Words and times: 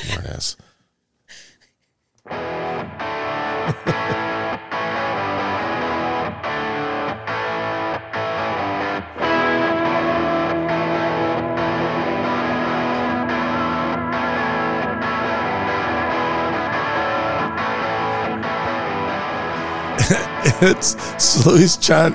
Smartass. 0.00 0.56
it's 20.62 21.46
Louis 21.46 21.76
Chan. 21.76 22.14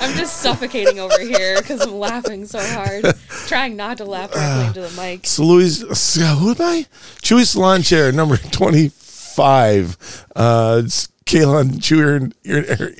I'm 0.00 0.14
just 0.16 0.38
suffocating 0.38 1.00
over 1.00 1.18
here 1.18 1.60
because 1.60 1.80
I'm 1.80 1.98
laughing 1.98 2.46
so 2.46 2.58
hard, 2.58 3.14
trying 3.46 3.76
not 3.76 3.98
to 3.98 4.04
laugh 4.04 4.32
directly 4.32 4.66
into 4.66 4.80
the 4.80 5.00
mic. 5.00 5.26
so 5.26 5.44
Louis, 5.44 5.80
who 5.80 6.50
am 6.50 6.56
I? 6.60 6.86
Chewy 7.22 7.44
Salon 7.46 7.82
Chair 7.82 8.12
number 8.12 8.36
twenty-five. 8.36 10.24
Uh, 10.34 10.82
it's 10.84 11.08
Kayla 11.26 11.60
and 11.62 11.70
Chewy 11.80 12.32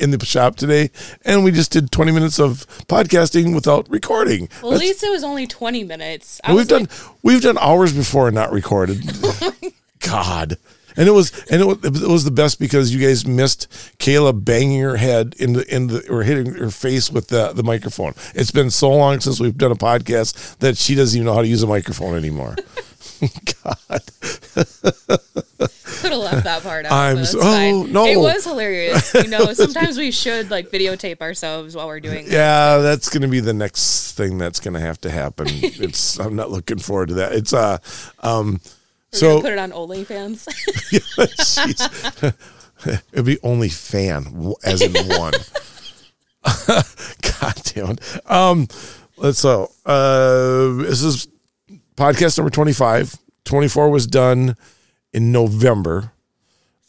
in, 0.01 0.11
the 0.11 0.25
shop 0.25 0.57
today, 0.57 0.91
and 1.25 1.45
we 1.45 1.51
just 1.51 1.73
did 1.73 1.91
twenty 1.91 2.13
minutes 2.13 2.39
of 2.41 2.67
podcasting 2.87 3.55
without 3.55 3.89
recording. 3.91 4.49
Well, 4.63 4.73
at 4.73 4.81
least 4.81 5.03
it 5.03 5.11
was 5.11 5.23
only 5.25 5.47
20 5.47 5.85
minutes. 5.85 6.41
I 6.43 6.55
we've 6.55 6.69
done 6.69 6.83
like, 6.83 6.91
we've 7.23 7.43
done 7.43 7.59
hours 7.59 7.93
before 7.93 8.29
and 8.29 8.35
not 8.35 8.53
recorded. 8.53 9.03
God. 10.01 10.59
And 10.97 11.09
it 11.09 11.13
was 11.13 11.33
and 11.51 11.61
it 11.61 11.65
was, 11.67 11.79
it 11.85 12.09
was 12.09 12.25
the 12.25 12.31
best 12.31 12.59
because 12.59 12.95
you 12.95 13.01
guys 13.05 13.27
missed 13.27 13.69
Kayla 13.99 14.45
banging 14.45 14.81
her 14.81 14.97
head 14.97 15.35
in 15.39 15.55
the 15.55 15.75
in 15.75 15.89
the 15.89 16.07
or 16.11 16.23
hitting 16.23 16.55
her 16.55 16.71
face 16.71 17.11
with 17.11 17.29
the 17.29 17.53
the 17.53 17.63
microphone. 17.63 18.15
It's 18.35 18.51
been 18.51 18.71
so 18.71 18.91
long 18.91 19.21
since 19.21 19.41
we've 19.41 19.57
done 19.57 19.73
a 19.73 19.77
podcast 19.77 20.59
that 20.59 20.77
she 20.77 20.95
doesn't 20.95 21.17
even 21.17 21.27
know 21.27 21.35
how 21.35 21.43
to 21.43 21.49
use 21.49 21.63
a 21.63 21.67
microphone 21.67 22.17
anymore. 22.17 22.57
God. 23.21 24.01
could 24.55 26.13
have 26.13 26.21
left 26.21 26.45
that 26.45 26.63
part 26.63 26.85
out. 26.87 26.93
I'm 26.93 27.25
so- 27.25 27.41
fine. 27.41 27.75
oh, 27.75 27.83
no. 27.85 28.07
It 28.07 28.19
was 28.19 28.45
hilarious. 28.45 29.15
You 29.15 29.29
know, 29.29 29.53
sometimes 29.55 29.97
we 29.97 30.11
should 30.11 30.51
like 30.51 30.71
videotape 30.71 31.21
ourselves 31.21 31.75
while 31.75 31.87
we're 31.87 32.01
doing. 32.01 32.27
that. 32.27 32.33
Yeah, 32.33 32.79
that's 32.79 33.09
going 33.09 33.23
to 33.23 33.29
be 33.29 33.41
the 33.41 33.55
next 33.55 34.13
thing 34.17 34.37
that's 34.39 34.61
going 34.61 34.75
to 34.75 34.81
have 34.81 35.01
to 35.03 35.11
happen. 35.11 35.47
It's 35.85 36.19
I'm 36.21 36.37
not 36.37 36.51
looking 36.51 36.79
forward 36.79 37.09
to 37.09 37.15
that. 37.15 37.33
It's 37.33 37.53
uh 37.53 37.79
um 38.21 38.61
so 39.15 39.41
put 39.41 39.53
it 39.53 39.59
on 39.59 39.71
OnlyFans. 39.73 40.49
It'd 43.13 43.25
be 43.25 43.39
only 43.43 43.69
fan 43.69 44.55
as 44.65 44.83
in 44.83 44.93
one. 45.19 45.33
God 46.45 47.55
damn 47.65 47.91
it. 47.91 48.31
Um, 48.31 48.69
let's 49.17 49.39
so 49.39 49.71
uh, 49.87 50.83
this 50.83 51.03
is 51.03 51.29
podcast 51.97 52.39
number 52.39 52.51
25. 52.51 53.17
24 53.45 53.91
was 53.91 54.07
done 54.07 54.57
in 55.13 55.33
November. 55.33 56.13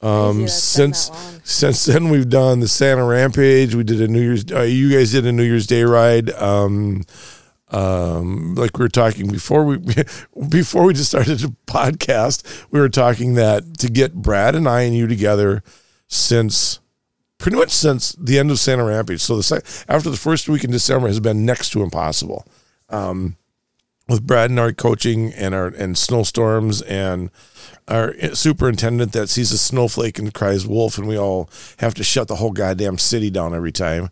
Um, 0.02 0.38
Crazy 0.38 0.42
that's 0.42 0.78
been 0.78 0.94
since 0.94 1.42
since 1.44 1.86
then 1.86 2.10
we've 2.10 2.30
done 2.30 2.60
the 2.60 2.68
Santa 2.68 3.06
Rampage. 3.06 3.76
We 3.76 3.84
did 3.84 4.02
a 4.02 4.08
New 4.08 4.22
Year's. 4.22 4.46
Uh, 4.52 4.62
you 4.62 4.92
guys 4.92 5.12
did 5.12 5.26
a 5.26 5.32
New 5.32 5.44
Year's 5.44 5.68
Day 5.68 5.84
ride. 5.84 6.30
Um, 6.32 7.04
um, 7.70 8.56
like 8.56 8.78
we 8.78 8.84
were 8.84 8.90
talking 8.90 9.32
before 9.32 9.66
we 9.66 9.78
before 10.50 10.86
we 10.86 10.94
just 10.94 11.10
started 11.10 11.40
the 11.40 11.56
podcast, 11.68 12.66
we 12.72 12.80
were 12.80 12.90
talking 12.90 13.34
that 13.36 13.78
to 13.80 13.90
get 13.90 14.14
Brad 14.14 14.56
and 14.56 14.68
I 14.68 14.82
and 14.82 14.96
you 14.96 15.08
together 15.08 15.64
since 16.08 16.80
pretty 17.38 17.58
much 17.58 17.72
since 17.72 18.14
the 18.14 18.40
end 18.40 18.52
of 18.52 18.60
Santa 18.60 18.84
Rampage. 18.84 19.22
So 19.22 19.38
the 19.38 19.86
after 19.88 20.10
the 20.10 20.18
first 20.18 20.48
week 20.48 20.64
in 20.64 20.72
December 20.72 21.08
has 21.08 21.20
been 21.20 21.46
next 21.46 21.72
to 21.72 21.84
impossible. 21.84 22.46
Um, 22.90 23.38
with 24.08 24.26
Brad 24.26 24.52
and 24.52 24.60
our 24.60 24.72
coaching 24.72 25.34
and 25.34 25.56
our 25.56 25.68
and 25.68 25.98
snowstorms 25.98 26.82
and 26.84 27.32
our 27.88 28.14
superintendent 28.36 29.14
that 29.14 29.30
sees 29.30 29.52
a 29.52 29.58
snowflake 29.58 30.20
and 30.20 30.34
cries 30.34 30.68
wolf 30.68 30.98
and 30.98 31.08
we 31.08 31.18
all 31.18 31.50
have 31.80 31.96
to 31.96 32.04
shut 32.04 32.28
the 32.28 32.36
whole 32.36 32.52
goddamn 32.52 32.98
city 32.98 33.30
down 33.30 33.56
every 33.56 33.72
time. 33.72 34.10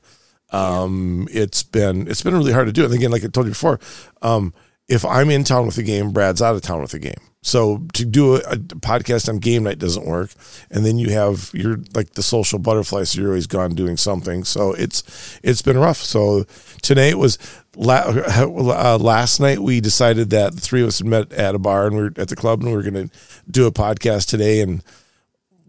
Um, 0.53 1.27
it's 1.31 1.63
been 1.63 2.07
it's 2.07 2.21
been 2.21 2.35
really 2.35 2.53
hard 2.53 2.67
to 2.67 2.73
do. 2.73 2.85
And 2.85 2.93
again, 2.93 3.11
like 3.11 3.23
I 3.23 3.27
told 3.27 3.47
you 3.47 3.51
before, 3.51 3.79
um, 4.21 4.53
if 4.87 5.03
I'm 5.03 5.29
in 5.29 5.43
town 5.43 5.65
with 5.65 5.75
the 5.75 5.83
game, 5.83 6.11
Brad's 6.11 6.41
out 6.41 6.55
of 6.55 6.61
town 6.61 6.81
with 6.81 6.91
the 6.91 6.99
game. 6.99 7.19
So 7.41 7.85
to 7.93 8.05
do 8.05 8.35
a, 8.35 8.39
a 8.39 8.57
podcast 8.57 9.27
on 9.27 9.39
game 9.39 9.63
night 9.63 9.79
doesn't 9.79 10.05
work. 10.05 10.31
And 10.71 10.85
then 10.85 10.97
you 10.97 11.09
have 11.11 11.51
you're 11.53 11.79
like 11.93 12.13
the 12.13 12.23
social 12.23 12.59
butterfly, 12.59 13.03
so 13.03 13.19
you're 13.19 13.31
always 13.31 13.47
gone 13.47 13.75
doing 13.75 13.97
something. 13.97 14.43
So 14.43 14.71
it's 14.73 15.39
it's 15.43 15.61
been 15.61 15.77
rough. 15.77 15.97
So 15.97 16.45
it 16.83 17.17
was 17.17 17.37
la- 17.75 18.05
uh, 18.07 18.97
last 18.99 19.39
night 19.39 19.59
we 19.59 19.81
decided 19.81 20.29
that 20.29 20.55
the 20.55 20.61
three 20.61 20.81
of 20.81 20.87
us 20.89 20.99
had 20.99 21.07
met 21.07 21.33
at 21.33 21.55
a 21.55 21.59
bar 21.59 21.87
and 21.87 21.97
we 21.97 22.03
are 22.03 22.13
at 22.17 22.29
the 22.29 22.35
club 22.35 22.61
and 22.61 22.69
we 22.69 22.75
were 22.75 22.83
going 22.89 23.09
to 23.09 23.15
do 23.49 23.67
a 23.67 23.71
podcast 23.71 24.29
today 24.29 24.61
and 24.61 24.83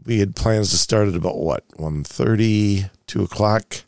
we 0.07 0.21
had 0.21 0.37
plans 0.37 0.71
to 0.71 0.79
start 0.79 1.09
at 1.09 1.15
about 1.15 1.39
what 1.39 1.67
1.30 1.79 2.91
2 3.07 3.23
o'clock 3.23 3.85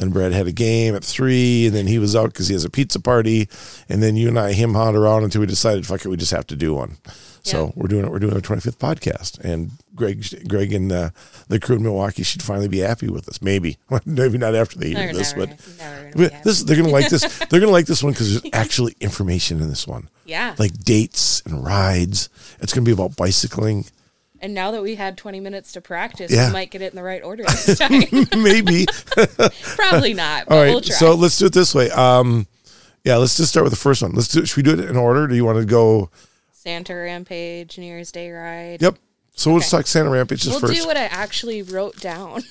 then 0.00 0.10
brad 0.10 0.32
had 0.32 0.46
a 0.46 0.52
game 0.52 0.94
at 0.96 1.04
3 1.04 1.66
and 1.66 1.74
then 1.76 1.86
he 1.86 1.98
was 1.98 2.16
out 2.16 2.26
because 2.32 2.48
he 2.48 2.54
has 2.54 2.64
a 2.64 2.70
pizza 2.70 2.98
party. 3.00 3.48
And 3.88 4.02
then 4.02 4.16
you 4.16 4.28
and 4.28 4.38
i 4.38 4.52
him 4.52 4.74
hawed 4.74 4.94
around 4.96 5.24
until 5.24 5.40
we 5.42 5.46
decided 5.46 5.86
fuck 5.86 6.04
it 6.04 6.08
we 6.08 6.16
just 6.16 6.32
have 6.32 6.46
to 6.48 6.56
do 6.56 6.74
one. 6.74 6.96
So 7.42 7.66
Yeah. 7.66 7.72
we're 7.74 7.88
doing 7.88 8.04
it 8.04 8.10
we're 8.10 8.18
doing 8.18 8.34
our 8.34 8.40
25th 8.40 8.78
podcast. 8.78 9.38
And 9.40 9.72
greg 9.94 10.24
greg 10.48 10.72
and 10.72 10.90
uh, 10.90 11.10
the 11.48 11.60
crew 11.60 11.76
in 11.76 11.82
milwaukee 11.82 12.22
should 12.22 12.42
finally 12.42 12.68
be 12.68 12.78
happy 12.78 13.08
with 13.08 13.28
us. 13.28 13.40
Maybe. 13.42 13.76
Maybe 14.06 14.38
not 14.38 14.54
after 14.54 14.78
they 14.78 14.90
hear 14.90 15.12
this 15.12 15.34
never, 15.36 15.46
but 15.46 15.58
never 15.78 16.12
but 16.16 16.44
this 16.44 16.62
they're 16.64 16.76
gonna 16.76 16.88
like 16.88 17.08
this 17.10 17.38
they're 17.50 17.60
gonna 17.60 17.72
like 17.72 17.86
this 17.86 18.02
one 18.02 18.12
because 18.12 18.40
there's 18.40 18.54
actually 18.54 18.94
information 19.00 19.60
in 19.60 19.68
this 19.68 19.86
one. 19.86 20.08
Yeah. 20.24 20.54
like 20.58 20.72
dates 20.84 21.42
and 21.44 21.64
rides. 21.64 22.28
It's 22.60 22.72
gonna 22.72 22.84
be 22.84 22.92
about 22.92 23.16
bicycling 23.16 23.84
And 24.42 24.54
now 24.54 24.70
that 24.70 24.82
we 24.82 24.94
had 24.94 25.18
20 25.18 25.38
minutes 25.40 25.72
to 25.72 25.80
practice, 25.80 26.30
Yeah. 26.32 26.46
we 26.48 26.52
might 26.54 26.70
get 26.70 26.80
it 26.82 26.92
in 26.92 26.96
the 26.96 27.02
right 27.02 27.22
order 27.22 27.44
this 27.44 27.78
time. 27.78 27.90
maybe 28.42 28.86
Probably 29.76 30.14
not, 30.14 30.48
All 30.48 30.58
right, 30.58 30.70
we'll 30.70 30.82
so 30.82 31.14
let's 31.14 31.38
do 31.38 31.46
it 31.46 31.52
this 31.52 31.74
way. 31.74 31.90
Um, 31.90 32.46
yeah, 33.04 33.16
let's 33.16 33.36
just 33.36 33.50
start 33.50 33.64
with 33.64 33.72
the 33.72 33.78
first 33.78 34.02
one. 34.02 34.12
Let's 34.12 34.28
do. 34.28 34.44
Should 34.46 34.56
we 34.56 34.62
do 34.62 34.72
it 34.72 34.80
in 34.90 34.96
order? 34.96 35.26
Do 35.26 35.34
you 35.34 35.44
want 35.44 35.58
to 35.58 35.64
go? 35.66 36.10
Santa 36.52 36.94
Rampage, 36.94 37.78
New 37.78 37.86
Year's 37.86 38.12
Day 38.12 38.30
ride. 38.30 38.82
Yep. 38.82 38.96
So 39.34 39.50
we'll 39.50 39.60
Okay. 39.60 39.68
talk 39.68 39.86
Santa 39.86 40.10
Rampage 40.10 40.44
We'll 40.46 40.60
first. 40.60 40.74
do 40.74 40.86
what 40.86 40.96
I 40.98 41.04
actually 41.04 41.62
wrote 41.62 41.98
down. 42.00 42.42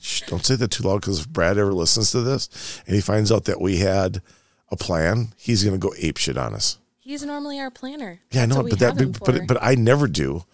Shh, 0.00 0.22
don't 0.26 0.44
say 0.46 0.54
that 0.56 0.70
too 0.70 0.84
loud 0.84 1.00
because 1.02 1.20
if 1.20 1.28
Brad 1.28 1.58
ever 1.58 1.74
listens 1.74 2.12
to 2.12 2.20
this 2.22 2.48
and 2.86 2.94
he 2.94 3.00
finds 3.02 3.30
out 3.32 3.44
that 3.44 3.60
we 3.60 3.78
had 3.78 4.22
a 4.70 4.76
plan, 4.76 5.32
he's 5.36 5.64
gonna 5.64 5.76
go 5.78 5.92
ape 5.98 6.16
shit 6.16 6.38
on 6.38 6.54
us. 6.54 6.78
He's 7.08 7.24
normally 7.24 7.58
our 7.58 7.70
planner. 7.70 8.20
Yeah, 8.32 8.42
I 8.42 8.46
know, 8.46 8.62
but 8.62 8.80
that, 8.80 9.00
him 9.00 9.12
but 9.24 9.46
but 9.46 9.56
I 9.62 9.76
never 9.76 10.06
do. 10.08 10.44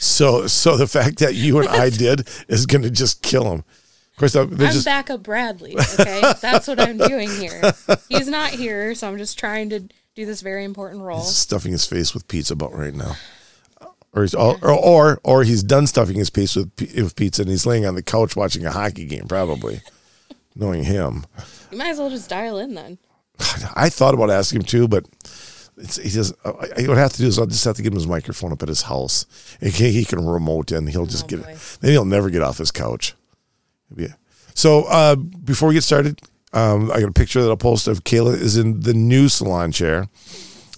So 0.00 0.46
so 0.46 0.78
the 0.78 0.86
fact 0.86 1.18
that 1.18 1.34
you 1.34 1.58
and 1.58 1.68
I 1.68 1.90
did 2.04 2.26
is 2.48 2.64
gonna 2.64 2.88
just 2.88 3.20
kill 3.20 3.52
him. 3.52 3.58
Of 3.58 4.16
course, 4.16 4.34
uh, 4.34 4.44
I'm 4.44 4.56
just 4.56 4.86
backup 4.86 5.22
Bradley. 5.22 5.76
Okay, 6.00 6.22
that's 6.40 6.66
what 6.66 6.80
I'm 6.80 6.96
doing 6.96 7.28
here. 7.28 7.74
He's 8.08 8.26
not 8.26 8.52
here, 8.52 8.94
so 8.94 9.06
I'm 9.06 9.18
just 9.18 9.38
trying 9.38 9.68
to 9.68 9.80
do 10.14 10.24
this 10.24 10.40
very 10.40 10.64
important 10.64 11.02
role. 11.02 11.20
stuffing 11.20 11.72
his 11.72 11.84
face 11.84 12.14
with 12.14 12.26
pizza 12.26 12.54
about 12.54 12.72
right 12.72 12.94
now. 12.94 13.16
Or 14.14 14.22
he's 14.22 14.34
all, 14.34 14.56
or, 14.62 14.72
or 14.72 15.20
or 15.22 15.44
he's 15.44 15.62
done 15.62 15.86
stuffing 15.86 16.16
his 16.16 16.30
face 16.30 16.56
with 16.56 16.72
with 16.80 17.16
pizza 17.16 17.42
and 17.42 17.50
he's 17.50 17.66
laying 17.66 17.84
on 17.84 17.94
the 17.96 18.02
couch 18.02 18.34
watching 18.34 18.64
a 18.64 18.70
hockey 18.70 19.04
game, 19.04 19.26
probably. 19.28 19.82
Knowing 20.56 20.84
him, 20.84 21.26
You 21.70 21.76
might 21.76 21.90
as 21.90 21.98
well 21.98 22.08
just 22.08 22.30
dial 22.30 22.58
in 22.58 22.72
then. 22.74 22.96
I 23.76 23.90
thought 23.90 24.14
about 24.14 24.30
asking 24.30 24.62
him 24.62 24.66
too, 24.66 24.88
but 24.88 25.04
it's, 25.78 25.96
he 25.96 26.10
doesn't. 26.10 26.38
I, 26.44 26.48
I- 26.50 26.88
what 26.88 26.98
I 26.98 27.00
have 27.00 27.12
to 27.14 27.18
do 27.22 27.26
is 27.28 27.38
I'll 27.38 27.46
just 27.46 27.64
have 27.64 27.76
to 27.76 27.82
give 27.82 27.92
him 27.92 27.98
his 27.98 28.06
microphone 28.06 28.52
up 28.52 28.62
at 28.62 28.68
his 28.68 28.82
house, 28.82 29.26
and 29.60 29.72
he, 29.72 29.90
he 29.92 30.04
can 30.04 30.24
remote 30.26 30.72
in. 30.72 30.86
He'll 30.86 31.06
just 31.06 31.24
Oh, 31.24 31.28
get. 31.28 31.42
boy. 31.44 31.56
Then 31.80 31.90
he'll 31.92 32.04
never 32.04 32.30
get 32.30 32.42
off 32.42 32.58
his 32.58 32.70
couch. 32.70 33.14
Yeah. 33.96 34.14
So 34.54 34.84
uh, 34.84 35.14
before 35.16 35.68
we 35.68 35.74
get 35.74 35.84
started, 35.84 36.20
um, 36.52 36.90
I 36.90 37.00
got 37.00 37.08
a 37.10 37.12
picture 37.12 37.40
that 37.42 37.48
I'll 37.48 37.56
post 37.56 37.86
of 37.88 38.04
Kayla 38.04 38.34
is 38.34 38.56
in 38.56 38.80
the 38.80 38.94
new 38.94 39.28
salon 39.28 39.72
chair. 39.72 40.08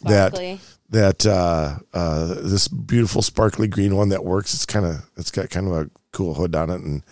That 0.03 0.59
that 0.91 1.27
uh, 1.27 1.77
uh, 1.95 2.27
this 2.43 2.69
beautiful 2.69 3.23
sparkly 3.23 3.69
green 3.69 3.97
one 3.97 4.09
that 4.11 4.25
works. 4.25 4.55
It's 4.55 4.67
kind 4.67 4.87
of 4.87 5.09
it's 5.17 5.31
got 5.31 5.51
kind 5.51 5.67
of 5.67 5.73
a 5.73 5.91
cool 6.13 6.35
hood 6.35 6.55
on 6.55 6.71
it, 6.71 6.81
and, 6.81 7.03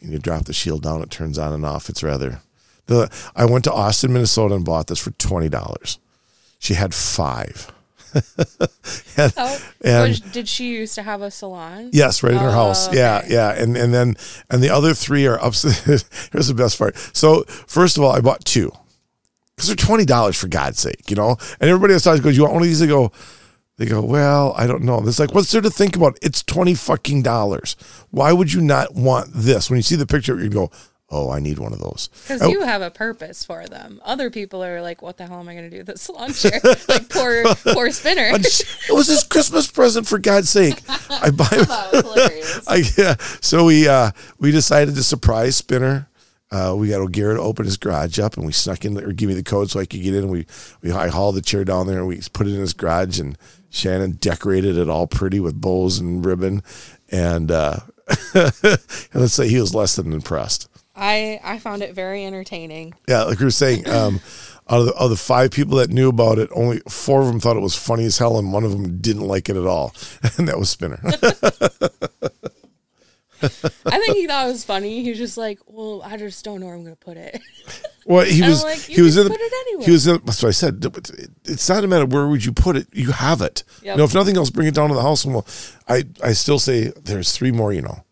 and 0.00 0.12
you 0.12 0.18
drop 0.18 0.44
the 0.44 0.52
shield 0.52 0.82
down, 0.82 1.02
it 1.02 1.10
turns 1.10 1.38
on 1.38 1.52
and 1.52 1.64
off. 1.66 1.88
It's 1.88 2.02
rather. 2.02 2.40
The 2.86 3.10
I 3.34 3.46
went 3.46 3.64
to 3.64 3.72
Austin, 3.72 4.12
Minnesota, 4.12 4.54
and 4.54 4.64
bought 4.64 4.86
this 4.88 4.98
for 4.98 5.10
twenty 5.12 5.48
dollars. 5.48 5.98
She 6.64 6.72
had 6.74 6.94
five. 6.94 7.70
and, 8.14 9.32
Oh, 9.36 9.58
and- 9.84 10.32
did 10.32 10.48
she 10.48 10.70
used 10.70 10.94
to 10.94 11.02
have 11.02 11.20
a 11.20 11.30
salon? 11.30 11.90
Yes, 11.92 12.22
right 12.22 12.32
in 12.32 12.38
her 12.38 12.50
house. 12.52 12.88
Oh, 12.88 12.92
Yeah, 12.92 13.22
yeah. 13.28 13.50
And 13.52 13.76
and 13.76 13.92
then 13.92 14.14
and 14.50 14.62
the 14.62 14.70
other 14.70 14.94
three 14.94 15.26
are 15.26 15.36
upstairs. 15.36 16.04
Here's 16.32 16.48
the 16.48 16.54
best 16.54 16.78
part. 16.78 16.96
So 17.12 17.42
first 17.66 17.98
of 17.98 18.02
all, 18.02 18.12
I 18.12 18.20
bought 18.20 18.44
two 18.46 18.72
because 19.54 19.66
they're 19.68 19.76
twenty 19.76 20.06
dollars 20.06 20.38
for 20.40 20.48
God's 20.48 20.78
sake, 20.80 21.10
you 21.10 21.16
know. 21.16 21.36
And 21.60 21.68
everybody 21.68 21.92
else 21.92 22.04
goes, 22.06 22.34
"You 22.36 22.44
want 22.44 22.54
one 22.54 22.62
of 22.62 22.68
these?" 22.68 22.80
They 22.80 22.86
go, 22.86 23.12
they 23.76 23.86
go, 23.86 24.00
"Well, 24.00 24.54
I 24.56 24.66
don't 24.66 24.84
know." 24.84 25.06
It's 25.06 25.18
like, 25.18 25.34
what's 25.34 25.50
there 25.52 25.60
to 25.60 25.70
think 25.70 25.94
about? 25.96 26.16
It's 26.22 26.42
twenty 26.42 26.74
fucking 26.74 27.22
dollars. 27.24 27.76
Why 28.10 28.32
would 28.32 28.52
you 28.54 28.62
not 28.62 28.94
want 28.94 29.30
this? 29.34 29.68
When 29.68 29.76
you 29.76 29.82
see 29.82 29.96
the 29.96 30.06
picture, 30.06 30.40
you 30.42 30.48
go, 30.48 30.70
oh, 31.14 31.30
I 31.30 31.38
need 31.38 31.58
one 31.60 31.72
of 31.72 31.78
those. 31.78 32.08
Because 32.22 32.42
Oh, 32.42 32.48
you 32.48 32.62
have 32.62 32.82
a 32.82 32.90
purpose 32.90 33.44
for 33.44 33.66
them. 33.66 34.00
Other 34.04 34.30
people 34.30 34.64
are 34.64 34.82
like, 34.82 35.00
"What 35.00 35.16
the 35.16 35.26
hell 35.26 35.38
am 35.38 35.48
I 35.48 35.54
going 35.54 35.64
to 35.64 35.70
do 35.70 35.78
with 35.78 35.86
this 35.86 36.02
salon 36.02 36.32
chair?" 36.32 36.60
like 36.88 37.08
poor, 37.08 37.44
poor 37.72 37.90
spinner. 37.92 38.30
it 38.34 38.92
was 38.92 39.06
his 39.06 39.22
Christmas 39.22 39.70
present 39.70 40.08
for 40.08 40.18
God's 40.18 40.50
sake. 40.50 40.82
I 41.08 41.30
buy. 41.30 41.44
that. 41.50 42.62
I, 42.66 42.82
yeah. 43.00 43.14
So 43.40 43.64
we 43.66 43.86
uh, 43.86 44.10
we 44.40 44.50
decided 44.50 44.96
to 44.96 45.02
surprise 45.04 45.56
Spinner. 45.56 46.08
Uh, 46.50 46.74
we 46.76 46.88
got 46.88 47.10
Garrett 47.10 47.38
to 47.38 47.42
open 47.42 47.64
his 47.64 47.76
garage 47.76 48.18
up, 48.18 48.36
and 48.36 48.46
we 48.46 48.52
snuck 48.52 48.84
in 48.84 48.96
or 48.98 49.12
give 49.12 49.28
me 49.28 49.34
the 49.34 49.42
code 49.42 49.70
so 49.70 49.80
I 49.80 49.86
could 49.86 50.02
get 50.02 50.14
in. 50.14 50.28
We 50.28 50.46
we 50.82 50.92
I 50.92 51.08
hauled 51.08 51.36
the 51.36 51.42
chair 51.42 51.64
down 51.64 51.86
there, 51.86 51.98
and 51.98 52.08
we 52.08 52.20
put 52.32 52.46
it 52.46 52.54
in 52.54 52.60
his 52.60 52.74
garage, 52.74 53.18
and 53.20 53.38
Shannon 53.70 54.12
decorated 54.20 54.78
it 54.78 54.88
all 54.88 55.06
pretty 55.06 55.40
with 55.40 55.60
bows 55.60 55.98
and 55.98 56.24
ribbon, 56.24 56.62
and 57.10 57.50
uh, 57.50 57.78
and 58.34 58.78
let's 59.14 59.34
say 59.34 59.48
he 59.48 59.60
was 59.60 59.74
less 59.74 59.96
than 59.96 60.12
impressed. 60.12 60.68
I 60.96 61.40
I 61.42 61.58
found 61.58 61.82
it 61.82 61.94
very 61.94 62.24
entertaining. 62.24 62.94
Yeah, 63.08 63.24
like 63.24 63.38
we 63.38 63.44
were 63.44 63.50
saying, 63.50 63.88
um, 63.88 64.20
out 64.68 64.80
of 64.80 64.86
the, 64.86 64.94
of 64.94 65.10
the 65.10 65.16
five 65.16 65.50
people 65.50 65.76
that 65.78 65.90
knew 65.90 66.08
about 66.08 66.38
it, 66.38 66.48
only 66.54 66.80
four 66.88 67.20
of 67.20 67.26
them 67.26 67.40
thought 67.40 67.56
it 67.56 67.60
was 67.60 67.76
funny 67.76 68.04
as 68.04 68.18
hell, 68.18 68.38
and 68.38 68.52
one 68.52 68.64
of 68.64 68.70
them 68.70 68.98
didn't 68.98 69.26
like 69.26 69.48
it 69.48 69.56
at 69.56 69.66
all, 69.66 69.94
and 70.38 70.48
that 70.48 70.58
was 70.58 70.70
Spinner. 70.70 71.00
I 73.42 73.98
think 73.98 74.16
he 74.16 74.26
thought 74.26 74.46
it 74.46 74.52
was 74.52 74.64
funny. 74.64 75.02
He 75.02 75.10
was 75.10 75.18
just 75.18 75.36
like, 75.36 75.58
"Well, 75.66 76.00
I 76.02 76.16
just 76.16 76.44
don't 76.44 76.60
know 76.60 76.66
where 76.66 76.74
I'm 76.74 76.84
going 76.84 76.96
to 76.96 77.04
put 77.04 77.16
it." 77.16 77.40
Well, 78.06 78.26
he 78.26 78.42
was 78.42 78.62
like, 78.62 78.80
he 78.80 79.00
was 79.00 79.16
in 79.16 79.32
it 79.32 79.32
anywhere. 79.32 79.86
he 79.86 79.92
was 79.92 80.06
in 80.06 80.20
that's 80.26 80.42
what 80.42 80.50
I 80.50 80.52
said. 80.52 80.84
It's 81.46 81.66
not 81.70 81.84
a 81.84 81.86
matter 81.86 82.04
of 82.04 82.12
where 82.12 82.28
would 82.28 82.44
you 82.44 82.52
put 82.52 82.76
it. 82.76 82.86
You 82.92 83.12
have 83.12 83.40
it. 83.40 83.64
Yep. 83.80 83.94
You 83.94 83.96
know, 83.96 84.04
if 84.04 84.12
nothing 84.12 84.36
else, 84.36 84.50
bring 84.50 84.66
it 84.68 84.74
down 84.74 84.90
to 84.90 84.94
the 84.94 85.00
house, 85.00 85.24
and 85.24 85.32
we'll. 85.32 85.46
I 85.88 86.04
I 86.22 86.34
still 86.34 86.58
say 86.58 86.92
there's 87.02 87.32
three 87.32 87.50
more. 87.50 87.72
You 87.72 87.80
know, 87.80 88.04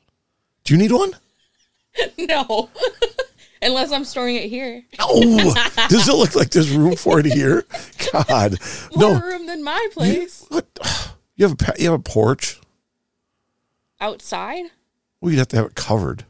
do 0.65 0.73
you 0.73 0.79
need 0.79 0.93
one? 0.93 1.11
no, 2.19 2.71
unless 3.63 3.93
I'm 3.93 4.05
storing 4.05 4.37
it 4.37 4.49
here. 4.49 4.83
Oh, 4.99 5.55
does 5.89 6.09
it 6.09 6.15
look 6.15 6.35
like 6.35 6.51
there's 6.51 6.71
room 6.71 6.97
for 6.97 7.21
it 7.21 7.27
here? 7.27 7.65
God, 8.13 8.59
More 8.97 9.15
no. 9.15 9.21
room 9.21 9.47
than 9.47 9.63
my 9.63 9.89
place. 9.93 10.45
What? 10.49 10.67
You 11.35 11.49
have 11.49 11.57
a 11.61 11.73
you 11.83 11.91
have 11.91 11.99
a 11.99 12.03
porch. 12.03 12.61
Outside, 14.01 14.65
Well, 15.21 15.31
you'd 15.33 15.39
have 15.39 15.49
to 15.49 15.57
have 15.57 15.67
it 15.67 15.75
covered 15.77 16.25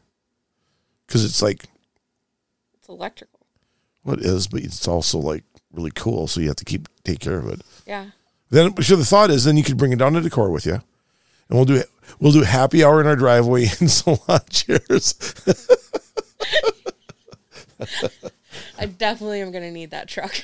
because 1.07 1.25
it's 1.25 1.41
like 1.43 1.65
it's 2.79 2.89
electrical. 2.89 3.41
what 4.03 4.21
it 4.21 4.27
is, 4.27 4.47
but 4.47 4.61
it's 4.63 4.87
also 4.87 5.19
like 5.19 5.43
really 5.73 5.91
cool. 5.95 6.29
So 6.29 6.41
you 6.41 6.49
have 6.49 6.57
to 6.57 6.65
keep 6.65 6.87
take 7.03 7.19
care 7.19 7.39
of 7.39 7.49
it. 7.49 7.63
Yeah. 7.87 8.07
Then, 8.51 8.81
so 8.83 8.95
the 8.97 9.05
thought 9.05 9.31
is, 9.31 9.45
then 9.45 9.57
you 9.57 9.65
could 9.65 9.77
bring 9.79 9.93
it 9.93 9.99
down 9.99 10.13
to 10.13 10.21
decor 10.21 10.51
with 10.51 10.67
you, 10.67 10.75
and 10.75 10.83
we'll 11.51 11.65
do 11.65 11.83
we'll 12.21 12.33
do 12.33 12.43
happy 12.43 12.85
hour 12.85 13.01
in 13.01 13.07
our 13.07 13.17
driveway 13.17 13.63
in 13.81 13.89
salon 13.89 14.41
chairs. 14.51 15.15
I 18.79 18.87
definitely 18.87 19.41
am 19.41 19.53
going 19.53 19.65
to 19.65 19.71
need 19.71 19.91
that 19.91 20.09
truck. 20.09 20.35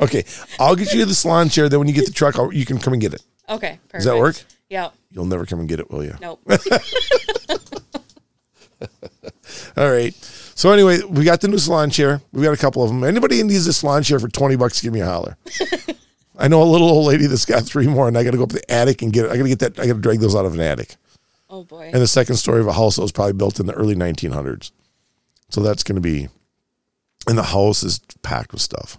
Okay, 0.00 0.24
I'll 0.58 0.74
get 0.74 0.92
you 0.92 1.04
the 1.04 1.14
salon 1.14 1.48
chair. 1.48 1.68
Then 1.68 1.78
when 1.78 1.86
you 1.88 1.94
get 1.94 2.06
the 2.06 2.12
truck, 2.12 2.36
I'll, 2.38 2.52
you 2.52 2.66
can 2.66 2.78
come 2.78 2.92
and 2.92 3.00
get 3.00 3.14
it. 3.14 3.22
okay. 3.48 3.78
Perfect. 3.88 3.92
Does 3.92 4.04
that 4.06 4.16
work? 4.18 4.42
Yeah. 4.68 4.90
You'll 5.12 5.26
never 5.26 5.46
come 5.46 5.60
and 5.60 5.68
get 5.68 5.78
it, 5.78 5.90
will 5.90 6.02
you? 6.02 6.16
Nope. 6.20 6.40
All 9.76 9.90
right. 9.90 10.12
So 10.54 10.72
anyway, 10.72 11.00
we 11.08 11.24
got 11.24 11.40
the 11.40 11.48
new 11.48 11.58
salon 11.58 11.90
chair. 11.90 12.20
We 12.32 12.42
got 12.42 12.52
a 12.52 12.56
couple 12.56 12.82
of 12.82 12.90
them. 12.90 13.04
Anybody 13.04 13.42
needs 13.42 13.66
a 13.66 13.72
salon 13.72 14.02
chair 14.02 14.18
for 14.18 14.28
twenty 14.28 14.56
bucks, 14.56 14.80
give 14.80 14.92
me 14.92 15.00
a 15.00 15.06
holler. 15.06 15.36
I 16.38 16.48
know 16.48 16.62
a 16.62 16.64
little 16.64 16.88
old 16.88 17.06
lady 17.06 17.26
that's 17.26 17.44
got 17.44 17.64
three 17.64 17.86
more, 17.86 18.08
and 18.08 18.16
I 18.16 18.24
got 18.24 18.30
to 18.32 18.36
go 18.38 18.44
up 18.44 18.48
to 18.50 18.56
the 18.56 18.72
attic 18.72 19.02
and 19.02 19.12
get. 19.12 19.26
I 19.30 19.36
got 19.36 19.42
to 19.42 19.48
get 19.48 19.58
that. 19.60 19.78
I 19.78 19.86
got 19.86 19.94
to 19.94 20.00
drag 20.00 20.20
those 20.20 20.34
out 20.34 20.46
of 20.46 20.54
an 20.54 20.60
attic. 20.60 20.96
Oh 21.50 21.64
boy. 21.64 21.90
and 21.92 22.00
the 22.00 22.06
second 22.06 22.36
story 22.36 22.60
of 22.60 22.66
a 22.66 22.72
house 22.72 22.96
that 22.96 23.02
was 23.02 23.12
probably 23.12 23.34
built 23.34 23.60
in 23.60 23.66
the 23.66 23.74
early 23.74 23.94
1900s. 23.94 24.70
So 25.50 25.60
that's 25.60 25.82
going 25.82 25.96
to 25.96 26.00
be, 26.00 26.28
and 27.28 27.36
the 27.36 27.42
house 27.42 27.82
is 27.82 28.00
packed 28.22 28.52
with 28.52 28.62
stuff. 28.62 28.96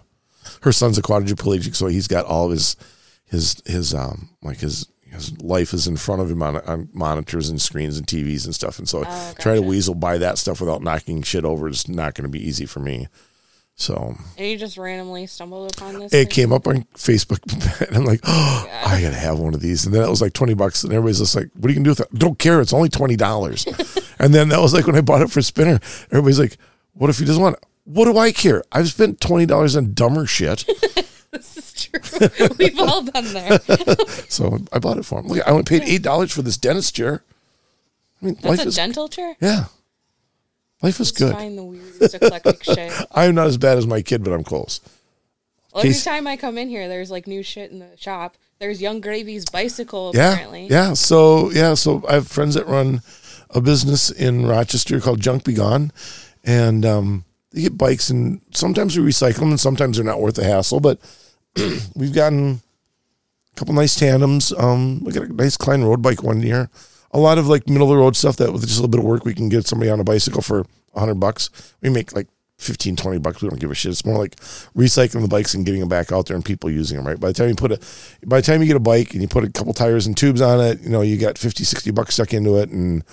Her 0.62 0.70
son's 0.70 0.96
a 0.96 1.02
quadriplegic, 1.02 1.74
so 1.74 1.88
he's 1.88 2.06
got 2.06 2.26
all 2.26 2.44
of 2.46 2.52
his, 2.52 2.76
his, 3.24 3.60
his, 3.66 3.92
um, 3.92 4.30
like 4.40 4.58
his, 4.58 4.86
his 5.02 5.36
life 5.42 5.72
is 5.74 5.88
in 5.88 5.96
front 5.96 6.22
of 6.22 6.30
him 6.30 6.44
on, 6.44 6.56
on 6.58 6.88
monitors 6.92 7.48
and 7.48 7.60
screens 7.60 7.98
and 7.98 8.06
TVs 8.06 8.44
and 8.44 8.54
stuff. 8.54 8.78
And 8.78 8.88
so 8.88 9.02
Oh, 9.04 9.34
try 9.40 9.56
to 9.56 9.62
weasel 9.62 9.96
by 9.96 10.18
that 10.18 10.38
stuff 10.38 10.60
without 10.60 10.80
knocking 10.82 11.22
shit 11.22 11.44
over 11.44 11.68
is 11.68 11.88
not 11.88 12.14
going 12.14 12.22
to 12.22 12.28
be 12.28 12.46
easy 12.46 12.66
for 12.66 12.78
me. 12.78 13.08
So 13.76 14.14
and 14.38 14.46
you 14.46 14.56
just 14.56 14.78
randomly 14.78 15.26
stumbled 15.26 15.72
upon 15.74 15.94
this. 15.94 16.12
it 16.12 16.16
thing? 16.16 16.26
came 16.28 16.52
up 16.52 16.68
on 16.68 16.84
Facebook, 16.94 17.40
and 17.88 17.96
I'm 17.96 18.04
like, 18.04 18.20
oh, 18.24 18.68
I 18.86 19.00
gotta 19.02 19.16
have 19.16 19.38
one 19.38 19.52
of 19.52 19.60
these. 19.60 19.84
And 19.84 19.94
then 19.94 20.02
it 20.04 20.08
was 20.08 20.22
like 20.22 20.32
twenty 20.32 20.54
bucks, 20.54 20.84
and 20.84 20.92
everybody's 20.92 21.18
just 21.18 21.34
like, 21.34 21.48
"What 21.54 21.66
are 21.66 21.68
you 21.70 21.76
gonna 21.80 21.84
do 21.84 21.90
with 21.90 22.00
it?" 22.00 22.14
Don't 22.18 22.38
care. 22.38 22.60
It's 22.60 22.72
only 22.72 22.88
twenty 22.88 23.16
dollars. 23.16 23.66
and 24.20 24.32
then 24.32 24.48
that 24.50 24.60
was 24.60 24.72
like 24.72 24.86
when 24.86 24.94
I 24.96 25.00
bought 25.00 25.22
it 25.22 25.30
for 25.30 25.42
Spinner. 25.42 25.80
Everybody's 26.12 26.38
like, 26.38 26.56
"What 26.92 27.10
if 27.10 27.18
he 27.18 27.24
doesn't 27.24 27.42
want 27.42 27.56
it?" 27.56 27.64
What 27.86 28.04
do 28.06 28.16
I 28.16 28.30
care? 28.32 28.62
I've 28.72 28.88
spent 28.88 29.20
twenty 29.20 29.44
dollars 29.44 29.76
on 29.76 29.92
dumber 29.92 30.24
shit, 30.26 30.64
This 31.32 31.56
is 31.56 31.72
true. 31.90 32.28
We've 32.58 32.78
all 32.78 33.02
been 33.02 33.32
there. 33.32 33.58
so 34.28 34.58
I 34.72 34.78
bought 34.78 34.98
it 34.98 35.04
for 35.04 35.18
him. 35.18 35.26
Look, 35.26 35.46
I 35.46 35.50
only 35.50 35.64
paid 35.64 35.82
eight 35.82 36.02
dollars 36.02 36.30
for 36.32 36.42
this 36.42 36.56
dentist 36.56 36.94
chair. 36.94 37.24
I 38.22 38.26
mean, 38.26 38.38
That's 38.40 38.64
a 38.64 38.68
is 38.68 38.76
dental 38.76 39.08
chair. 39.08 39.34
yeah, 39.40 39.64
life 40.82 41.00
is 41.00 41.12
good. 41.12 41.32
Find 41.34 41.56
the 41.58 41.64
weirdest 41.64 42.14
eclectic 42.14 42.62
shit. 42.74 42.92
I'm 43.12 43.34
not 43.34 43.46
as 43.46 43.56
bad 43.58 43.78
as 43.78 43.86
my 43.86 44.02
kid, 44.02 44.22
but 44.24 44.32
I'm 44.32 44.44
close. 44.44 44.80
Well, 45.72 45.80
every 45.80 45.90
Case- 45.94 46.04
time 46.04 46.26
I 46.26 46.36
come 46.36 46.56
in 46.58 46.68
here, 46.68 46.88
there's 46.88 47.10
like 47.10 47.26
new 47.26 47.42
shit 47.42 47.70
in 47.70 47.78
the 47.80 47.96
shop. 47.96 48.36
There's 48.60 48.80
Yung 48.80 49.00
Gravy's 49.00 49.44
bicycle. 49.46 50.12
Yeah, 50.14 50.32
Apparently. 50.32 50.66
yeah. 50.68 50.92
So 50.94 51.50
yeah, 51.50 51.74
so 51.74 52.04
I 52.08 52.14
have 52.14 52.28
friends 52.28 52.54
that 52.54 52.66
run 52.66 53.02
a 53.50 53.60
business 53.60 54.10
in 54.10 54.46
Rochester 54.46 55.00
called 55.00 55.20
Junk 55.20 55.44
Be 55.44 55.54
Gone, 55.54 55.90
and 56.44 56.84
um, 56.86 57.24
they 57.50 57.62
get 57.62 57.76
bikes, 57.78 58.10
and 58.10 58.40
sometimes 58.52 58.96
we 58.96 59.04
recycle 59.04 59.40
them, 59.40 59.50
and 59.50 59.60
sometimes 59.60 59.96
they're 59.96 60.04
not 60.06 60.20
worth 60.20 60.36
the 60.36 60.44
hassle. 60.44 60.80
But 60.80 60.98
we've 61.94 62.14
gotten 62.14 62.60
a 63.52 63.54
couple 63.56 63.74
nice 63.74 63.96
tandems. 63.96 64.52
Um, 64.56 65.02
we 65.04 65.12
got 65.12 65.24
a 65.24 65.32
nice 65.32 65.56
Klein 65.56 65.82
road 65.82 66.00
bike 66.02 66.22
one 66.22 66.40
year. 66.42 66.70
A 67.14 67.18
lot 67.18 67.38
of 67.38 67.46
like 67.46 67.68
middle 67.68 67.90
of 67.90 67.96
the 67.96 68.02
road 68.02 68.16
stuff 68.16 68.36
that 68.36 68.52
with 68.52 68.62
just 68.62 68.78
a 68.78 68.82
little 68.82 68.90
bit 68.90 69.00
of 69.00 69.06
work 69.06 69.24
we 69.24 69.34
can 69.34 69.48
get 69.48 69.66
somebody 69.66 69.90
on 69.90 70.00
a 70.00 70.04
bicycle 70.04 70.42
for 70.42 70.66
a 70.94 71.00
hundred 71.00 71.20
bucks. 71.20 71.74
We 71.80 71.88
make 71.88 72.14
like 72.14 72.26
15, 72.58 72.96
20 72.96 73.18
bucks. 73.18 73.42
We 73.42 73.48
don't 73.48 73.60
give 73.60 73.70
a 73.70 73.74
shit. 73.74 73.92
It's 73.92 74.04
more 74.04 74.18
like 74.18 74.36
recycling 74.76 75.22
the 75.22 75.28
bikes 75.28 75.54
and 75.54 75.64
getting 75.64 75.80
them 75.80 75.88
back 75.88 76.12
out 76.12 76.26
there 76.26 76.36
and 76.36 76.44
people 76.44 76.70
using 76.70 76.96
them, 76.96 77.06
right? 77.06 77.18
By 77.18 77.28
the 77.28 77.34
time 77.34 77.48
you 77.48 77.54
put 77.54 77.72
it, 77.72 77.80
by 78.26 78.40
the 78.40 78.46
time 78.46 78.60
you 78.60 78.66
get 78.66 78.76
a 78.76 78.80
bike 78.80 79.12
and 79.12 79.22
you 79.22 79.28
put 79.28 79.44
a 79.44 79.50
couple 79.50 79.72
tires 79.72 80.06
and 80.06 80.16
tubes 80.16 80.40
on 80.40 80.60
it, 80.60 80.80
you 80.80 80.90
know, 80.90 81.00
you 81.02 81.16
got 81.16 81.38
50, 81.38 81.64
60 81.64 81.90
bucks 81.92 82.14
stuck 82.14 82.34
into 82.34 82.58
it 82.58 82.70
and, 82.70 83.04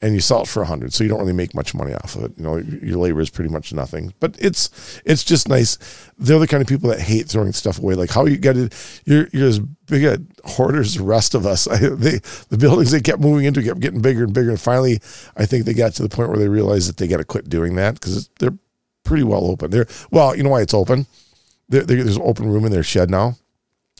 and 0.00 0.14
you 0.14 0.20
sell 0.20 0.42
it 0.42 0.48
for 0.48 0.62
a 0.62 0.66
hundred. 0.66 0.92
So 0.92 1.02
you 1.02 1.10
don't 1.10 1.18
really 1.18 1.32
make 1.32 1.54
much 1.54 1.74
money 1.74 1.92
off 1.92 2.14
of 2.14 2.24
it. 2.24 2.32
You 2.36 2.44
know, 2.44 2.56
your 2.56 2.98
labor 2.98 3.20
is 3.20 3.30
pretty 3.30 3.50
much 3.50 3.72
nothing, 3.72 4.14
but 4.20 4.36
it's, 4.38 5.00
it's 5.04 5.24
just 5.24 5.48
nice. 5.48 5.76
They're 6.18 6.38
the 6.38 6.46
kind 6.46 6.60
of 6.60 6.68
people 6.68 6.88
that 6.90 7.00
hate 7.00 7.28
throwing 7.28 7.52
stuff 7.52 7.78
away. 7.80 7.94
Like 7.94 8.10
how 8.10 8.24
you 8.26 8.36
got 8.36 8.54
to, 8.54 8.70
you're, 9.04 9.26
you're 9.32 9.48
as 9.48 9.58
big 9.58 10.04
a 10.04 10.18
hoarder 10.48 10.80
as 10.80 10.94
the 10.94 11.02
rest 11.02 11.34
of 11.34 11.46
us. 11.46 11.66
I, 11.68 11.78
they, 11.78 12.20
the 12.48 12.58
buildings 12.58 12.92
they 12.92 13.00
kept 13.00 13.20
moving 13.20 13.44
into 13.44 13.62
kept 13.62 13.80
getting 13.80 14.00
bigger 14.00 14.22
and 14.24 14.32
bigger. 14.32 14.50
And 14.50 14.60
finally, 14.60 15.00
I 15.36 15.46
think 15.46 15.64
they 15.64 15.74
got 15.74 15.94
to 15.94 16.02
the 16.04 16.08
point 16.08 16.28
where 16.28 16.38
they 16.38 16.48
realized 16.48 16.88
that 16.88 16.96
they 16.96 17.08
got 17.08 17.16
to 17.16 17.24
quit 17.24 17.48
doing 17.48 17.74
that 17.76 17.94
because 17.94 18.28
they're 18.38 18.56
pretty 19.04 19.24
well 19.24 19.46
open. 19.46 19.70
They're, 19.72 19.86
well, 20.12 20.36
you 20.36 20.44
know 20.44 20.50
why 20.50 20.60
it's 20.62 20.74
open? 20.74 21.06
There, 21.68 21.82
there- 21.82 22.04
there's 22.04 22.18
open 22.18 22.48
room 22.48 22.64
in 22.64 22.70
their 22.72 22.84
shed 22.84 23.10
now. 23.10 23.36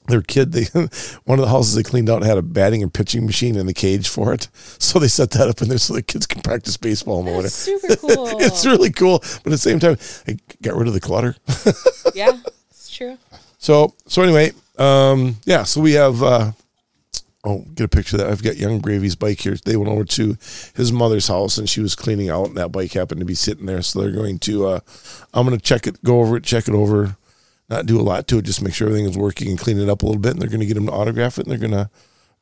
Their 0.09 0.23
kid, 0.23 0.53
they 0.53 0.65
one 1.25 1.39
of 1.39 1.45
the 1.45 1.51
houses 1.51 1.75
they 1.75 1.83
cleaned 1.83 2.09
out 2.09 2.23
had 2.23 2.39
a 2.39 2.43
batting 2.43 2.83
and 2.83 2.93
pitching 2.93 3.27
machine 3.27 3.57
in 3.57 3.67
the 3.67 3.75
cage 3.75 4.09
for 4.09 4.33
it, 4.33 4.49
so 4.55 4.99
they 4.99 5.09
set 5.09 5.31
that 5.33 5.49
up 5.49 5.61
in 5.61 5.69
there 5.69 5.79
so 5.79 5.95
the 5.95 6.03
kids 6.03 6.27
can 6.27 6.41
practice 6.41 6.77
baseball 6.77 7.21
in 7.21 7.27
the 7.27 7.33
winter. 7.33 7.51
Super 7.51 7.97
cool. 7.97 8.41
It's 8.41 8.65
really 8.65 8.91
cool, 8.91 9.19
but 9.19 9.47
at 9.47 9.51
the 9.51 9.59
same 9.59 9.79
time, 9.79 9.99
they 10.25 10.39
got 10.63 10.77
rid 10.77 10.89
of 10.89 10.95
the 10.95 11.01
clutter. 11.01 11.37
yeah, 12.15 12.39
it's 12.71 12.91
true. 12.91 13.19
So 13.59 13.95
so 14.07 14.23
anyway, 14.23 14.53
um, 14.79 15.37
yeah. 15.45 15.65
So 15.65 15.81
we 15.81 15.93
have. 15.93 16.23
Uh, 16.23 16.53
oh, 17.45 17.65
get 17.75 17.85
a 17.85 17.89
picture 17.89 18.17
of 18.17 18.21
that. 18.21 18.31
I've 18.31 18.43
got 18.43 18.57
Yung 18.57 18.81
Gravy's 18.81 19.17
bike 19.17 19.41
here. 19.41 19.57
They 19.65 19.77
went 19.77 19.91
over 19.91 20.05
to 20.05 20.37
his 20.75 20.93
mother's 20.93 21.29
house, 21.29 21.59
and 21.59 21.69
she 21.69 21.81
was 21.81 21.95
cleaning 21.95 22.31
out, 22.31 22.49
and 22.49 22.57
that 22.57 22.73
bike 22.73 22.93
happened 22.93 23.21
to 23.21 23.27
be 23.27 23.35
sitting 23.35 23.67
there. 23.67 23.83
So 23.83 24.01
they're 24.01 24.13
going 24.13 24.39
to. 24.41 24.67
Uh, 24.67 24.81
I'm 25.35 25.47
going 25.47 25.59
to 25.59 25.65
check 25.65 25.87
it, 25.87 26.03
go 26.03 26.21
over 26.21 26.37
it, 26.37 26.45
check 26.45 26.69
it 26.69 26.75
over, 26.75 27.17
not 27.69 27.87
do 27.87 28.01
a 28.01 28.03
lot 28.03 28.27
to 28.29 28.39
it, 28.39 28.45
just 28.45 28.63
make 28.63 28.75
sure 28.75 28.89
everything 28.89 29.09
is 29.09 29.17
working 29.19 29.49
and 29.49 29.59
clean 29.59 29.79
it 29.79 29.89
up 29.89 30.03
a 30.03 30.07
little 30.07 30.21
bit. 30.21 30.33
And 30.33 30.41
they're 30.43 30.49
going 30.49 30.61
to 30.61 30.67
get 30.67 30.77
him 30.77 30.87
to 30.87 30.93
autograph 30.93 31.39
it, 31.39 31.47
and 31.47 31.51
they're 31.51 31.59
going 31.69 31.73
to 31.85 31.91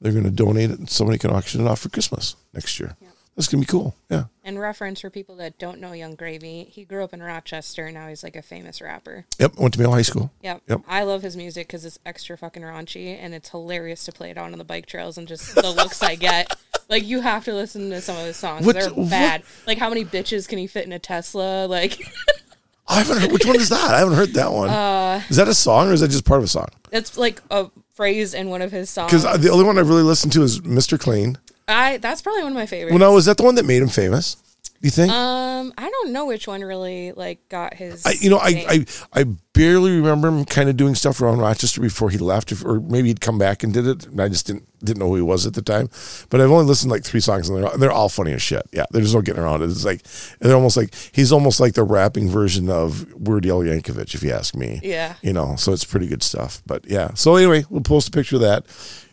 they're 0.00 0.12
going 0.12 0.24
to 0.24 0.30
donate 0.30 0.70
it, 0.70 0.78
and 0.78 0.90
somebody 0.90 1.18
can 1.18 1.30
auction 1.30 1.60
it 1.60 1.68
off 1.68 1.80
for 1.80 1.88
Christmas 1.88 2.36
next 2.52 2.78
year. 2.78 2.96
That's 3.34 3.48
going 3.48 3.62
to 3.62 3.66
be 3.66 3.70
cool. 3.70 3.94
Yeah. 4.10 4.24
And 4.44 4.58
reference 4.58 5.02
for 5.02 5.10
people 5.10 5.36
that 5.36 5.58
don't 5.58 5.78
know 5.78 5.92
Yung 5.92 6.14
Gravy, 6.14 6.64
he 6.70 6.86
grew 6.86 7.04
up 7.04 7.12
in 7.12 7.22
Rochester. 7.22 7.84
And 7.84 7.92
now 7.92 8.08
he's 8.08 8.22
like 8.24 8.34
a 8.34 8.40
famous 8.40 8.80
rapper. 8.80 9.26
Yep. 9.38 9.58
Went 9.58 9.74
to 9.74 9.80
Mayo 9.80 9.90
High 9.90 10.00
School. 10.00 10.32
Yep. 10.42 10.62
Yep. 10.66 10.80
I 10.88 11.02
love 11.02 11.20
his 11.20 11.36
music 11.36 11.66
because 11.66 11.84
it's 11.84 11.98
extra 12.06 12.38
fucking 12.38 12.62
raunchy 12.62 13.14
and 13.14 13.34
it's 13.34 13.50
hilarious 13.50 14.04
to 14.06 14.12
play 14.12 14.30
it 14.30 14.38
out 14.38 14.50
on 14.50 14.56
the 14.56 14.64
bike 14.64 14.86
trails 14.86 15.18
and 15.18 15.28
just 15.28 15.54
the 15.54 15.70
looks 15.70 16.02
I 16.02 16.14
get. 16.14 16.50
Like 16.88 17.04
you 17.04 17.20
have 17.20 17.44
to 17.46 17.52
listen 17.52 17.90
to 17.90 18.00
some 18.00 18.16
of 18.16 18.24
his 18.26 18.36
songs. 18.36 18.64
What- 18.64 18.76
They're 18.76 18.90
what- 18.90 19.10
bad. 19.10 19.42
Like 19.66 19.76
how 19.78 19.88
many 19.88 20.04
bitches 20.04 20.46
can 20.46 20.56
he 20.58 20.68
fit 20.68 20.86
in 20.86 20.92
a 20.92 21.00
Tesla? 21.00 21.66
Like 21.66 21.98
I 22.88 22.96
haven't 22.98 23.18
heard. 23.18 23.32
Which 23.32 23.44
one 23.46 23.56
is 23.56 23.68
that? 23.70 23.90
I 23.90 23.98
haven't 23.98 24.14
heard 24.14 24.34
that 24.34 24.52
one. 24.52 24.68
Uh, 24.70 25.22
is 25.28 25.36
that 25.36 25.48
a 25.48 25.54
song 25.54 25.88
or 25.88 25.92
is 25.92 26.00
that 26.00 26.08
just 26.08 26.24
part 26.24 26.38
of 26.38 26.44
a 26.44 26.48
song? 26.48 26.68
it's 26.92 27.18
like 27.18 27.42
a 27.50 27.68
phrase 27.92 28.32
in 28.34 28.48
one 28.48 28.62
of 28.62 28.70
his 28.72 28.88
songs. 28.90 29.10
Because 29.12 29.40
the 29.40 29.50
only 29.50 29.64
one 29.64 29.78
I've 29.78 29.88
really 29.88 30.02
listened 30.02 30.32
to 30.34 30.42
is 30.42 30.60
Mr. 30.60 30.98
Clean. 30.98 31.36
I 31.68 31.96
that's 31.98 32.22
probably 32.22 32.42
one 32.42 32.52
of 32.52 32.56
my 32.56 32.66
favorites. 32.66 32.92
Well, 32.92 33.00
now 33.00 33.14
was 33.14 33.24
that 33.24 33.36
the 33.38 33.42
one 33.42 33.56
that 33.56 33.64
made 33.64 33.82
him 33.82 33.88
famous? 33.88 34.36
You 34.80 34.90
think? 34.90 35.12
Um, 35.12 35.72
I 35.78 35.88
don't 35.90 36.12
know 36.12 36.26
which 36.26 36.46
one 36.46 36.62
really 36.62 37.12
like 37.12 37.48
got 37.48 37.74
his. 37.74 38.04
I, 38.04 38.12
you 38.20 38.30
know, 38.30 38.38
I. 38.38 38.64
I 38.68 39.20
I 39.20 39.24
barely 39.56 39.92
remember 39.92 40.28
him 40.28 40.44
kind 40.44 40.68
of 40.68 40.76
doing 40.76 40.94
stuff 40.94 41.20
around 41.22 41.38
Rochester 41.38 41.80
before 41.80 42.10
he 42.10 42.18
left, 42.18 42.52
if, 42.52 42.62
or 42.62 42.78
maybe 42.78 43.08
he'd 43.08 43.22
come 43.22 43.38
back 43.38 43.62
and 43.62 43.72
did 43.72 43.86
it. 43.86 44.06
And 44.06 44.20
I 44.20 44.28
just 44.28 44.46
didn't 44.46 44.68
didn't 44.84 44.98
know 44.98 45.08
who 45.08 45.16
he 45.16 45.22
was 45.22 45.46
at 45.46 45.54
the 45.54 45.62
time. 45.62 45.88
But 46.28 46.40
I've 46.40 46.50
only 46.50 46.66
listened 46.66 46.90
to 46.90 46.94
like 46.94 47.04
three 47.04 47.20
songs, 47.20 47.48
and 47.48 47.62
they're 47.62 47.78
they're 47.78 47.92
all 47.92 48.08
funny 48.10 48.32
as 48.32 48.42
shit. 48.42 48.62
Yeah, 48.72 48.84
there's 48.90 49.14
no 49.14 49.22
getting 49.22 49.42
around 49.42 49.62
it. 49.62 49.70
It's 49.70 49.84
like 49.84 50.02
they're 50.40 50.54
almost 50.54 50.76
like 50.76 50.94
he's 51.12 51.32
almost 51.32 51.58
like 51.58 51.74
the 51.74 51.84
rapping 51.84 52.28
version 52.28 52.68
of 52.68 53.10
Weird 53.14 53.46
Al 53.46 53.60
Yankovic, 53.60 54.14
if 54.14 54.22
you 54.22 54.32
ask 54.32 54.54
me. 54.54 54.80
Yeah. 54.82 55.14
you 55.22 55.32
know, 55.32 55.56
so 55.56 55.72
it's 55.72 55.84
pretty 55.84 56.06
good 56.06 56.22
stuff. 56.22 56.62
But 56.66 56.88
yeah, 56.88 57.14
so 57.14 57.36
anyway, 57.36 57.64
we'll 57.70 57.80
post 57.80 58.08
a 58.08 58.10
picture 58.10 58.36
of 58.36 58.42
that 58.42 58.66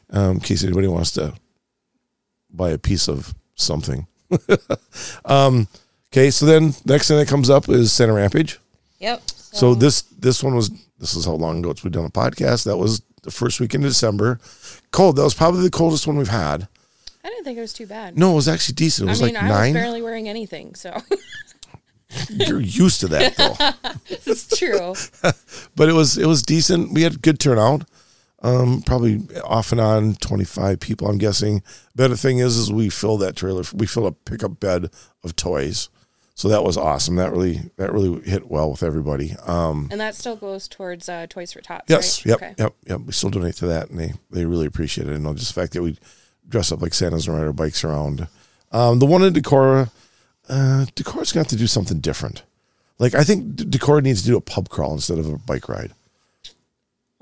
um, 0.10 0.32
in 0.32 0.40
case 0.42 0.64
anybody 0.64 0.88
wants 0.88 1.12
to 1.12 1.34
buy 2.50 2.70
a 2.72 2.78
piece 2.78 3.08
of 3.08 3.34
something. 3.56 4.08
um, 5.26 5.68
okay, 6.12 6.32
so 6.32 6.46
then 6.46 6.74
next 6.86 7.08
thing 7.08 7.18
that 7.18 7.28
comes 7.28 7.50
up 7.50 7.70
is 7.70 7.92
Santa 7.92 8.14
Rampage. 8.14 8.60
Yep. 9.00 9.22
So 9.36 9.76
this 9.76 10.02
this 10.04 10.44
one 10.44 10.56
was 10.56 10.70
this 11.00 11.16
is 11.16 11.26
how 11.26 11.34
long 11.34 11.60
ago 11.60 11.72
it's 11.72 11.84
we've 11.84 11.94
done 11.94 12.06
a 12.06 12.10
podcast. 12.10 12.66
That 12.66 12.78
was 12.78 13.02
the 13.24 13.32
first 13.32 13.60
week 13.60 13.76
in 13.76 13.82
December. 13.82 14.40
Cold. 14.92 15.16
That 15.16 15.24
was 15.24 15.34
probably 15.34 15.62
the 15.62 15.70
coldest 15.70 16.08
one 16.08 16.18
we've 16.18 16.28
had. 16.28 16.68
I 17.24 17.30
didn't 17.30 17.46
think 17.46 17.58
it 17.58 17.62
was 17.62 17.74
too 17.74 17.88
bad. 17.88 18.18
No, 18.18 18.34
it 18.34 18.36
was 18.36 18.48
actually 18.48 18.76
decent. 18.76 19.08
It 19.08 19.12
was 19.12 19.22
I 19.22 19.26
mean, 19.26 19.34
like 19.36 19.44
I 19.44 19.48
nine. 19.48 19.74
was 19.74 19.82
barely 19.82 20.02
wearing 20.02 20.28
anything, 20.28 20.76
so 20.76 20.96
You're 22.30 22.60
used 22.60 23.00
to 23.02 23.08
that 23.10 23.36
though. 23.36 23.92
it's 24.26 24.58
true. 24.58 24.94
but 25.76 25.90
it 25.90 25.94
was 25.94 26.18
it 26.18 26.26
was 26.26 26.42
decent. 26.44 26.94
We 26.94 27.04
had 27.04 27.22
good 27.22 27.40
turnout. 27.40 27.86
Um, 28.44 28.82
probably 28.82 29.22
off 29.46 29.72
and 29.72 29.80
on 29.80 30.16
twenty 30.16 30.44
five 30.44 30.82
people. 30.82 31.08
I'm 31.08 31.18
guessing. 31.18 31.64
Better 31.96 32.18
thing 32.18 32.40
is, 32.40 32.58
is 32.58 32.72
we 32.72 32.90
filled 32.90 33.22
that 33.22 33.38
trailer. 33.38 33.64
We 33.74 33.88
filled 33.88 34.08
a 34.08 34.12
pickup 34.12 34.60
bed 34.60 34.90
of 35.24 35.38
toys, 35.38 35.88
so 36.36 36.50
that 36.50 36.62
was 36.62 36.76
awesome. 36.76 37.16
That 37.16 37.32
really 37.32 37.72
that 37.78 37.94
really 37.94 38.22
hit 38.30 38.52
well 38.52 38.70
with 38.70 38.84
everybody. 38.84 39.36
Um, 39.46 39.88
And 39.92 40.02
that 40.02 40.16
still 40.16 40.36
goes 40.36 40.68
towards 40.68 41.08
uh, 41.08 41.26
Toys 41.30 41.54
for 41.54 41.62
Tots. 41.62 41.86
Yes. 41.88 42.26
Right? 42.26 42.32
Yep. 42.32 42.36
Okay. 42.38 42.56
Yep. 42.58 42.76
Yep. 42.88 43.00
We 43.02 43.12
still 43.14 43.30
donate 43.30 43.56
to 43.56 43.68
that, 43.68 43.90
and 43.90 43.98
they 43.98 44.14
they 44.30 44.46
really 44.46 44.66
appreciate 44.66 45.08
it. 45.08 45.16
And 45.16 45.38
just 45.38 45.56
the 45.56 45.62
fact 45.62 45.72
that 45.74 45.82
we 45.82 45.98
dress 46.50 46.72
up 46.72 46.82
like 46.82 46.94
Santas 46.94 47.28
and 47.28 47.38
ride 47.38 47.46
our 47.46 47.54
bikes 47.54 47.86
around. 47.86 48.28
Um, 48.74 49.00
the 49.00 49.06
one 49.06 49.24
in 49.24 49.34
Decorah, 49.34 49.90
uh, 50.50 50.86
Decorah's 50.96 51.32
going 51.32 51.46
to 51.46 51.56
do 51.56 51.68
something 51.68 52.00
different. 52.00 52.44
Like 53.00 53.16
I 53.16 53.24
think 53.24 53.56
Decorah 53.56 54.04
needs 54.04 54.22
to 54.24 54.28
do 54.28 54.38
a 54.38 54.42
pub 54.42 54.68
crawl 54.68 54.94
instead 54.94 55.18
of 55.20 55.30
a 55.30 55.38
bike 55.38 55.70
ride. 55.70 55.94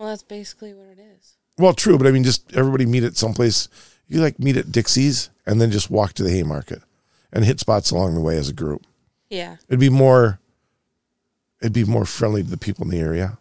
Well, 0.01 0.09
that's 0.09 0.23
basically 0.23 0.73
what 0.73 0.87
it 0.87 0.97
is. 0.97 1.37
Well, 1.59 1.73
true, 1.73 1.95
but 1.95 2.07
I 2.07 2.11
mean, 2.11 2.23
just 2.23 2.51
everybody 2.55 2.87
meet 2.87 3.03
at 3.03 3.15
someplace. 3.17 3.69
You 4.07 4.19
like 4.19 4.39
meet 4.39 4.57
at 4.57 4.71
Dixie's 4.71 5.29
and 5.45 5.61
then 5.61 5.69
just 5.69 5.91
walk 5.91 6.13
to 6.13 6.23
the 6.23 6.31
Haymarket 6.31 6.81
and 7.31 7.45
hit 7.45 7.59
spots 7.59 7.91
along 7.91 8.15
the 8.15 8.21
way 8.21 8.35
as 8.35 8.49
a 8.49 8.53
group. 8.53 8.83
Yeah. 9.29 9.57
It'd 9.67 9.79
be 9.79 9.89
more. 9.91 10.39
It'd 11.61 11.71
be 11.71 11.83
more 11.83 12.05
friendly 12.05 12.41
to 12.41 12.49
the 12.49 12.57
people 12.57 12.83
in 12.83 12.89
the 12.89 12.99
area. 12.99 13.37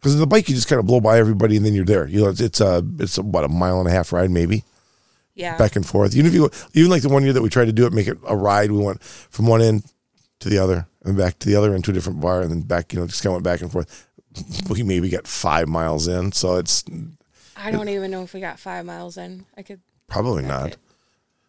Because 0.00 0.14
in 0.14 0.18
the 0.18 0.26
bike, 0.26 0.48
you 0.48 0.56
just 0.56 0.66
kind 0.66 0.80
of 0.80 0.86
blow 0.86 1.00
by 1.00 1.20
everybody 1.20 1.56
and 1.56 1.64
then 1.64 1.72
you're 1.72 1.84
there. 1.84 2.08
You 2.08 2.22
know, 2.22 2.28
it's, 2.30 2.40
it's 2.40 2.60
a 2.60 2.84
it's 2.98 3.16
a, 3.18 3.22
what 3.22 3.44
a 3.44 3.48
mile 3.48 3.78
and 3.78 3.88
a 3.88 3.92
half 3.92 4.12
ride 4.12 4.32
maybe 4.32 4.64
Yeah. 5.36 5.56
back 5.56 5.76
and 5.76 5.86
forth. 5.86 6.16
Even 6.16 6.26
if 6.26 6.34
you 6.34 6.50
even 6.74 6.90
like 6.90 7.02
the 7.02 7.08
one 7.10 7.22
year 7.22 7.32
that 7.32 7.42
we 7.42 7.48
tried 7.48 7.66
to 7.66 7.72
do 7.72 7.86
it, 7.86 7.92
make 7.92 8.08
it 8.08 8.18
a 8.26 8.36
ride. 8.36 8.72
We 8.72 8.78
went 8.82 9.00
from 9.04 9.46
one 9.46 9.62
end 9.62 9.84
to 10.40 10.48
the 10.48 10.58
other 10.58 10.88
and 11.04 11.16
back 11.16 11.38
to 11.38 11.48
the 11.48 11.54
other 11.54 11.72
end 11.74 11.84
to 11.84 11.92
a 11.92 11.94
different 11.94 12.20
bar 12.20 12.42
and 12.42 12.50
then 12.50 12.62
back. 12.62 12.92
You 12.92 12.98
know, 12.98 13.06
just 13.06 13.22
kind 13.22 13.28
of 13.30 13.34
went 13.34 13.44
back 13.44 13.60
and 13.60 13.70
forth. 13.70 14.05
We 14.68 14.82
maybe 14.82 15.08
got 15.08 15.26
five 15.26 15.68
miles 15.68 16.08
in, 16.08 16.32
so 16.32 16.56
it's 16.56 16.84
I 17.56 17.70
don't 17.70 17.88
even 17.88 18.10
know 18.10 18.22
if 18.22 18.34
we 18.34 18.40
got 18.40 18.58
five 18.58 18.84
miles 18.84 19.16
in. 19.16 19.46
I 19.56 19.62
could. 19.62 19.80
probably 20.08 20.42
not. 20.42 20.66
Okay. 20.66 20.74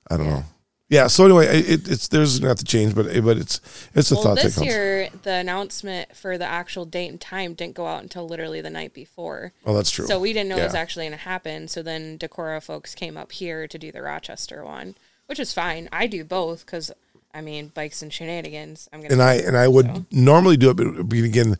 I 0.09 0.17
don't 0.17 0.25
Yeah. 0.25 0.33
know. 0.33 0.43
Yeah. 0.89 1.07
So 1.07 1.25
anyway, 1.25 1.47
it, 1.47 1.87
it's 1.89 2.07
there's 2.07 2.39
have 2.39 2.57
to 2.59 2.63
change, 2.63 2.95
but 2.95 3.07
but 3.23 3.37
it's 3.37 3.59
it's 3.93 4.09
a 4.11 4.15
Well, 4.15 4.23
thought 4.23 4.35
that 4.35 4.45
this 4.45 4.55
comes. 4.55 4.67
year 4.67 5.09
the 5.23 5.33
announcement 5.33 6.15
for 6.15 6.37
the 6.37 6.45
actual 6.45 6.85
date 6.85 7.09
and 7.09 7.19
time 7.19 7.55
didn't 7.55 7.75
go 7.75 7.87
out 7.87 8.03
until 8.03 8.25
literally 8.25 8.61
the 8.61 8.69
night 8.69 8.93
before. 8.93 9.51
oh, 9.65 9.73
that's 9.75 9.91
true. 9.91 10.05
So 10.07 10.17
we 10.17 10.31
didn't 10.31 10.47
know 10.49 10.57
it 10.57 10.63
was 10.63 10.73
actually 10.75 11.05
going 11.07 11.17
to 11.19 11.25
happen. 11.25 11.67
So 11.67 11.83
then 11.83 12.17
Decorah 12.17 12.63
folks 12.63 12.95
came 12.95 13.17
up 13.17 13.33
here 13.33 13.67
to 13.67 13.77
do 13.77 13.91
the 13.91 14.01
Rochester 14.01 14.63
one, 14.63 14.95
which 15.25 15.39
is 15.39 15.51
fine. 15.51 15.89
I 15.91 16.07
do 16.07 16.23
both 16.23 16.65
because 16.65 16.89
I 17.33 17.41
mean 17.41 17.67
bikes 17.73 18.01
and 18.01 18.13
shenanigans. 18.13 18.87
I'm 18.93 19.01
gonna 19.01 19.11
and 19.13 19.21
I 19.21 19.33
and 19.35 19.57
I 19.57 19.67
would 19.67 19.87
so. 19.87 20.05
normally 20.11 20.55
do 20.55 20.69
it, 20.69 20.75
but 20.77 20.87
it 20.87 21.25
again. 21.25 21.57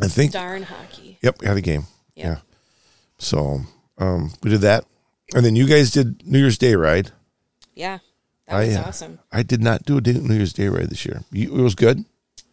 I 0.00 0.08
think. 0.08 0.32
darn 0.32 0.62
hockey. 0.62 1.18
Yep, 1.22 1.40
we 1.40 1.46
had 1.46 1.56
a 1.56 1.62
game. 1.62 1.84
Yep. 2.14 2.26
Yeah. 2.26 2.38
So 3.18 3.60
um, 3.98 4.32
we 4.42 4.50
did 4.50 4.60
that, 4.62 4.84
and 5.34 5.44
then 5.44 5.56
you 5.56 5.66
guys 5.66 5.90
did 5.90 6.26
New 6.26 6.38
Year's 6.38 6.58
Day 6.58 6.74
ride. 6.74 7.10
Yeah, 7.74 7.98
that 8.46 8.56
I, 8.56 8.66
was 8.66 8.76
uh, 8.76 8.84
awesome. 8.86 9.18
I 9.32 9.42
did 9.42 9.62
not 9.62 9.84
do 9.84 9.98
a 9.98 10.00
New 10.00 10.34
Year's 10.34 10.52
Day 10.52 10.68
ride 10.68 10.90
this 10.90 11.04
year. 11.04 11.22
You, 11.32 11.56
it 11.56 11.62
was 11.62 11.74
good. 11.74 12.04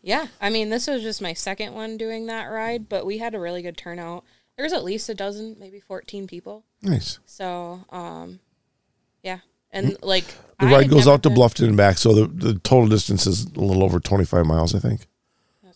Yeah, 0.01 0.27
I 0.39 0.49
mean 0.49 0.69
this 0.69 0.87
was 0.87 1.01
just 1.01 1.21
my 1.21 1.33
second 1.33 1.73
one 1.73 1.97
doing 1.97 2.27
that 2.27 2.45
ride, 2.45 2.89
but 2.89 3.05
we 3.05 3.17
had 3.17 3.35
a 3.35 3.39
really 3.39 3.61
good 3.61 3.77
turnout. 3.77 4.23
There 4.55 4.63
was 4.63 4.73
at 4.73 4.83
least 4.83 5.09
a 5.09 5.13
dozen, 5.13 5.55
maybe 5.59 5.79
fourteen 5.79 6.27
people. 6.27 6.63
Nice. 6.81 7.19
So, 7.25 7.83
um, 7.89 8.39
yeah, 9.23 9.39
and 9.71 9.97
like 10.01 10.25
The 10.59 10.67
ride 10.67 10.89
goes 10.89 11.07
out 11.07 11.23
to 11.23 11.29
Bluffton 11.29 11.67
and 11.67 11.77
back, 11.77 11.97
so 11.97 12.13
the, 12.13 12.27
the 12.27 12.59
total 12.59 12.87
distance 12.87 13.27
is 13.27 13.45
a 13.45 13.59
little 13.59 13.83
over 13.83 13.99
25 13.99 14.45
miles, 14.45 14.73
I 14.73 14.79
think. 14.79 15.05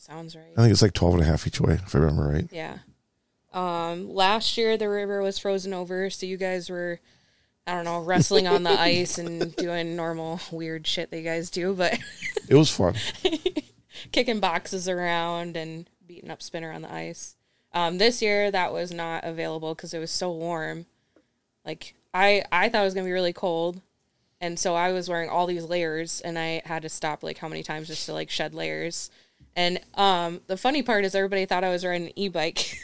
Sounds 0.09 0.35
right. 0.35 0.51
I 0.57 0.61
think 0.61 0.71
it's 0.71 0.81
like 0.81 0.93
12 0.93 1.15
and 1.15 1.23
a 1.23 1.25
half 1.27 1.45
each 1.45 1.61
way, 1.61 1.73
if 1.73 1.95
I 1.95 1.99
remember 1.99 2.29
right. 2.29 2.47
Yeah. 2.51 2.79
Um, 3.53 4.13
last 4.13 4.57
year 4.57 4.75
the 4.75 4.89
river 4.89 5.21
was 5.21 5.37
frozen 5.37 5.73
over, 5.73 6.09
so 6.09 6.25
you 6.25 6.35
guys 6.37 6.69
were, 6.69 6.99
I 7.67 7.73
don't 7.75 7.85
know, 7.85 7.99
wrestling 7.99 8.47
on 8.47 8.63
the 8.63 8.71
ice 8.79 9.19
and 9.19 9.55
doing 9.55 9.95
normal 9.95 10.39
weird 10.51 10.87
shit 10.87 11.11
that 11.11 11.17
you 11.17 11.23
guys 11.23 11.49
do, 11.51 11.75
but 11.75 11.97
It 12.47 12.55
was 12.55 12.71
fun. 12.71 12.95
kicking 14.11 14.39
boxes 14.39 14.89
around 14.89 15.55
and 15.55 15.87
beating 16.07 16.31
up 16.31 16.41
spinner 16.41 16.71
on 16.71 16.81
the 16.81 16.91
ice. 16.91 17.35
Um, 17.73 17.99
this 17.99 18.21
year 18.21 18.49
that 18.49 18.73
was 18.73 18.91
not 18.91 19.23
available 19.23 19.75
because 19.75 19.93
it 19.93 19.99
was 19.99 20.09
so 20.11 20.31
warm. 20.31 20.87
Like 21.63 21.93
I, 22.15 22.43
I 22.51 22.69
thought 22.69 22.81
it 22.81 22.85
was 22.85 22.93
gonna 22.95 23.05
be 23.05 23.11
really 23.11 23.33
cold, 23.33 23.81
and 24.41 24.57
so 24.57 24.73
I 24.73 24.91
was 24.91 25.07
wearing 25.07 25.29
all 25.29 25.45
these 25.45 25.65
layers, 25.65 26.19
and 26.21 26.39
I 26.39 26.63
had 26.65 26.81
to 26.81 26.89
stop 26.89 27.21
like 27.21 27.37
how 27.37 27.47
many 27.47 27.61
times 27.61 27.87
just 27.87 28.07
to 28.07 28.13
like 28.13 28.31
shed 28.31 28.55
layers. 28.55 29.11
And 29.55 29.79
um, 29.95 30.41
the 30.47 30.57
funny 30.57 30.81
part 30.83 31.05
is 31.05 31.15
everybody 31.15 31.45
thought 31.45 31.63
I 31.63 31.69
was 31.69 31.85
riding 31.85 32.07
an 32.07 32.19
e-bike. 32.19 32.77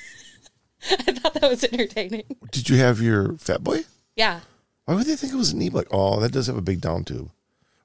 I 0.91 1.11
thought 1.13 1.33
that 1.35 1.49
was 1.49 1.63
entertaining. 1.63 2.23
Did 2.51 2.69
you 2.69 2.77
have 2.77 3.01
your 3.01 3.37
Fat 3.37 3.63
Boy? 3.63 3.85
Yeah, 4.15 4.41
Why 4.85 4.95
would 4.95 5.07
they 5.07 5.15
think 5.15 5.33
it 5.33 5.37
was 5.37 5.51
an 5.51 5.61
e-bike? 5.61 5.87
Oh, 5.91 6.19
that 6.19 6.31
does 6.31 6.47
have 6.47 6.57
a 6.57 6.61
big 6.61 6.81
down 6.81 7.03
tube. 7.03 7.31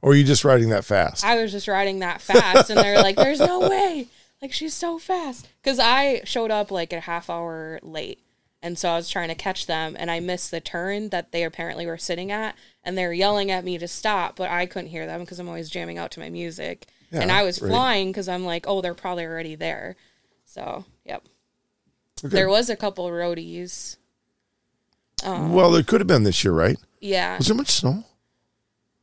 Or 0.02 0.12
are 0.12 0.14
you 0.14 0.24
just 0.24 0.44
riding 0.44 0.70
that 0.70 0.84
fast? 0.84 1.24
I 1.24 1.40
was 1.40 1.52
just 1.52 1.68
riding 1.68 1.98
that 1.98 2.20
fast, 2.22 2.70
and 2.70 2.78
they're 2.78 3.02
like, 3.02 3.16
"There's 3.16 3.40
no 3.40 3.60
way! 3.68 4.06
Like 4.40 4.52
she's 4.52 4.72
so 4.74 4.98
fast." 4.98 5.46
Because 5.62 5.78
I 5.78 6.22
showed 6.24 6.50
up 6.50 6.70
like 6.70 6.92
a 6.92 7.00
half 7.00 7.28
hour 7.28 7.78
late, 7.82 8.20
and 8.62 8.78
so 8.78 8.90
I 8.90 8.96
was 8.96 9.10
trying 9.10 9.28
to 9.28 9.34
catch 9.34 9.66
them, 9.66 9.96
and 9.98 10.10
I 10.10 10.20
missed 10.20 10.50
the 10.50 10.60
turn 10.60 11.10
that 11.10 11.32
they 11.32 11.42
apparently 11.44 11.84
were 11.86 11.98
sitting 11.98 12.32
at, 12.32 12.54
and 12.82 12.96
they 12.96 13.06
were 13.06 13.12
yelling 13.12 13.50
at 13.50 13.64
me 13.64 13.76
to 13.76 13.86
stop, 13.88 14.36
but 14.36 14.50
I 14.50 14.64
couldn't 14.64 14.90
hear 14.90 15.04
them 15.06 15.20
because 15.20 15.38
I'm 15.38 15.48
always 15.48 15.68
jamming 15.68 15.98
out 15.98 16.10
to 16.12 16.20
my 16.20 16.30
music, 16.30 16.86
and 17.12 17.32
I 17.32 17.42
was 17.42 17.60
right. 17.60 17.68
flying 17.68 18.08
because 18.10 18.28
I'm 18.28 18.44
like, 18.44 18.66
"Oh, 18.68 18.80
they're 18.80 18.94
probably 18.94 19.24
already 19.24 19.54
there." 19.54 19.96
So, 20.44 20.84
yep. 21.04 21.26
Okay. 22.24 22.34
There 22.34 22.48
was 22.48 22.68
a 22.70 22.76
couple 22.76 23.08
roadies. 23.08 23.96
Um, 25.24 25.52
well, 25.52 25.70
there 25.70 25.82
could 25.82 26.00
have 26.00 26.08
been 26.08 26.22
this 26.24 26.44
year, 26.44 26.52
right? 26.52 26.76
Yeah. 27.00 27.36
Was 27.38 27.46
there 27.46 27.56
much 27.56 27.70
snow? 27.70 28.04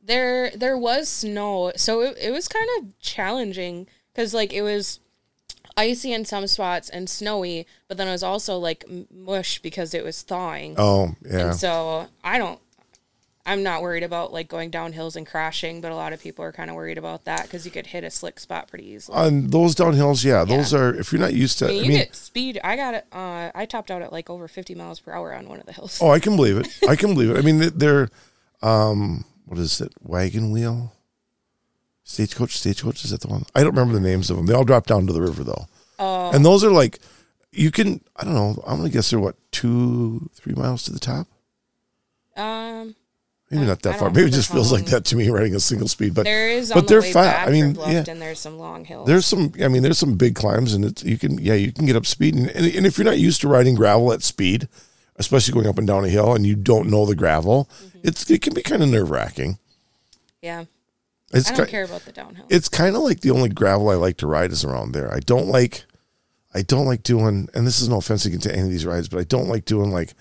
there 0.08 0.50
there 0.56 0.76
was 0.76 1.06
snow 1.08 1.70
so 1.76 2.00
it, 2.00 2.16
it 2.18 2.30
was 2.30 2.48
kind 2.48 2.66
of 2.78 2.98
challenging 2.98 3.86
because 4.12 4.32
like 4.32 4.54
it 4.54 4.62
was 4.62 5.00
icy 5.76 6.12
in 6.14 6.24
some 6.24 6.46
spots 6.46 6.88
and 6.88 7.10
snowy 7.10 7.66
but 7.88 7.98
then 7.98 8.08
it 8.08 8.12
was 8.12 8.22
also 8.22 8.56
like 8.56 8.84
mush 9.12 9.58
because 9.58 9.92
it 9.92 10.02
was 10.02 10.22
thawing 10.22 10.74
Oh, 10.78 11.14
yeah. 11.30 11.48
and 11.48 11.54
so 11.56 12.06
i 12.24 12.38
don't 12.38 12.58
i'm 13.48 13.62
not 13.62 13.82
worried 13.82 14.02
about 14.02 14.32
like 14.32 14.46
going 14.48 14.70
down 14.70 14.92
hills 14.92 15.16
and 15.16 15.26
crashing 15.26 15.80
but 15.80 15.90
a 15.90 15.94
lot 15.94 16.12
of 16.12 16.20
people 16.22 16.44
are 16.44 16.52
kind 16.52 16.70
of 16.70 16.76
worried 16.76 16.98
about 16.98 17.24
that 17.24 17.42
because 17.44 17.64
you 17.64 17.70
could 17.70 17.86
hit 17.86 18.04
a 18.04 18.10
slick 18.10 18.38
spot 18.38 18.68
pretty 18.68 18.86
easily 18.86 19.16
On 19.18 19.46
those 19.48 19.74
downhills, 19.74 20.24
yeah, 20.24 20.44
those 20.44 20.72
are, 20.74 20.94
if 20.94 21.12
you're 21.12 21.20
not 21.20 21.34
used 21.34 21.58
to, 21.58 21.64
I 21.66 21.68
mean, 21.68 21.78
I 21.78 21.82
you 21.82 21.88
mean, 21.88 21.98
get 21.98 22.14
speed. 22.16 22.60
I 22.62 22.76
got 22.76 22.94
it. 22.94 23.06
Uh, 23.12 23.50
I 23.54 23.66
topped 23.66 23.90
out 23.90 24.02
at 24.02 24.12
like 24.12 24.28
over 24.30 24.46
50 24.48 24.74
miles 24.74 25.00
per 25.00 25.12
hour 25.12 25.34
on 25.34 25.48
one 25.48 25.58
of 25.60 25.66
the 25.66 25.72
hills. 25.72 25.98
oh, 26.02 26.10
I 26.10 26.20
can 26.20 26.36
believe 26.36 26.56
it. 26.58 26.68
I 26.88 26.94
can 26.96 27.14
believe 27.14 27.30
it. 27.30 27.38
I 27.38 27.42
mean, 27.42 27.58
they're, 27.76 28.08
um, 28.62 29.24
what 29.46 29.58
is 29.58 29.80
it? 29.80 29.92
Wagon 30.02 30.50
wheel? 30.50 30.92
Stagecoach? 32.04 32.56
Stagecoach? 32.58 33.04
Is 33.04 33.10
that 33.10 33.20
the 33.20 33.28
one? 33.28 33.44
I 33.54 33.60
don't 33.62 33.74
remember 33.74 33.94
the 33.94 34.00
names 34.08 34.30
of 34.30 34.36
them. 34.36 34.46
They 34.46 34.54
all 34.54 34.64
drop 34.64 34.86
down 34.86 35.06
to 35.06 35.12
the 35.12 35.22
river, 35.22 35.42
though. 35.44 35.66
Oh, 35.98 36.30
And 36.32 36.44
those 36.44 36.62
are 36.64 36.70
like, 36.70 36.98
you 37.52 37.70
can, 37.70 38.00
I 38.16 38.24
don't 38.24 38.34
know, 38.34 38.62
I'm 38.66 38.78
going 38.78 38.90
to 38.90 38.94
guess 38.94 39.10
they're 39.10 39.20
what, 39.20 39.36
two, 39.52 40.28
three 40.34 40.54
miles 40.54 40.82
to 40.84 40.92
the 40.92 40.98
top? 41.00 41.26
um, 42.36 42.94
Maybe 43.50 43.64
not 43.64 43.80
that 43.82 43.98
far. 43.98 44.10
Maybe 44.10 44.28
it 44.28 44.32
just 44.34 44.52
feels 44.52 44.70
like 44.72 44.84
that 44.86 45.06
to 45.06 45.16
me 45.16 45.30
riding 45.30 45.54
a 45.54 45.60
single 45.60 45.88
speed. 45.88 46.12
But 46.14 46.24
there 46.24 46.48
is, 46.50 46.70
but 46.70 46.86
they're 46.86 47.00
the 47.00 47.06
way 47.06 47.12
fat. 47.14 47.48
I 47.48 47.50
mean, 47.50 47.74
yeah. 47.76 48.02
Bluffton, 48.04 48.18
there's 48.18 48.38
some 48.40 48.58
long 48.58 48.84
hills. 48.84 49.06
there's 49.06 49.24
some, 49.24 49.52
I 49.62 49.68
mean, 49.68 49.82
there's 49.82 49.96
some 49.98 50.16
big 50.16 50.34
climbs 50.34 50.74
and 50.74 50.84
it's, 50.84 51.02
you 51.02 51.16
can, 51.16 51.38
yeah, 51.38 51.54
you 51.54 51.72
can 51.72 51.86
get 51.86 51.96
up 51.96 52.04
speed. 52.04 52.34
And, 52.34 52.48
and, 52.50 52.66
and 52.66 52.86
if 52.86 52.98
you're 52.98 53.06
not 53.06 53.18
used 53.18 53.40
to 53.40 53.48
riding 53.48 53.74
gravel 53.74 54.12
at 54.12 54.22
speed, 54.22 54.68
especially 55.16 55.54
going 55.54 55.66
up 55.66 55.78
and 55.78 55.86
down 55.86 56.04
a 56.04 56.08
hill 56.08 56.34
and 56.34 56.46
you 56.46 56.56
don't 56.56 56.90
know 56.90 57.06
the 57.06 57.16
gravel, 57.16 57.70
Mm-hmm. 57.82 57.98
it's, 58.08 58.30
it 58.30 58.42
can 58.42 58.52
be 58.54 58.60
kind 58.62 58.82
of 58.82 58.90
nerve 58.90 59.10
wracking. 59.10 59.58
yeah. 60.42 60.64
It's 61.32 61.50
I 61.50 61.54
don't 61.56 61.66
ki- 61.66 61.70
care 61.72 61.84
about 61.84 62.02
the 62.06 62.12
downhill. 62.12 62.46
it's 62.48 62.68
kind 62.70 62.96
of 62.96 63.02
like 63.02 63.20
the 63.20 63.30
only 63.32 63.48
gravel 63.50 63.90
I 63.90 63.96
like 63.96 64.16
to 64.18 64.26
ride 64.26 64.50
is 64.50 64.64
around 64.64 64.92
there. 64.92 65.12
I 65.12 65.20
don't 65.20 65.48
like, 65.48 65.84
I 66.54 66.62
don't 66.62 66.86
like 66.86 67.02
doing, 67.02 67.48
and 67.52 67.66
this 67.66 67.80
is 67.82 67.88
no 67.90 67.98
offense 67.98 68.24
against 68.24 68.46
any 68.46 68.62
of 68.62 68.70
these 68.70 68.86
rides, 68.86 69.08
but 69.10 69.18
I 69.20 69.24
don't 69.24 69.48
like 69.48 69.66
doing 69.66 69.90
like, 69.90 70.14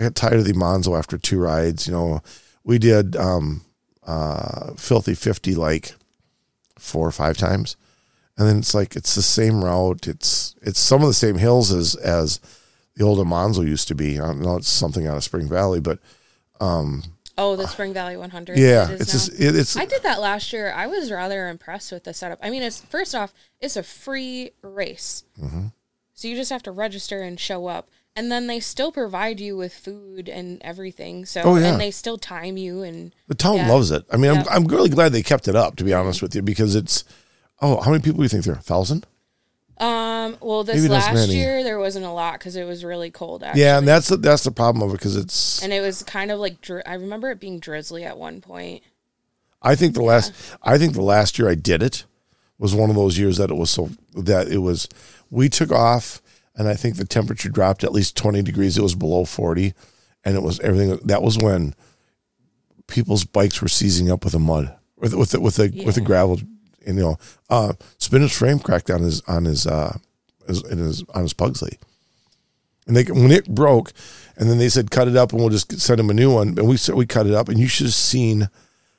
I 0.00 0.04
got 0.04 0.14
tired 0.14 0.38
of 0.38 0.44
the 0.46 0.54
Monzo 0.54 0.98
after 0.98 1.18
two 1.18 1.38
rides. 1.40 1.86
You 1.86 1.92
know, 1.92 2.22
we 2.66 2.78
did 2.78 3.16
um, 3.16 3.62
uh, 4.06 4.74
Filthy 4.74 5.14
50 5.14 5.54
like 5.54 5.94
four 6.78 7.06
or 7.06 7.12
five 7.12 7.38
times. 7.38 7.76
And 8.36 8.46
then 8.46 8.58
it's 8.58 8.74
like, 8.74 8.96
it's 8.96 9.14
the 9.14 9.22
same 9.22 9.64
route. 9.64 10.06
It's, 10.06 10.54
it's 10.60 10.78
some 10.78 11.00
of 11.00 11.08
the 11.08 11.14
same 11.14 11.38
hills 11.38 11.72
as, 11.72 11.94
as 11.94 12.38
the 12.94 13.04
old 13.04 13.18
Monzo 13.26 13.66
used 13.66 13.88
to 13.88 13.94
be. 13.94 14.18
I 14.20 14.26
don't 14.26 14.40
know 14.42 14.56
it's 14.56 14.68
something 14.68 15.06
out 15.06 15.16
of 15.16 15.24
Spring 15.24 15.48
Valley, 15.48 15.80
but 15.80 16.00
oh, 16.60 17.56
the 17.56 17.66
Spring 17.66 17.94
Valley 17.94 18.16
100. 18.16 18.58
yeah, 18.58 18.90
it 18.90 19.00
it's 19.00 19.12
just, 19.12 19.32
it, 19.40 19.54
it's, 19.56 19.76
I 19.76 19.84
did 19.86 20.02
that 20.02 20.20
last 20.20 20.52
year. 20.52 20.72
I 20.72 20.86
was 20.86 21.10
rather 21.10 21.48
impressed 21.48 21.92
with 21.92 22.04
the 22.04 22.12
setup. 22.12 22.38
I 22.42 22.50
mean, 22.50 22.62
it's 22.62 22.80
first 22.82 23.14
off, 23.14 23.32
it's 23.60 23.76
a 23.76 23.82
free 23.82 24.50
race, 24.62 25.24
Mm-hmm. 25.40 25.66
so 26.14 26.28
you 26.28 26.34
just 26.34 26.50
have 26.50 26.62
to 26.64 26.72
register 26.72 27.22
and 27.22 27.38
show 27.38 27.66
up, 27.68 27.88
and 28.16 28.32
then 28.32 28.46
they 28.46 28.58
still 28.60 28.90
provide 28.90 29.38
you 29.38 29.56
with 29.56 29.72
food 29.74 30.28
and 30.28 30.60
everything. 30.62 31.24
So, 31.26 31.42
Oh, 31.44 31.56
yeah. 31.56 31.72
and 31.72 31.80
they 31.80 31.90
still 31.90 32.16
time 32.18 32.56
you 32.56 32.82
and 32.82 33.14
The 33.28 33.34
town 33.34 33.56
Yeah. 33.56 33.68
loves 33.72 33.90
it. 33.90 34.04
I 34.10 34.16
mean, 34.16 34.32
Yeah. 34.34 34.40
I'm, 34.50 34.64
I'm 34.64 34.64
really 34.64 34.88
glad 34.88 35.12
they 35.12 35.22
kept 35.22 35.46
it 35.48 35.54
up, 35.54 35.76
to 35.76 35.84
be 35.84 35.92
honest 35.92 36.22
with 36.22 36.34
you, 36.34 36.42
because 36.42 36.74
it's, 36.74 37.04
oh, 37.62 37.80
how 37.82 37.90
many 37.90 38.02
people 38.02 38.18
do 38.18 38.22
you 38.24 38.28
think 38.28 38.44
there 38.44 38.54
are? 38.54 38.58
A 38.58 38.62
thousand? 38.62 39.06
um. 39.78 40.36
Well, 40.40 40.64
this 40.64 40.76
Maybe 40.76 40.88
last 40.88 41.28
year 41.28 41.62
there 41.62 41.78
wasn't 41.78 42.06
a 42.06 42.10
lot 42.10 42.38
because 42.38 42.56
it 42.56 42.64
was 42.64 42.82
really 42.84 43.10
cold. 43.10 43.42
Actually. 43.44 43.60
Yeah, 43.62 43.78
and 43.78 43.86
that's 43.86 44.08
the, 44.08 44.16
that's 44.16 44.42
the 44.42 44.50
problem 44.50 44.82
of 44.82 44.90
it 44.90 44.98
because 44.98 45.16
it's. 45.16 45.62
and 45.62 45.72
it 45.72 45.80
was 45.82 46.02
kind 46.02 46.30
of 46.30 46.40
like 46.40 46.60
dri- 46.62 46.84
I 46.86 46.94
remember 46.94 47.30
it 47.30 47.38
being 47.40 47.58
drizzly 47.60 48.02
at 48.04 48.16
one 48.18 48.40
point. 48.40 48.82
I 49.62 49.74
think 49.74 49.94
the 49.94 50.02
last 50.02 50.32
I 50.62 50.78
think 50.78 50.94
the 50.94 51.02
last 51.02 51.38
year 51.38 51.48
I 51.48 51.54
did 51.56 51.82
it 51.82 52.04
was 52.58 52.74
one 52.74 52.88
of 52.90 52.96
those 52.96 53.18
years 53.18 53.36
that 53.36 53.50
it 53.50 53.56
was 53.56 53.68
so 53.70 53.90
that 54.14 54.48
it 54.48 54.58
was 54.58 54.88
we 55.30 55.48
took 55.50 55.70
off 55.70 56.22
and 56.56 56.68
I 56.68 56.74
think 56.74 56.96
the 56.96 57.04
temperature 57.04 57.48
dropped 57.48 57.84
at 57.84 57.92
least 57.92 58.16
20 58.16 58.42
degrees. 58.42 58.78
It 58.78 58.82
was 58.82 58.94
below 58.94 59.24
40 59.24 59.74
and 60.24 60.34
it 60.34 60.42
was 60.42 60.58
everything 60.60 60.98
that 61.04 61.22
was 61.22 61.38
when 61.38 61.74
people's 62.86 63.24
bikes 63.24 63.60
were 63.60 63.68
seizing 63.68 64.10
up 64.10 64.24
with 64.24 64.32
the 64.32 64.38
mud 64.38 64.74
with 64.96 65.14
with 65.14 65.30
the, 65.30 65.40
with 65.40 65.56
the 65.56 65.82
with 65.84 65.94
the 65.94 66.00
gravel 66.00 66.40
and 66.86 66.96
you 66.96 67.02
know. 67.02 67.16
Uh 67.50 67.74
Spinner's 67.98 68.36
frame 68.36 68.58
cracked 68.58 68.90
on 68.90 69.02
his 69.02 69.20
on 69.22 69.44
his 69.44 69.66
uh 69.66 69.96
his, 70.46 70.62
in 70.64 70.78
his 70.78 71.04
on 71.14 71.22
his 71.22 71.32
Pugsley. 71.32 71.78
And 72.86 72.96
they 72.96 73.04
when 73.04 73.32
it 73.32 73.48
broke 73.48 73.92
and 74.36 74.48
then 74.48 74.58
they 74.58 74.68
said 74.68 74.90
cut 74.90 75.08
it 75.08 75.16
up 75.16 75.32
and 75.32 75.40
we'll 75.40 75.50
just 75.50 75.80
send 75.80 76.00
him 76.00 76.10
a 76.10 76.14
new 76.14 76.32
one. 76.32 76.48
And 76.58 76.68
we 76.68 76.76
said 76.76 76.94
we 76.94 77.06
cut 77.06 77.26
it 77.26 77.34
up. 77.34 77.48
And 77.48 77.58
you 77.58 77.68
should 77.68 77.86
have 77.86 77.94
seen 77.94 78.48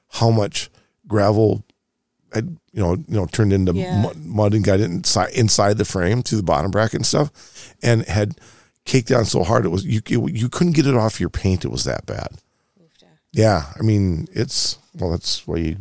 how 0.10 0.30
much 0.30 0.70
gravel 1.08 1.64
had 2.34 2.58
you 2.74 2.82
know 2.82 2.94
you 2.94 3.04
know 3.08 3.26
turned 3.26 3.54
into 3.54 3.74
Yeah. 3.74 4.12
mud, 4.18 4.54
and 4.54 4.64
got 4.64 4.80
inside 4.80 5.32
inside 5.34 5.78
the 5.78 5.86
frame 5.86 6.24
to 6.24 6.36
the 6.36 6.44
bottom 6.44 6.72
bracket 6.72 6.96
and 6.96 7.06
stuff, 7.06 7.74
and 7.82 8.04
had 8.06 8.38
caked 8.86 9.10
down 9.10 9.26
so 9.26 9.44
hard 9.44 9.66
it 9.66 9.70
was 9.70 9.86
you 9.86 10.02
you, 10.08 10.28
you 10.28 10.50
couldn't 10.50 10.74
get 10.74 10.88
it 10.88 10.96
off 10.96 11.20
your 11.20 11.30
paint. 11.30 11.66
It 11.66 11.72
was 11.72 11.84
that 11.84 12.06
bad. 12.06 12.30
Yeah, 13.34 13.72
I 13.80 13.84
mean 13.84 14.28
it's 14.32 14.80
well 14.96 15.12
that's 15.12 15.46
why 15.48 15.58
you 15.58 15.78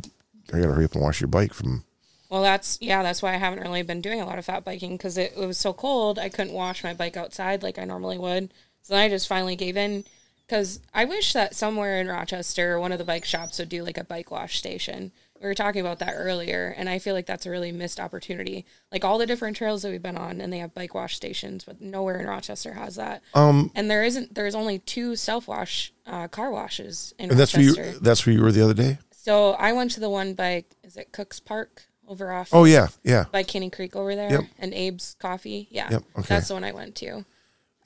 I 0.52 0.58
gotta 0.60 0.72
hurry 0.72 0.84
up 0.84 0.92
and 0.94 1.02
wash 1.02 1.20
your 1.20 1.28
bike 1.28 1.54
from. 1.54 1.84
Well, 2.28 2.42
that's 2.42 2.76
yeah, 2.80 3.02
that's 3.02 3.22
why 3.22 3.34
I 3.34 3.38
haven't 3.38 3.62
really 3.62 3.82
been 3.82 4.00
doing 4.00 4.20
a 4.20 4.26
lot 4.26 4.38
of 4.38 4.44
fat 4.44 4.64
biking 4.64 4.96
because 4.96 5.16
it, 5.16 5.32
it 5.36 5.46
was 5.46 5.58
so 5.58 5.72
cold. 5.72 6.18
I 6.18 6.28
couldn't 6.28 6.52
wash 6.54 6.82
my 6.82 6.92
bike 6.92 7.16
outside 7.16 7.62
like 7.62 7.78
I 7.78 7.84
normally 7.84 8.18
would. 8.18 8.52
So 8.82 8.94
then 8.94 9.02
I 9.04 9.08
just 9.08 9.28
finally 9.28 9.54
gave 9.56 9.76
in 9.76 10.04
because 10.46 10.80
I 10.92 11.04
wish 11.04 11.32
that 11.32 11.54
somewhere 11.54 12.00
in 12.00 12.08
Rochester, 12.08 12.78
one 12.80 12.92
of 12.92 12.98
the 12.98 13.04
bike 13.04 13.24
shops 13.24 13.58
would 13.58 13.68
do 13.68 13.82
like 13.84 13.96
a 13.98 14.04
bike 14.04 14.30
wash 14.30 14.58
station. 14.58 15.12
We 15.40 15.46
were 15.48 15.54
talking 15.54 15.80
about 15.80 15.98
that 16.00 16.14
earlier, 16.16 16.74
and 16.76 16.88
I 16.88 16.98
feel 16.98 17.14
like 17.14 17.26
that's 17.26 17.46
a 17.46 17.50
really 17.50 17.72
missed 17.72 18.00
opportunity. 18.00 18.64
Like 18.90 19.04
all 19.04 19.18
the 19.18 19.26
different 19.26 19.56
trails 19.56 19.82
that 19.82 19.90
we've 19.90 20.02
been 20.02 20.16
on, 20.16 20.40
and 20.40 20.52
they 20.52 20.58
have 20.58 20.74
bike 20.74 20.94
wash 20.94 21.14
stations, 21.16 21.64
but 21.64 21.80
nowhere 21.80 22.18
in 22.18 22.26
Rochester 22.26 22.72
has 22.74 22.96
that. 22.96 23.22
Um, 23.34 23.70
And 23.74 23.90
there 23.90 24.02
isn't. 24.04 24.34
There's 24.34 24.54
only 24.54 24.78
two 24.78 25.16
self 25.16 25.46
wash 25.48 25.92
uh, 26.06 26.28
car 26.28 26.50
washes 26.50 27.14
in 27.18 27.30
and 27.30 27.38
that's 27.38 27.54
where 27.56 27.66
Rochester. 27.66 27.90
you 27.92 27.98
that's 28.00 28.26
where 28.26 28.34
you 28.34 28.42
were 28.42 28.52
the 28.52 28.62
other 28.62 28.74
day. 28.74 28.98
So 29.10 29.52
I 29.52 29.72
went 29.72 29.90
to 29.92 30.00
the 30.00 30.10
one 30.10 30.34
by 30.34 30.64
is 30.82 30.96
it 30.96 31.12
Cooks 31.12 31.40
Park 31.40 31.84
over 32.08 32.30
off 32.32 32.50
Oh 32.52 32.64
yeah, 32.64 32.88
yeah. 33.02 33.24
by 33.32 33.42
Kenny 33.42 33.68
Creek 33.70 33.96
over 33.96 34.14
there 34.14 34.30
Yep. 34.30 34.40
and 34.60 34.72
Abe's 34.72 35.16
Coffee. 35.18 35.66
Yeah, 35.70 35.88
Yep, 35.90 36.02
okay. 36.20 36.26
that's 36.28 36.48
the 36.48 36.54
one 36.54 36.62
I 36.64 36.70
went 36.72 36.94
to. 36.96 37.24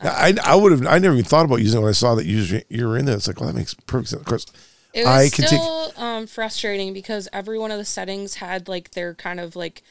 I 0.03 0.35
I 0.45 0.55
would 0.55 0.73
have 0.73 0.87
I 0.87 0.99
never 0.99 1.15
even 1.15 1.25
thought 1.25 1.45
about 1.45 1.57
using 1.61 1.79
it 1.79 1.83
when 1.83 1.89
I 1.91 1.93
saw 1.93 2.15
that 2.15 2.25
you 2.27 2.61
you 2.69 2.87
were 2.89 2.97
in 2.97 3.05
there. 3.07 3.17
It's 3.17 3.27
like 3.29 3.41
well 3.41 3.49
that 3.51 3.57
makes 3.57 3.75
perfect 3.75 4.09
sense. 4.11 4.21
Of 4.21 4.27
course, 4.27 4.47
It 4.93 5.05
was 5.05 5.07
I 5.07 5.29
can 5.29 5.45
take 5.47 5.61
still 5.61 5.93
um, 5.97 6.27
frustrating 6.27 6.93
because 6.93 7.29
every 7.33 7.59
one 7.59 7.71
of 7.71 7.79
the 7.79 7.85
settings 7.85 8.37
had 8.37 8.69
like 8.69 8.93
their 8.93 9.15
kind 9.15 9.39
of 9.41 9.55
like 9.57 9.83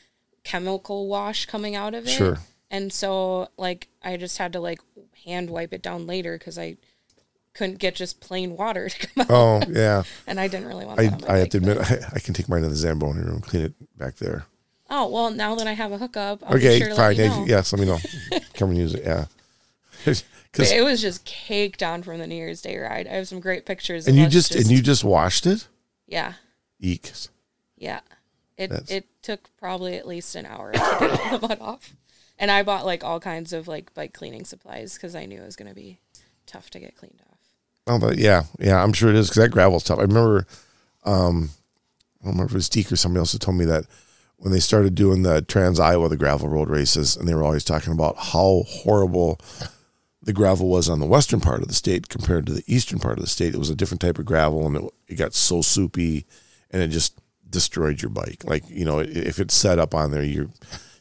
chemical 0.44 1.08
wash 1.08 1.46
coming 1.46 1.76
out 1.76 1.94
of 1.94 2.06
it. 2.06 2.12
Sure. 2.12 2.40
And 2.70 2.92
so 2.92 3.50
like 3.58 3.88
I 4.04 4.18
just 4.18 4.38
had 4.38 4.54
to 4.54 4.60
like 4.60 4.80
hand 5.26 5.50
wipe 5.50 5.74
it 5.74 5.82
down 5.82 6.06
later 6.08 6.38
because 6.38 6.58
I 6.58 6.78
couldn't 7.54 7.80
get 7.80 7.96
just 7.96 8.20
plain 8.20 8.56
water 8.56 8.90
to 8.90 9.08
come 9.08 9.22
out, 9.22 9.28
oh 9.30 9.62
yeah. 9.70 10.04
and 10.28 10.40
I 10.40 10.48
didn't 10.48 10.68
really 10.68 10.86
want 10.86 11.00
I, 11.00 11.08
that 11.08 11.30
I 11.30 11.38
have 11.40 11.50
to 11.50 11.58
admit, 11.58 11.78
I, 11.80 11.98
I 12.14 12.20
can 12.20 12.34
take 12.34 12.48
mine 12.48 12.62
to 12.62 12.70
the 12.70 12.76
Zamboni 12.76 13.22
room, 13.22 13.42
clean 13.42 13.64
it 13.64 13.98
back 13.98 14.16
there. 14.18 14.46
Oh 14.90 15.10
well, 15.10 15.30
now 15.32 15.56
that 15.56 15.68
I 15.68 15.74
have 15.74 15.92
a 15.92 15.98
hookup, 15.98 16.42
I'll 16.46 16.56
okay, 16.58 16.80
sure 16.80 16.90
to 16.90 16.96
fine. 16.96 17.16
let 17.16 17.18
you 17.18 17.24
Yeah, 17.24 17.40
know. 17.40 17.46
Yes, 17.46 17.74
let 17.74 17.80
me 17.80 17.86
know. 17.86 17.98
Come 18.54 18.70
and 18.70 18.78
use 18.78 18.94
it. 18.94 19.04
Yeah. 19.04 19.26
It 20.58 20.84
was 20.84 21.00
just 21.00 21.26
caked 21.26 21.84
on 21.84 22.02
from 22.02 22.18
the 22.18 22.26
New 22.26 22.36
Year's 22.36 22.62
Day 22.62 22.78
ride. 22.80 23.08
I 23.08 23.12
have 23.14 23.28
some 23.28 23.40
great 23.40 23.66
pictures. 23.68 24.08
and 24.08 24.18
you 24.18 24.26
us 24.26 24.34
just, 24.34 24.56
and 24.56 24.66
you 24.68 24.82
just 24.82 25.04
washed 25.04 25.46
it. 25.46 25.68
yeah 26.08 26.34
Eek. 26.80 27.12
yeah. 27.78 28.00
It 28.58 28.70
That's- 28.72 28.90
it 28.90 29.06
took 29.22 29.56
probably 29.58 29.96
at 29.96 30.08
least 30.08 30.36
an 30.36 30.46
hour 30.48 30.72
to 30.74 30.78
get 30.80 31.32
all 31.32 31.38
the 31.40 31.48
mud 31.48 31.58
off, 31.62 31.94
and 32.40 32.50
I 32.50 32.64
bought 32.64 32.86
like 32.86 33.04
all 33.04 33.20
kinds 33.20 33.54
of 33.54 33.68
like 33.68 33.94
bike 33.94 34.14
cleaning 34.14 34.44
supplies 34.44 34.96
because 34.96 35.16
I 35.16 35.26
knew 35.26 35.40
it 35.42 35.46
was 35.46 35.56
gonna 35.56 35.74
be 35.76 36.00
tough 36.48 36.70
to 36.72 36.80
get 36.80 36.96
cleaned 36.96 37.22
off. 37.32 37.38
Oh, 37.88 38.00
but 38.00 38.18
yeah, 38.18 38.44
yeah, 38.60 38.82
I'm 38.84 38.92
sure 38.94 39.10
it 39.10 39.16
is 39.16 39.30
because 39.30 39.44
that 39.44 39.50
gravel's 39.50 39.84
tough. 39.84 40.00
I 40.00 40.04
remember, 40.04 40.46
um, 41.06 41.52
I 42.22 42.26
don't 42.26 42.34
remember 42.34 42.46
if 42.46 42.52
it 42.52 42.56
was 42.56 42.70
Deke 42.70 42.92
or 42.92 42.96
somebody 42.96 43.20
else 43.20 43.32
that 43.34 43.40
told 43.42 43.56
me 43.58 43.66
that 43.66 43.86
when 44.38 44.52
they 44.52 44.60
started 44.60 44.94
doing 44.96 45.22
the 45.24 45.42
Trans 45.42 45.80
Iowa, 45.80 46.10
the 46.10 46.18
gravel 46.18 46.50
road 46.50 46.70
races, 46.70 47.16
and 47.16 47.28
they 47.28 47.34
were 47.36 47.44
always 47.44 47.64
talking 47.64 47.94
about 47.94 48.18
how 48.18 48.64
horrible 48.68 49.40
the 50.30 50.34
gravel 50.34 50.70
was 50.70 50.88
on 50.88 51.00
the 51.00 51.08
western 51.08 51.42
part 51.42 51.64
of 51.64 51.68
the 51.68 51.74
state 51.74 52.08
compared 52.08 52.46
to 52.46 52.54
the 52.54 52.64
eastern 52.68 53.00
part 53.00 53.18
of 53.18 53.24
the 53.24 53.30
state. 53.30 53.56
It 53.56 53.58
was 53.58 53.72
a 53.72 53.76
different 53.76 54.00
type 54.00 54.20
of 54.20 54.28
gravel, 54.28 54.68
and 54.68 54.76
it, 54.76 54.84
it 55.08 55.16
got 55.16 55.34
so 55.34 55.64
soupy, 55.64 56.28
and 56.70 56.84
it 56.84 56.90
just 56.90 57.20
destroyed 57.50 58.04
your 58.04 58.12
bike. 58.12 58.44
Like 58.44 58.70
you 58.70 58.86
know, 58.86 59.00
if 59.00 59.40
it's 59.40 59.56
set 59.56 59.80
up 59.80 59.96
on 59.96 60.12
there, 60.12 60.22
your 60.22 60.50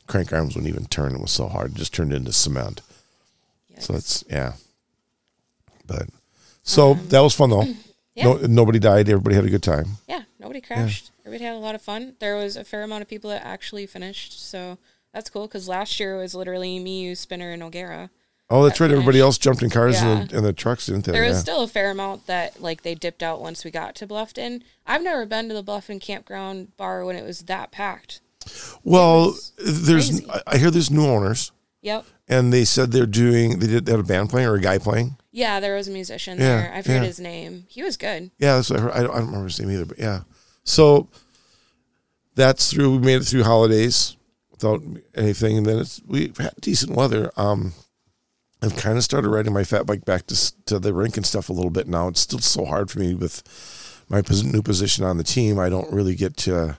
crank 0.07 0.33
arms 0.33 0.55
wouldn't 0.55 0.73
even 0.73 0.87
turn. 0.87 1.15
It 1.15 1.21
was 1.21 1.31
so 1.31 1.47
hard; 1.47 1.73
it 1.73 1.77
just 1.77 1.93
turned 1.93 2.15
into 2.15 2.33
cement. 2.33 2.81
So 3.79 3.93
Yikes. 3.93 3.99
it's 3.99 4.25
yeah. 4.31 4.53
But 5.87 6.09
so 6.63 6.95
that 6.95 7.21
was 7.21 7.35
fun 7.35 7.51
though. 7.51 7.61
Um, 7.61 7.77
yeah. 8.15 8.25
No, 8.25 8.35
nobody 8.47 8.79
died. 8.79 9.11
Everybody 9.11 9.37
had 9.37 9.45
a 9.45 9.51
good 9.51 9.63
time. 9.63 9.99
yeah, 10.09 10.23
nobody 10.41 10.63
crashed. 10.63 11.11
Everybody 11.27 11.45
had 11.45 11.55
a 11.55 11.59
lot 11.59 11.75
of 11.75 11.83
fun. 11.83 12.15
There 12.19 12.37
was 12.37 12.57
a 12.57 12.65
fair 12.65 12.83
amount 12.83 13.03
of 13.03 13.09
people 13.09 13.29
that 13.29 13.45
actually 13.45 13.85
finished, 13.85 14.43
so 14.43 14.79
that's 15.13 15.29
cool. 15.29 15.47
Because 15.47 15.69
last 15.69 16.01
year 16.01 16.15
it 16.15 16.19
was 16.21 16.35
literally 16.35 16.79
me, 16.79 17.03
you, 17.03 17.15
Spinner, 17.15 17.51
and 17.51 17.63
O'Gara. 17.63 18.09
Oh, 18.51 18.65
that's 18.67 18.81
right. 18.81 18.91
Everybody 18.91 19.21
else 19.21 19.37
jumped 19.37 19.63
in 19.63 19.69
cars 19.71 19.97
Yeah. 20.01 20.09
and, 20.21 20.31
the, 20.31 20.37
and 20.39 20.47
the 20.47 20.53
trucks, 20.55 20.87
didn't 20.87 21.05
they? 21.05 21.13
There 21.13 21.23
was 21.25 21.37
Yeah. 21.37 21.41
still 21.41 21.63
a 21.63 21.69
fair 21.69 21.91
amount 21.91 22.27
that 22.29 22.63
like 22.63 22.83
they 22.83 22.95
dipped 22.95 23.23
out 23.23 23.41
once 23.43 23.63
we 23.65 23.71
got 23.71 23.95
to 23.97 24.07
Bluffton. 24.07 24.63
I've 24.87 25.03
never 25.03 25.27
been 25.27 25.49
to 25.49 25.55
the 25.55 25.63
Bluffton 25.63 26.01
campground 26.01 26.77
bar 26.79 27.05
when 27.05 27.15
it 27.17 27.25
was 27.25 27.41
that 27.43 27.71
packed. 27.73 28.21
well, 28.85 29.37
there's. 29.59 30.09
crazy. 30.21 30.27
I- 30.47 30.57
hear 30.57 30.71
there's 30.71 30.91
new 30.91 31.05
owners, 31.05 31.53
Yep. 31.83 32.07
and 32.29 32.51
they 32.53 32.65
said 32.65 32.91
they're 32.93 33.05
doing. 33.05 33.59
They 33.59 33.67
did. 33.67 33.85
They 33.85 33.93
had 33.93 34.01
a 34.01 34.05
band 34.05 34.31
playing 34.31 34.49
or 34.49 34.55
a 34.55 34.61
guy 34.61 34.79
playing. 34.79 35.17
Yeah, 35.31 35.61
there 35.61 35.75
was 35.77 35.87
a 35.87 35.91
musician 35.91 36.39
Yeah, 36.39 36.45
there. 36.63 36.73
I 36.75 36.81
forget 36.81 37.03
yeah. 37.03 37.07
his 37.09 37.21
name. 37.21 37.67
He 37.69 37.83
was 37.83 37.99
good. 37.99 38.31
Yeah, 38.39 38.57
that's 38.57 38.71
what 38.71 38.79
I 38.79 38.83
heard. 38.83 38.93
I 38.93 39.03
don't, 39.03 39.11
I 39.11 39.19
don't 39.19 39.27
remember 39.27 39.49
his 39.49 39.61
name 39.61 39.71
either, 39.73 39.85
but 39.85 39.99
yeah. 39.99 40.21
So 40.65 41.09
that's 42.35 42.71
through. 42.73 42.93
We 42.93 42.99
made 42.99 43.21
it 43.21 43.25
through 43.25 43.43
holidays 43.45 44.17
without 44.51 44.83
anything, 45.15 45.59
and 45.59 45.67
then 45.67 45.79
it's 45.81 46.01
we 46.07 46.33
had 46.39 46.55
decent 46.61 46.97
weather. 46.97 47.31
Um, 47.37 47.75
I've 48.61 48.77
kind 48.77 48.99
of 48.99 49.05
started 49.05 49.29
riding 49.29 49.53
my 49.53 49.65
fat 49.65 49.87
bike 49.87 50.05
back 50.05 50.27
to 50.27 50.65
to 50.67 50.79
the 50.79 50.93
rink 50.93 51.17
and 51.17 51.25
stuff 51.25 51.49
a 51.49 51.53
little 51.53 51.71
bit 51.71 51.87
now. 51.87 52.09
It's 52.09 52.21
still 52.21 52.41
so 52.41 52.65
hard 52.65 52.91
for 52.91 52.99
me 52.99 53.15
with 53.15 53.43
my 54.09 54.23
new 54.43 54.63
position 54.63 55.05
on 55.05 55.17
the 55.17 55.25
team. 55.25 55.59
I 55.59 55.69
don't 55.69 55.93
really 55.93 56.15
get 56.15 56.37
to. 56.39 56.79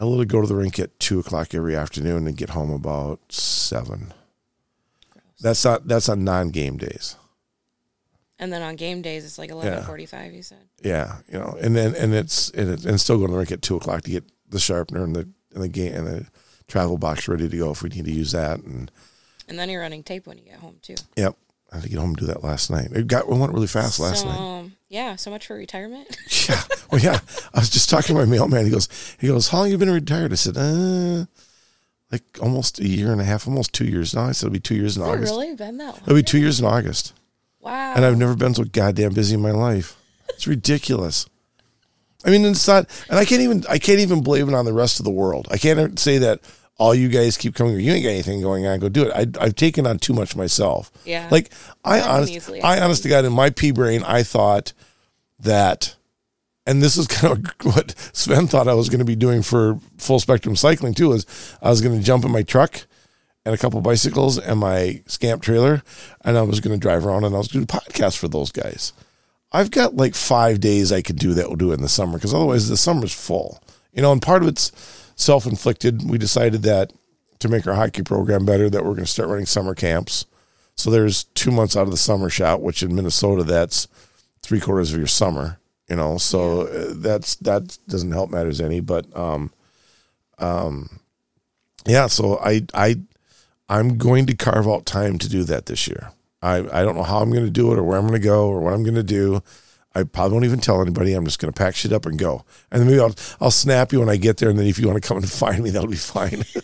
I 0.00 0.04
literally 0.04 0.26
go 0.26 0.40
to 0.40 0.46
the 0.46 0.56
rink 0.56 0.78
at 0.78 0.98
two 0.98 1.20
o'clock 1.20 1.54
every 1.54 1.76
afternoon 1.76 2.26
and 2.26 2.36
get 2.36 2.50
home 2.50 2.70
about 2.70 3.20
seven. 3.30 4.12
That's 5.40 5.64
not 5.64 5.86
that's 5.86 6.08
on 6.08 6.24
non 6.24 6.50
game 6.50 6.78
days. 6.78 7.16
And 8.38 8.52
then 8.52 8.62
on 8.62 8.74
game 8.74 9.00
days, 9.00 9.24
it's 9.24 9.38
like 9.38 9.50
eleven 9.50 9.84
forty-five. 9.84 10.32
You 10.32 10.42
said. 10.42 10.66
Yeah, 10.82 11.18
you 11.30 11.38
know, 11.38 11.56
and 11.60 11.76
then 11.76 11.94
and 11.94 12.12
it's 12.12 12.50
and, 12.50 12.70
it, 12.70 12.84
and 12.84 13.00
still 13.00 13.18
go 13.18 13.26
to 13.26 13.32
the 13.32 13.38
rink 13.38 13.52
at 13.52 13.62
two 13.62 13.76
o'clock 13.76 14.02
to 14.02 14.10
get 14.10 14.24
the 14.48 14.58
sharpener 14.58 15.04
and 15.04 15.14
the 15.14 15.28
and 15.54 15.62
the 15.62 15.68
game 15.68 15.94
and 15.94 16.06
the 16.06 16.26
travel 16.66 16.98
box 16.98 17.28
ready 17.28 17.48
to 17.48 17.56
go 17.56 17.70
if 17.70 17.82
we 17.82 17.90
need 17.90 18.06
to 18.06 18.12
use 18.12 18.32
that. 18.32 18.58
And 18.60 18.90
And 19.48 19.58
then 19.58 19.68
you're 19.68 19.80
running 19.80 20.02
tape 20.02 20.26
when 20.26 20.38
you 20.38 20.44
get 20.44 20.58
home 20.58 20.76
too. 20.82 20.94
yep, 21.16 21.36
I 21.72 21.76
had 21.76 21.84
to 21.84 21.88
get 21.90 21.98
home 21.98 22.10
and 22.10 22.16
do 22.16 22.26
that 22.26 22.42
last 22.44 22.70
night. 22.70 22.88
It 22.92 23.06
got 23.06 23.24
it 23.24 23.28
went 23.28 23.52
really 23.52 23.66
fast 23.66 24.00
last 24.00 24.22
so, 24.22 24.28
night. 24.28 24.70
Yeah, 24.88 25.16
so 25.16 25.30
much 25.30 25.46
for 25.46 25.56
retirement. 25.56 26.16
Yeah. 26.48 26.62
Well, 26.90 27.00
yeah. 27.00 27.20
I 27.54 27.60
was 27.60 27.70
just 27.70 27.88
talking 27.88 28.14
to 28.14 28.20
my 28.20 28.26
mailman. 28.30 28.66
He 28.66 28.70
goes, 28.70 28.88
he 29.18 29.28
goes, 29.28 29.48
how 29.48 29.58
long 29.60 29.70
you 29.70 29.78
been 29.78 29.90
retired? 29.90 30.30
I 30.30 30.34
said, 30.34 30.56
uh, 30.58 31.24
like 32.12 32.22
almost 32.42 32.78
a 32.78 32.86
year 32.86 33.10
and 33.10 33.20
a 33.20 33.24
half, 33.24 33.48
almost 33.48 33.72
two 33.72 33.86
years 33.86 34.14
now. 34.14 34.26
I 34.26 34.32
said, 34.32 34.48
it'll 34.48 34.52
be 34.52 34.60
two 34.60 34.74
years 34.74 34.96
in 34.96 35.02
Has 35.02 35.10
August. 35.10 35.32
really 35.32 35.54
been 35.54 35.78
that 35.78 35.94
long? 35.94 36.00
It'll 36.02 36.14
be 36.14 36.22
two 36.22 36.38
years 36.38 36.60
in 36.60 36.66
August. 36.66 37.14
Wow. 37.60 37.94
And 37.96 38.04
I've 38.04 38.18
never 38.18 38.36
been 38.36 38.54
so 38.54 38.64
goddamn 38.64 39.14
busy 39.14 39.34
in 39.34 39.40
my 39.40 39.52
life. 39.52 39.96
It's 40.28 40.46
ridiculous. 40.46 41.26
I 42.26 42.30
mean, 42.30 42.44
it's 42.44 42.68
not, 42.68 42.88
and 43.08 43.18
I 43.18 43.24
can't 43.24 43.40
even, 43.40 43.64
I 43.68 43.78
can't 43.78 44.00
even 44.00 44.22
blame 44.22 44.48
it 44.48 44.54
on 44.54 44.66
the 44.66 44.72
rest 44.74 45.00
of 45.00 45.04
the 45.04 45.10
world. 45.10 45.48
I 45.50 45.56
can't 45.56 45.98
say 45.98 46.18
that 46.18 46.40
all 46.76 46.94
you 46.94 47.08
guys 47.08 47.36
keep 47.36 47.54
coming. 47.54 47.78
You 47.78 47.92
ain't 47.92 48.04
got 48.04 48.10
anything 48.10 48.40
going 48.40 48.66
on. 48.66 48.80
Go 48.80 48.88
do 48.88 49.04
it. 49.04 49.12
I, 49.14 49.44
I've 49.44 49.54
taken 49.54 49.86
on 49.86 49.98
too 49.98 50.12
much 50.12 50.36
myself. 50.36 50.90
Yeah. 51.04 51.28
Like 51.30 51.50
I 51.84 52.00
can 52.00 52.10
honest, 52.10 52.50
I 52.64 52.80
honest 52.80 53.02
to 53.04 53.08
God, 53.08 53.24
in 53.24 53.32
my 53.32 53.50
pea 53.50 53.70
brain, 53.70 54.02
I 54.02 54.22
thought 54.22 54.72
that, 55.40 55.94
and 56.66 56.82
this 56.82 56.96
is 56.96 57.06
kind 57.08 57.32
of 57.38 57.74
what 57.74 57.94
Sven 58.12 58.46
thought 58.46 58.68
I 58.68 58.74
was 58.74 58.88
going 58.88 58.98
to 58.98 59.04
be 59.04 59.16
doing 59.16 59.42
for 59.42 59.78
full 59.98 60.20
spectrum 60.20 60.56
cycling 60.56 60.94
too. 60.94 61.12
Is 61.12 61.26
I 61.62 61.70
was 61.70 61.80
going 61.80 61.96
to 61.98 62.04
jump 62.04 62.24
in 62.24 62.32
my 62.32 62.42
truck 62.42 62.86
and 63.44 63.54
a 63.54 63.58
couple 63.58 63.80
bicycles 63.80 64.38
and 64.38 64.58
my 64.58 65.02
scamp 65.06 65.42
trailer, 65.42 65.82
and 66.24 66.36
I 66.36 66.42
was 66.42 66.60
going 66.60 66.74
to 66.78 66.80
drive 66.80 67.06
around 67.06 67.24
and 67.24 67.34
I 67.34 67.38
was 67.38 67.48
going 67.48 67.66
to 67.66 67.72
do 67.72 67.78
podcasts 67.78 68.16
for 68.16 68.28
those 68.28 68.50
guys. 68.50 68.92
I've 69.52 69.70
got 69.70 69.94
like 69.94 70.16
five 70.16 70.58
days 70.58 70.90
I 70.90 71.02
could 71.02 71.16
do 71.16 71.34
that. 71.34 71.46
We'll 71.46 71.56
do 71.56 71.70
it 71.70 71.74
in 71.74 71.82
the 71.82 71.88
summer 71.88 72.14
because 72.14 72.34
otherwise 72.34 72.68
the 72.68 72.76
summer's 72.76 73.14
full. 73.14 73.62
You 73.92 74.02
know, 74.02 74.10
and 74.10 74.20
part 74.20 74.42
of 74.42 74.48
it's 74.48 74.72
self 75.16 75.46
inflicted. 75.46 76.08
We 76.08 76.18
decided 76.18 76.62
that 76.62 76.92
to 77.40 77.48
make 77.48 77.66
our 77.66 77.74
hockey 77.74 78.02
program 78.02 78.44
better, 78.44 78.70
that 78.70 78.84
we're 78.84 78.94
going 78.94 79.04
to 79.04 79.10
start 79.10 79.28
running 79.28 79.46
summer 79.46 79.74
camps. 79.74 80.26
So 80.76 80.90
there's 80.90 81.24
two 81.24 81.50
months 81.50 81.76
out 81.76 81.82
of 81.82 81.90
the 81.90 81.96
summer 81.96 82.30
shot, 82.30 82.62
which 82.62 82.82
in 82.82 82.94
Minnesota 82.94 83.44
that's 83.44 83.86
three 84.42 84.60
quarters 84.60 84.92
of 84.92 84.98
your 84.98 85.06
summer. 85.06 85.58
You 85.88 85.96
know, 85.96 86.16
so 86.16 86.62
uh, 86.62 86.94
that's 86.96 87.36
that 87.36 87.78
doesn't 87.88 88.12
help 88.12 88.30
matters 88.30 88.60
any. 88.60 88.80
But 88.80 89.14
um, 89.16 89.52
um, 90.38 91.00
yeah. 91.86 92.06
So 92.06 92.38
I 92.38 92.62
I 92.72 92.96
I'm 93.68 93.98
going 93.98 94.26
to 94.26 94.34
carve 94.34 94.66
out 94.66 94.86
time 94.86 95.18
to 95.18 95.28
do 95.28 95.44
that 95.44 95.66
this 95.66 95.86
year. 95.86 96.12
I, 96.42 96.58
I 96.80 96.82
don't 96.82 96.94
know 96.94 97.02
how 97.02 97.20
I'm 97.20 97.30
going 97.30 97.46
to 97.46 97.50
do 97.50 97.72
it 97.72 97.78
or 97.78 97.82
where 97.82 97.98
I'm 97.98 98.06
going 98.06 98.20
to 98.20 98.26
go 98.26 98.48
or 98.48 98.60
what 98.60 98.74
I'm 98.74 98.82
going 98.82 98.94
to 98.94 99.02
do. 99.02 99.42
I 99.94 100.02
probably 100.02 100.32
won't 100.32 100.44
even 100.44 100.60
tell 100.60 100.80
anybody. 100.80 101.14
I'm 101.14 101.24
just 101.24 101.38
going 101.38 101.52
to 101.52 101.56
pack 101.56 101.74
shit 101.74 101.92
up 101.92 102.06
and 102.06 102.18
go. 102.18 102.44
And 102.70 102.80
then 102.80 102.88
maybe 102.88 103.00
I'll, 103.00 103.14
I'll 103.40 103.50
snap 103.50 103.92
you 103.92 104.00
when 104.00 104.08
I 104.08 104.16
get 104.16 104.38
there. 104.38 104.50
And 104.50 104.58
then 104.58 104.66
if 104.66 104.78
you 104.78 104.88
want 104.88 105.02
to 105.02 105.06
come 105.06 105.18
and 105.18 105.30
find 105.30 105.62
me, 105.62 105.70
that'll 105.70 105.88
be 105.88 105.96
fine. 105.96 106.44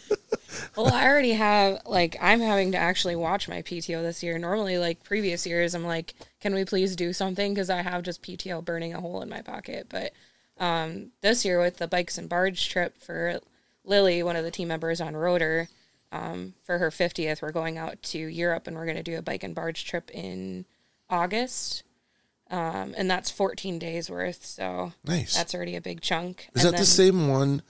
Well, 0.77 0.93
I 0.93 1.07
already 1.07 1.33
have 1.33 1.81
like 1.87 2.17
I'm 2.21 2.41
having 2.41 2.73
to 2.73 2.79
actually 2.79 3.17
watch 3.17 3.49
my 3.49 3.63
PTO 3.63 4.03
this 4.03 4.23
year. 4.23 4.39
Normally, 4.39 4.79
like 4.79 5.03
previous 5.03 5.47
years, 5.47 5.75
I'm 5.75 5.85
like, 5.85 6.15
can 6.41 6.55
we 6.55 6.65
please 6.65 6.97
do 6.97 7.13
something? 7.13 7.53
Because 7.53 7.71
I 7.71 7.83
have 7.83 8.03
just 8.03 8.23
PTO 8.23 8.65
burning 8.65 8.95
a 8.95 9.01
hole 9.01 9.23
in 9.23 9.29
my 9.29 9.43
pocket. 9.43 9.87
But 9.89 10.13
um, 10.59 11.13
this 11.23 11.45
year 11.45 11.61
with 11.61 11.79
the 11.79 11.89
bikes 11.89 12.19
and 12.19 12.29
barge 12.29 12.69
trip 12.69 12.97
for 12.99 13.41
Lily, 13.85 14.23
one 14.23 14.37
of 14.37 14.45
the 14.45 14.51
team 14.51 14.69
members 14.69 15.01
on 15.01 15.17
Rotor, 15.17 15.69
um, 16.13 16.55
for 16.65 16.79
her 16.79 16.91
50th, 16.91 17.43
we're 17.43 17.53
going 17.53 17.79
out 17.79 18.03
to 18.05 18.19
Europe 18.19 18.67
and 18.67 18.77
we're 18.77 18.85
going 18.85 18.97
to 18.97 19.03
do 19.03 19.19
a 19.19 19.23
bike 19.23 19.43
and 19.43 19.55
barge 19.55 19.85
trip 19.85 20.11
in 20.13 20.65
August. 21.09 21.83
Um, 22.51 22.95
and 22.97 23.09
that's 23.11 23.31
14 23.31 23.79
days 23.79 24.11
worth. 24.11 24.45
So 24.45 24.93
nice. 25.05 25.35
that's 25.37 25.55
already 25.55 25.77
a 25.77 25.81
big 25.81 26.01
chunk. 26.01 26.49
Is 26.55 26.63
And 26.65 26.67
that 26.67 26.71
then- 26.73 26.81
the 26.81 26.87
same 26.87 27.29
one? 27.29 27.63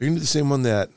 Are 0.00 0.04
you 0.04 0.10
going 0.10 0.14
to 0.14 0.16
do 0.16 0.20
the 0.20 0.26
same 0.26 0.48
one 0.50 0.62
that? 0.62 0.88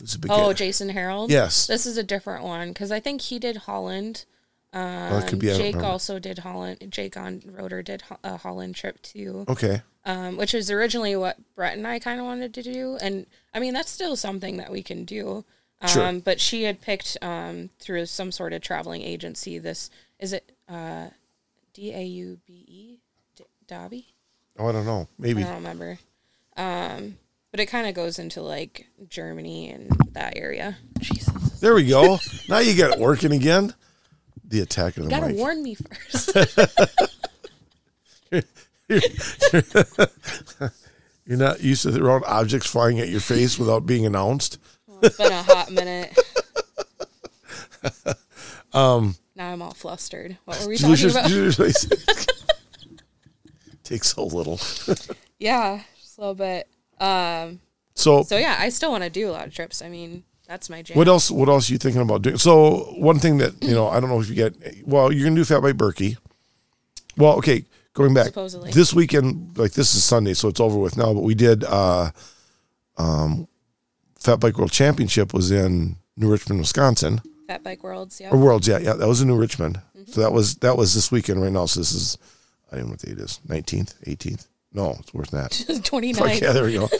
Who's 0.00 0.14
a 0.14 0.18
big 0.18 0.30
Oh, 0.30 0.48
guy? 0.48 0.52
Jason 0.54 0.88
Harold. 0.88 1.30
Yes. 1.30 1.66
This 1.66 1.86
is 1.86 1.96
a 1.96 2.02
different 2.02 2.42
one 2.44 2.68
because 2.70 2.90
I 2.90 2.98
think 3.00 3.20
he 3.20 3.38
did 3.38 3.56
Holland. 3.58 4.24
Well, 4.72 5.18
it 5.18 5.24
could 5.26 5.34
Um, 5.34 5.38
be. 5.38 5.46
Jake 5.48 5.76
also 5.76 6.18
did 6.18 6.38
Holland. 6.38 6.84
Jake 6.90 7.16
on 7.16 7.42
Rotor 7.46 7.80
did 7.82 8.02
a 8.24 8.38
Holland 8.38 8.74
trip 8.74 9.00
too, 9.02 9.44
Okay. 9.48 9.82
um, 10.04 10.36
which 10.36 10.52
was 10.52 10.68
originally 10.68 11.14
what 11.14 11.36
Brett 11.54 11.76
and 11.76 11.86
I 11.86 12.00
kind 12.00 12.18
of 12.18 12.26
wanted 12.26 12.52
to 12.54 12.62
do. 12.62 12.98
And 13.00 13.26
I 13.54 13.60
mean, 13.60 13.72
that's 13.72 13.90
still 13.90 14.16
something 14.16 14.56
that 14.56 14.72
we 14.72 14.82
can 14.82 15.04
do. 15.04 15.44
Um, 15.80 15.88
Sure. 15.88 16.12
But 16.14 16.40
she 16.40 16.64
had 16.64 16.80
picked 16.80 17.16
um, 17.22 17.70
through 17.78 18.06
some 18.06 18.32
sort 18.32 18.52
of 18.52 18.62
traveling 18.62 19.02
agency. 19.02 19.58
This 19.58 19.90
is 20.18 20.32
it. 20.32 20.50
Uh, 20.68 21.10
D 21.74 21.92
A 21.92 22.02
U 22.02 22.38
B 22.46 22.52
E, 22.66 22.98
D- 23.36 23.44
Dobby. 23.66 24.06
Oh, 24.58 24.68
I 24.68 24.72
don't 24.72 24.86
know. 24.86 25.08
Maybe. 25.18 25.42
I 25.42 25.46
don't 25.46 25.56
remember. 25.56 25.98
Um, 26.56 27.18
but 27.50 27.60
it 27.60 27.66
kind 27.66 27.86
of 27.88 27.94
goes 27.94 28.18
into 28.18 28.40
like 28.42 28.86
Germany 29.08 29.70
and 29.70 29.90
that 30.12 30.34
area. 30.36 30.76
Jesus. 31.00 31.60
There 31.60 31.74
we 31.74 31.86
go. 31.86 32.18
now 32.48 32.58
you 32.58 32.76
got 32.76 32.92
it 32.94 32.98
working 33.00 33.32
again. 33.32 33.74
The 34.46 34.60
attack 34.60 34.96
of 34.96 35.04
the 35.04 35.08
You 35.10 35.10
gotta 35.10 35.28
mic. 35.28 35.36
warn 35.36 35.62
me 35.62 35.74
first. 35.74 36.36
You're 41.26 41.38
not 41.38 41.62
used 41.62 41.82
to 41.82 41.90
the 41.90 42.02
wrong 42.02 42.22
objects 42.26 42.68
flying 42.68 43.00
at 43.00 43.08
your 43.08 43.20
face 43.20 43.58
without 43.58 43.86
being 43.86 44.04
announced. 44.04 44.58
it's 45.02 45.16
been 45.16 45.32
a 45.32 45.42
hot 45.42 45.70
minute. 45.72 46.16
um, 48.74 49.16
now 49.36 49.50
I'm 49.52 49.62
all 49.62 49.72
flustered. 49.74 50.36
What 50.44 50.60
were 50.62 50.68
we 50.68 50.76
talking 50.78 51.10
about? 51.10 51.30
Takes 53.84 54.08
so 54.14 54.24
little. 54.24 54.58
Yeah, 55.38 55.82
just 56.00 56.16
a 56.18 56.20
little 56.20 56.34
bit. 56.34 56.68
Um, 57.00 57.60
So, 57.94 58.22
so 58.22 58.36
yeah, 58.38 58.56
I 58.58 58.70
still 58.70 58.90
want 58.90 59.04
to 59.04 59.10
do 59.10 59.28
a 59.28 59.32
lot 59.32 59.46
of 59.46 59.54
trips. 59.54 59.82
I 59.82 59.88
mean, 59.88 60.24
that's 60.48 60.70
my 60.70 60.80
jam. 60.82 60.96
what 60.96 61.06
else? 61.08 61.30
What 61.30 61.48
else 61.48 61.68
are 61.68 61.72
you 61.72 61.78
thinking 61.78 62.00
about 62.02 62.22
doing? 62.22 62.38
So, 62.38 62.94
one 62.98 63.18
thing 63.18 63.38
that 63.38 63.62
you 63.62 63.74
know, 63.74 63.88
I 63.88 64.00
don't 64.00 64.08
know 64.08 64.20
if 64.20 64.28
you 64.28 64.34
get. 64.34 64.54
Well, 64.86 65.12
you're 65.12 65.24
gonna 65.24 65.36
do 65.36 65.44
Fat 65.44 65.60
Bike 65.60 65.76
Birkie. 65.76 66.16
Well, 67.16 67.34
okay. 67.38 67.64
Going 67.92 68.12
back 68.14 68.26
Supposedly. 68.26 68.72
this 68.72 68.92
weekend, 68.92 69.56
like 69.56 69.72
this 69.72 69.94
is 69.94 70.02
Sunday, 70.02 70.34
so 70.34 70.48
it's 70.48 70.58
over 70.60 70.76
with 70.78 70.96
now. 70.96 71.12
But 71.14 71.22
we 71.22 71.34
did. 71.34 71.62
uh 71.64 72.10
um 72.96 73.46
Fat 74.18 74.40
Bike 74.40 74.56
World 74.58 74.72
Championship 74.72 75.32
was 75.34 75.50
in 75.52 75.96
New 76.16 76.30
Richmond, 76.30 76.60
Wisconsin. 76.60 77.20
Fat 77.46 77.62
Bike 77.62 77.82
Worlds, 77.82 78.20
yeah. 78.20 78.30
Or 78.30 78.38
Worlds, 78.38 78.66
yeah, 78.66 78.78
yeah. 78.78 78.94
That 78.94 79.08
was 79.08 79.20
in 79.20 79.28
New 79.28 79.36
Richmond. 79.36 79.80
Mm-hmm. 79.96 80.12
So 80.12 80.20
that 80.20 80.32
was 80.32 80.56
that 80.56 80.76
was 80.76 80.94
this 80.94 81.10
weekend 81.12 81.42
right 81.42 81.52
now. 81.52 81.66
So 81.66 81.80
this 81.80 81.92
is 81.92 82.18
I 82.72 82.76
don't 82.76 82.86
know 82.86 82.90
what 82.92 83.00
the 83.00 83.08
date 83.08 83.18
it 83.18 83.24
is. 83.24 83.40
Nineteenth, 83.48 83.94
eighteenth. 84.06 84.46
No, 84.72 84.96
it's 84.98 85.14
worse 85.14 85.30
than 85.30 85.42
that. 85.42 85.82
29. 85.84 86.14
Fuck 86.30 86.40
yeah, 86.40 86.52
there 86.52 86.64
we 86.64 86.74
go. 86.74 86.88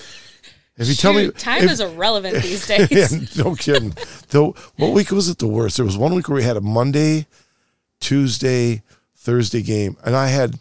If 0.77 0.89
you 0.89 0.95
tell 0.95 1.13
me 1.13 1.31
time 1.31 1.63
if- 1.63 1.71
is 1.71 1.79
irrelevant 1.81 2.35
these 2.43 2.67
days. 2.67 2.91
yeah, 2.91 3.07
no 3.45 3.55
kidding. 3.55 3.95
Though, 4.31 4.57
what 4.77 4.93
week 4.93 5.13
was 5.13 5.29
it 5.29 5.39
the 5.39 5.47
worst? 5.47 5.77
There 5.77 5.87
was 5.87 5.97
one 5.97 6.15
week 6.17 6.29
where 6.29 6.35
we 6.35 6.43
had 6.43 6.57
a 6.57 6.61
Monday, 6.61 7.27
Tuesday, 8.01 8.83
Thursday 9.15 9.63
game, 9.63 9.97
and 10.05 10.17
I 10.17 10.27
had 10.27 10.59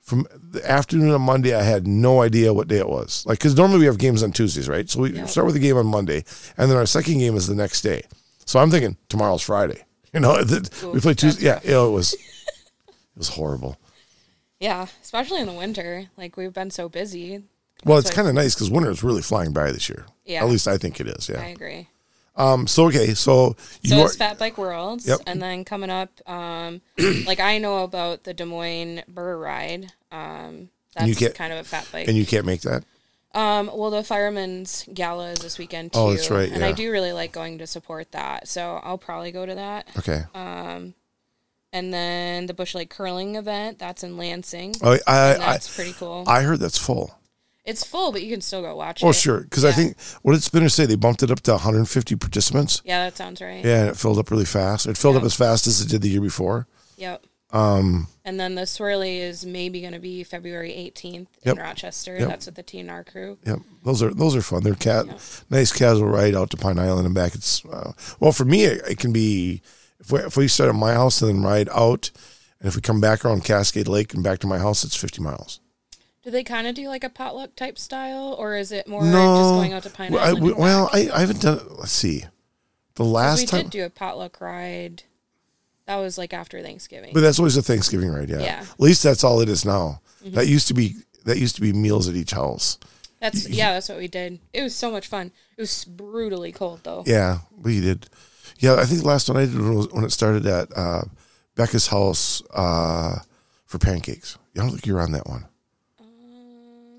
from 0.00 0.26
the 0.32 0.66
afternoon 0.68 1.10
on 1.10 1.20
Monday, 1.20 1.54
I 1.54 1.62
had 1.62 1.86
no 1.86 2.22
idea 2.22 2.54
what 2.54 2.68
day 2.68 2.78
it 2.78 2.88
was. 2.88 3.24
Like, 3.26 3.38
because 3.38 3.54
normally 3.54 3.80
we 3.80 3.84
have 3.84 3.98
games 3.98 4.22
on 4.22 4.32
Tuesdays, 4.32 4.66
right? 4.66 4.88
So 4.88 5.00
we 5.00 5.26
start 5.26 5.44
with 5.44 5.54
the 5.54 5.60
game 5.60 5.76
on 5.76 5.86
Monday, 5.86 6.24
and 6.56 6.70
then 6.70 6.78
our 6.78 6.86
second 6.86 7.18
game 7.18 7.36
is 7.36 7.46
the 7.46 7.54
next 7.54 7.82
day. 7.82 8.04
So 8.48 8.58
I'm 8.58 8.70
thinking 8.70 8.96
tomorrow's 9.08 9.42
Friday. 9.42 9.84
You 10.14 10.20
know, 10.20 10.42
that 10.42 10.82
we 10.90 11.00
play 11.00 11.12
Tuesday. 11.12 11.44
Yeah, 11.44 11.60
you 11.62 11.70
know, 11.72 11.88
it 11.88 11.92
was 11.92 12.14
it 12.88 13.14
was 13.14 13.28
horrible. 13.28 13.76
Yeah, 14.58 14.86
especially 15.02 15.42
in 15.42 15.46
the 15.46 15.52
winter. 15.52 16.06
Like 16.16 16.38
we've 16.38 16.52
been 16.54 16.70
so 16.70 16.88
busy. 16.88 17.42
Well, 17.84 17.98
it's 17.98 18.10
kind 18.10 18.26
of 18.26 18.32
nice 18.34 18.54
because 18.54 18.70
winter 18.70 18.90
is 18.90 19.04
really 19.04 19.20
flying 19.20 19.52
by 19.52 19.70
this 19.70 19.86
year. 19.90 20.06
Yeah. 20.24 20.42
At 20.42 20.48
least 20.48 20.66
I 20.66 20.78
think 20.78 20.98
it 20.98 21.08
is. 21.08 21.28
Yeah, 21.28 21.42
I 21.42 21.48
agree. 21.48 21.88
Um. 22.36 22.66
So 22.66 22.86
okay. 22.86 23.12
So 23.12 23.54
you 23.82 23.90
So 23.90 24.00
are 24.00 24.06
it's 24.06 24.16
Fat 24.16 24.38
Bike 24.38 24.56
Worlds, 24.56 25.06
Yep. 25.06 25.20
and 25.26 25.42
then 25.42 25.62
coming 25.66 25.90
up, 25.90 26.08
um, 26.26 26.80
like 27.26 27.40
I 27.40 27.58
know 27.58 27.84
about 27.84 28.24
the 28.24 28.32
Des 28.32 28.46
Moines 28.46 29.02
Burr 29.08 29.36
Ride. 29.36 29.92
Um, 30.10 30.70
you 31.00 31.08
that's 31.08 31.18
can't- 31.18 31.34
kind 31.34 31.52
of 31.52 31.58
a 31.58 31.64
fat 31.64 31.86
bike. 31.92 32.08
and 32.08 32.16
you 32.16 32.24
can't 32.24 32.46
make 32.46 32.62
that. 32.62 32.82
Um, 33.34 33.70
well, 33.72 33.90
the 33.90 34.02
Fireman's 34.02 34.86
Gala 34.92 35.30
is 35.32 35.40
this 35.40 35.58
weekend 35.58 35.92
too. 35.92 35.98
Oh, 35.98 36.10
that's 36.12 36.30
right, 36.30 36.50
And 36.50 36.64
I 36.64 36.72
do 36.72 36.90
really 36.90 37.12
like 37.12 37.30
going 37.32 37.58
to 37.58 37.66
support 37.66 38.10
that, 38.12 38.48
so 38.48 38.80
I'll 38.82 38.98
probably 38.98 39.32
go 39.32 39.44
to 39.44 39.54
that. 39.54 39.88
Okay. 39.98 40.22
Um, 40.34 40.94
and 41.72 41.92
then 41.92 42.46
the 42.46 42.54
Bush 42.54 42.74
Lake 42.74 42.88
Curling 42.90 43.36
event 43.36 43.78
that's 43.78 44.02
in 44.02 44.16
Lansing. 44.16 44.74
Oh, 44.82 44.92
I 45.06 45.32
I, 45.32 45.34
that's 45.34 45.74
pretty 45.74 45.92
cool. 45.92 46.24
I 46.26 46.40
heard 46.42 46.60
that's 46.60 46.78
full. 46.78 47.18
it's 47.66 47.84
full, 47.84 48.10
but 48.12 48.22
you 48.22 48.30
can 48.32 48.40
still 48.40 48.62
go 48.62 48.74
watch 48.74 49.04
Oh, 49.04 49.08
it. 49.08 49.10
Oh, 49.10 49.12
sure. 49.12 49.40
Because 49.42 49.66
I 49.66 49.72
think 49.72 50.00
what 50.22 50.32
did 50.32 50.42
Spinner 50.42 50.70
say? 50.70 50.86
They 50.86 50.96
bumped 50.96 51.22
it 51.22 51.30
up 51.30 51.40
to 51.40 51.52
150 51.52 52.16
participants. 52.16 52.80
Yeah, 52.86 53.04
that 53.04 53.18
sounds 53.18 53.42
right. 53.42 53.62
Yeah, 53.62 53.80
and 53.82 53.88
it 53.90 53.96
filled 53.98 54.18
up 54.18 54.30
really 54.30 54.46
fast. 54.46 54.86
It 54.86 54.96
filled 54.96 55.16
up 55.16 55.22
as 55.24 55.34
fast 55.34 55.66
as 55.66 55.82
it 55.82 55.88
did 55.90 56.00
the 56.00 56.08
year 56.08 56.22
before. 56.22 56.66
Yep. 56.96 57.24
Um, 57.50 58.08
and 58.28 58.38
then 58.38 58.54
the 58.54 58.62
swirly 58.62 59.18
is 59.20 59.44
maybe 59.46 59.80
going 59.80 59.92
to 59.94 59.98
be 59.98 60.22
February 60.24 60.70
18th 60.72 61.26
Yep. 61.44 61.56
in 61.56 61.62
Rochester. 61.62 62.16
Yep. 62.18 62.28
That's 62.28 62.46
with 62.46 62.54
the 62.56 62.62
TNR 62.62 63.04
crew. 63.10 63.38
Yep, 63.44 63.58
those 63.84 64.02
are 64.02 64.12
those 64.12 64.36
are 64.36 64.42
fun. 64.42 64.62
They're 64.62 64.74
cat 64.74 65.06
nice 65.50 65.72
casual 65.72 66.08
ride 66.08 66.34
out 66.34 66.50
to 66.50 66.56
Pine 66.56 66.78
Island 66.78 67.06
and 67.06 67.14
back. 67.14 67.34
It's 67.34 67.64
uh, 67.64 67.92
well 68.20 68.32
for 68.32 68.44
me. 68.44 68.64
It, 68.64 68.82
it 68.88 68.98
can 68.98 69.12
be 69.12 69.62
if 70.00 70.12
we, 70.12 70.18
if 70.20 70.36
we 70.36 70.46
start 70.48 70.68
at 70.70 70.76
my 70.76 70.92
house 70.92 71.22
and 71.22 71.30
then 71.30 71.42
ride 71.42 71.68
out, 71.74 72.10
and 72.60 72.68
if 72.68 72.76
we 72.76 72.80
come 72.82 73.00
back 73.00 73.24
around 73.24 73.44
Cascade 73.44 73.88
Lake 73.88 74.14
and 74.14 74.22
back 74.22 74.38
to 74.40 74.46
my 74.46 74.58
house, 74.58 74.84
it's 74.84 74.96
50 74.96 75.22
miles. 75.22 75.60
Do 76.22 76.30
they 76.30 76.44
kind 76.44 76.66
of 76.66 76.74
do 76.74 76.88
like 76.88 77.04
a 77.04 77.08
potluck 77.08 77.56
type 77.56 77.78
style, 77.78 78.34
or 78.38 78.54
is 78.56 78.70
it 78.72 78.86
more 78.86 79.02
No, 79.02 79.10
just 79.36 79.50
going 79.54 79.72
out 79.72 79.82
to 79.84 79.90
Pine 79.90 80.12
Well, 80.12 80.22
I, 80.22 80.28
Island? 80.28 80.56
well. 80.58 80.90
I, 80.92 81.08
I 81.14 81.20
haven't 81.20 81.40
done. 81.40 81.60
Let's 81.78 81.92
see, 81.92 82.24
The 82.96 83.04
last 83.04 83.40
we 83.40 83.46
time. 83.46 83.62
did 83.62 83.70
do 83.70 83.84
a 83.84 83.90
potluck 83.90 84.40
ride 84.40 85.04
That 85.88 85.96
was 85.96 86.18
like 86.18 86.34
after 86.34 86.60
Thanksgiving. 86.60 87.14
But 87.14 87.20
that's 87.22 87.38
always 87.38 87.56
a 87.56 87.62
Thanksgiving 87.62 88.10
ride, 88.10 88.28
yeah. 88.28 88.40
Yeah. 88.40 88.60
Mm-hmm. 88.60 88.72
At 88.72 88.80
least 88.80 89.02
that's 89.02 89.24
all 89.24 89.40
it 89.40 89.48
is 89.48 89.64
now. 89.64 90.02
That 90.22 90.46
used 90.46 90.68
to 90.68 90.74
be 90.74 90.96
that 91.24 91.38
used 91.38 91.54
to 91.54 91.62
be 91.62 91.72
meals 91.72 92.06
at 92.10 92.14
each 92.14 92.32
house. 92.32 92.76
That's 93.20 93.48
yeah, 93.48 93.72
that's 93.72 93.88
what 93.88 93.96
we 93.96 94.06
did. 94.06 94.38
It 94.52 94.62
was 94.62 94.76
so 94.76 94.90
much 94.90 95.06
fun. 95.06 95.32
It 95.56 95.62
was 95.62 95.86
brutally 95.86 96.52
cold 96.52 96.80
though. 96.82 97.04
Yeah, 97.06 97.38
we 97.56 97.80
did. 97.80 98.06
Yeah, 98.58 98.74
I 98.74 98.84
think 98.84 99.00
the 99.00 99.08
last 99.08 99.30
one 99.30 99.38
I 99.38 99.46
did 99.46 99.58
was 99.58 99.88
when 99.90 100.04
it 100.04 100.12
started 100.12 100.44
at 100.44 100.68
uh, 100.76 101.04
Becca's 101.54 101.86
house 101.86 102.42
uh, 102.52 103.20
for 103.64 103.78
pancakes. 103.78 104.36
I 104.54 104.60
don't 104.60 104.70
think 104.70 104.86
you 104.86 104.92
were 104.92 105.00
on 105.00 105.12
that 105.12 105.26
one. 105.26 105.46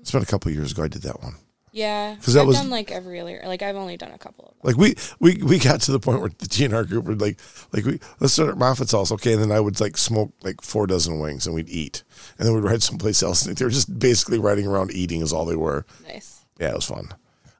It's 0.00 0.10
been 0.10 0.22
a 0.22 0.26
couple 0.26 0.50
of 0.50 0.56
years 0.56 0.72
ago. 0.72 0.82
I 0.82 0.88
did 0.88 1.02
that 1.02 1.22
one. 1.22 1.36
Yeah, 1.72 2.16
'Cause 2.22 2.34
that 2.34 2.40
I've 2.42 2.46
was- 2.48 2.56
done 2.56 2.68
like 2.70 2.90
every 2.90 3.20
other. 3.20 3.40
Like 3.44 3.62
I've 3.62 3.76
only 3.76 3.96
done 3.96 4.10
a 4.12 4.18
couple 4.18 4.44
of 4.46 4.50
them. 4.50 4.58
Like 4.64 4.76
we 4.76 4.96
we 5.20 5.42
we 5.42 5.58
got 5.58 5.80
to 5.82 5.92
the 5.92 6.00
point 6.00 6.20
where 6.20 6.30
the 6.36 6.46
GNR 6.46 6.84
group 6.88 7.04
would 7.06 7.20
like 7.20 7.38
like 7.72 7.84
we 7.84 8.00
let's 8.18 8.32
start 8.32 8.48
at 8.48 8.56
Moffat's 8.56 8.92
house, 8.92 9.12
okay, 9.12 9.32
and 9.34 9.42
then 9.42 9.52
I 9.52 9.60
would 9.60 9.80
like 9.80 9.96
smoke 9.96 10.32
like 10.42 10.62
four 10.62 10.86
dozen 10.86 11.20
wings 11.20 11.46
and 11.46 11.54
we'd 11.54 11.68
eat, 11.68 12.02
and 12.38 12.46
then 12.48 12.54
we'd 12.54 12.64
ride 12.64 12.82
someplace 12.82 13.22
else. 13.22 13.46
And 13.46 13.56
they 13.56 13.64
were 13.64 13.70
just 13.70 13.98
basically 13.98 14.38
riding 14.38 14.66
around 14.66 14.90
eating 14.92 15.20
is 15.22 15.32
all 15.32 15.44
they 15.44 15.56
were. 15.56 15.86
Nice. 16.06 16.40
Yeah, 16.58 16.70
it 16.70 16.74
was 16.74 16.86
fun. 16.86 17.08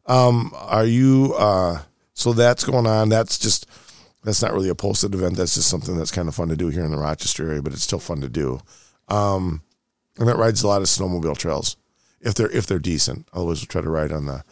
Um, 0.07 0.53
are 0.57 0.85
you? 0.87 1.35
Uh, 1.39 1.83
so 2.15 2.33
that's 2.33 2.65
going 2.65 2.87
on. 2.87 3.09
That's 3.11 3.39
just 3.39 3.67
that's 4.25 4.43
not 4.43 4.53
really 4.53 4.69
a 4.69 4.75
posted 4.75 5.15
event. 5.15 5.37
That's 5.37 5.55
just 5.55 5.69
something 5.69 5.97
that's 5.97 6.11
kind 6.11 6.27
of 6.29 6.35
fun 6.35 6.49
to 6.49 6.57
do 6.57 6.69
here 6.69 6.85
in 6.85 6.91
the 6.91 6.99
Rochester 6.99 7.49
area, 7.49 7.63
but 7.63 7.73
it's 7.73 7.85
still 7.85 8.01
fun 8.01 8.21
to 8.23 8.29
do. 8.29 8.61
Um, 9.09 9.63
and 10.19 10.29
that 10.29 10.37
rides 10.37 10.63
a 10.63 10.69
lot 10.69 10.83
of 10.83 10.89
snowmobile 10.89 11.39
trails 11.39 11.77
if 12.21 12.35
they're 12.35 12.51
if 12.51 12.67
they're 12.67 12.79
decent. 12.79 13.29
Otherwise, 13.33 13.61
we'll 13.61 13.67
try 13.67 13.81
to 13.83 13.91
ride 13.91 14.13
on 14.13 14.27
the 14.27 14.45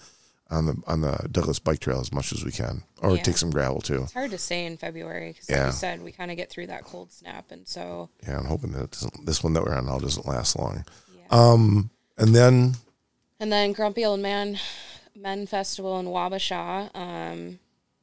on 0.50 0.66
the 0.66 0.82
on 0.86 1.00
the 1.02 1.28
Douglas 1.30 1.58
bike 1.58 1.78
trail 1.80 2.00
as 2.00 2.12
much 2.12 2.32
as 2.32 2.44
we 2.44 2.50
can, 2.52 2.82
or 3.02 3.16
Yeah. 3.16 3.22
take 3.22 3.36
some 3.36 3.50
gravel 3.50 3.80
too. 3.82 4.04
It's 4.04 4.12
hard 4.14 4.30
to 4.30 4.38
say 4.38 4.64
in 4.64 4.76
February 4.78 5.32
because, 5.32 5.48
like 5.50 5.58
Yeah. 5.58 5.66
you 5.66 5.72
said, 5.72 6.02
we 6.02 6.10
kind 6.12 6.30
of 6.30 6.36
get 6.38 6.48
through 6.50 6.68
that 6.68 6.84
cold 6.84 7.12
snap, 7.12 7.50
and 7.50 7.68
so 7.68 8.08
Yeah, 8.26 8.38
I'm 8.38 8.46
hoping 8.46 8.72
that 8.72 8.84
it 8.84 8.90
doesn't, 8.92 9.26
this 9.26 9.42
one 9.44 9.52
that 9.52 9.62
we're 9.64 9.74
on 9.74 9.86
now 9.86 9.98
doesn't 9.98 10.26
last 10.26 10.56
long. 10.58 10.84
yeah. 11.14 11.24
Um, 11.30 11.90
and 12.16 12.34
then 12.34 12.76
And 13.40 13.52
then 13.52 13.72
Grumpy 13.72 14.04
Old 14.06 14.20
Man 14.20 14.58
Men 15.14 15.46
Festival 15.46 15.98
in 16.00 16.06
Wabasha. 16.06 16.90
Um, 16.96 17.58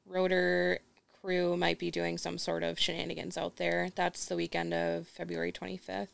Rotor 0.05 0.79
crew 1.21 1.57
might 1.57 1.79
be 1.79 1.89
doing 1.89 2.17
some 2.19 2.37
sort 2.37 2.61
of 2.61 2.79
shenanigans 2.79 3.37
out 3.37 3.55
there. 3.57 3.89
That's 3.95 4.25
the 4.25 4.35
weekend 4.35 4.73
of 4.73 5.07
February 5.07 5.51
25th. 5.51 6.09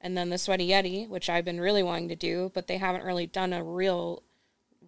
And 0.00 0.16
then 0.16 0.28
the 0.30 0.38
Sweaty 0.38 0.68
Yeti, 0.68 1.08
which 1.08 1.28
I've 1.28 1.44
been 1.44 1.60
really 1.60 1.82
wanting 1.82 2.08
to 2.10 2.16
do, 2.16 2.50
but 2.54 2.66
they 2.68 2.76
haven't 2.78 3.04
really 3.04 3.26
done 3.26 3.52
a 3.52 3.62
real 3.64 4.22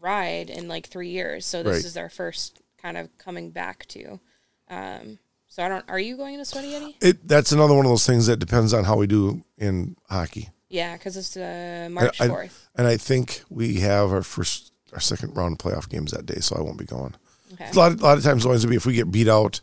ride 0.00 0.50
in 0.50 0.68
like 0.68 0.86
three 0.86 1.08
years. 1.10 1.44
So 1.46 1.62
this 1.62 1.76
Right. 1.76 1.84
is 1.84 1.94
their 1.94 2.08
first 2.08 2.60
kind 2.80 2.96
of 2.96 3.16
coming 3.18 3.50
back 3.50 3.86
to. 3.88 4.20
Um, 4.68 5.18
so 5.48 5.64
I 5.64 5.68
don't. 5.68 5.84
Are 5.88 5.98
you 5.98 6.16
going 6.16 6.38
to 6.38 6.44
Sweaty 6.44 6.68
Yeti? 6.68 6.94
it 7.00 7.26
that's 7.26 7.50
another 7.50 7.74
one 7.74 7.84
of 7.84 7.90
those 7.90 8.06
things 8.06 8.26
that 8.26 8.36
depends 8.38 8.72
on 8.72 8.84
how 8.84 8.96
we 8.96 9.06
do 9.08 9.42
in 9.58 9.96
hockey. 10.08 10.50
Yeah, 10.68 10.96
because 10.96 11.16
it's 11.16 11.36
uh, 11.36 11.88
March 11.90 12.16
4th. 12.18 12.68
And 12.76 12.86
I 12.86 12.96
think 12.96 13.42
we 13.50 13.80
have 13.80 14.12
our 14.12 14.22
first, 14.22 14.72
our 14.92 15.00
second 15.00 15.36
round 15.36 15.58
playoff 15.58 15.88
games 15.88 16.12
that 16.12 16.26
day, 16.26 16.38
so 16.38 16.54
I 16.56 16.60
won't 16.60 16.78
be 16.78 16.84
going. 16.84 17.16
Okay. 17.54 17.68
A 17.68 17.74
lot, 17.74 17.92
a 17.92 17.96
lot 17.96 18.16
of 18.18 18.22
times, 18.22 18.46
always 18.46 18.64
be 18.64 18.76
if 18.76 18.86
we 18.86 18.92
get 18.92 19.10
beat 19.10 19.26
out 19.26 19.60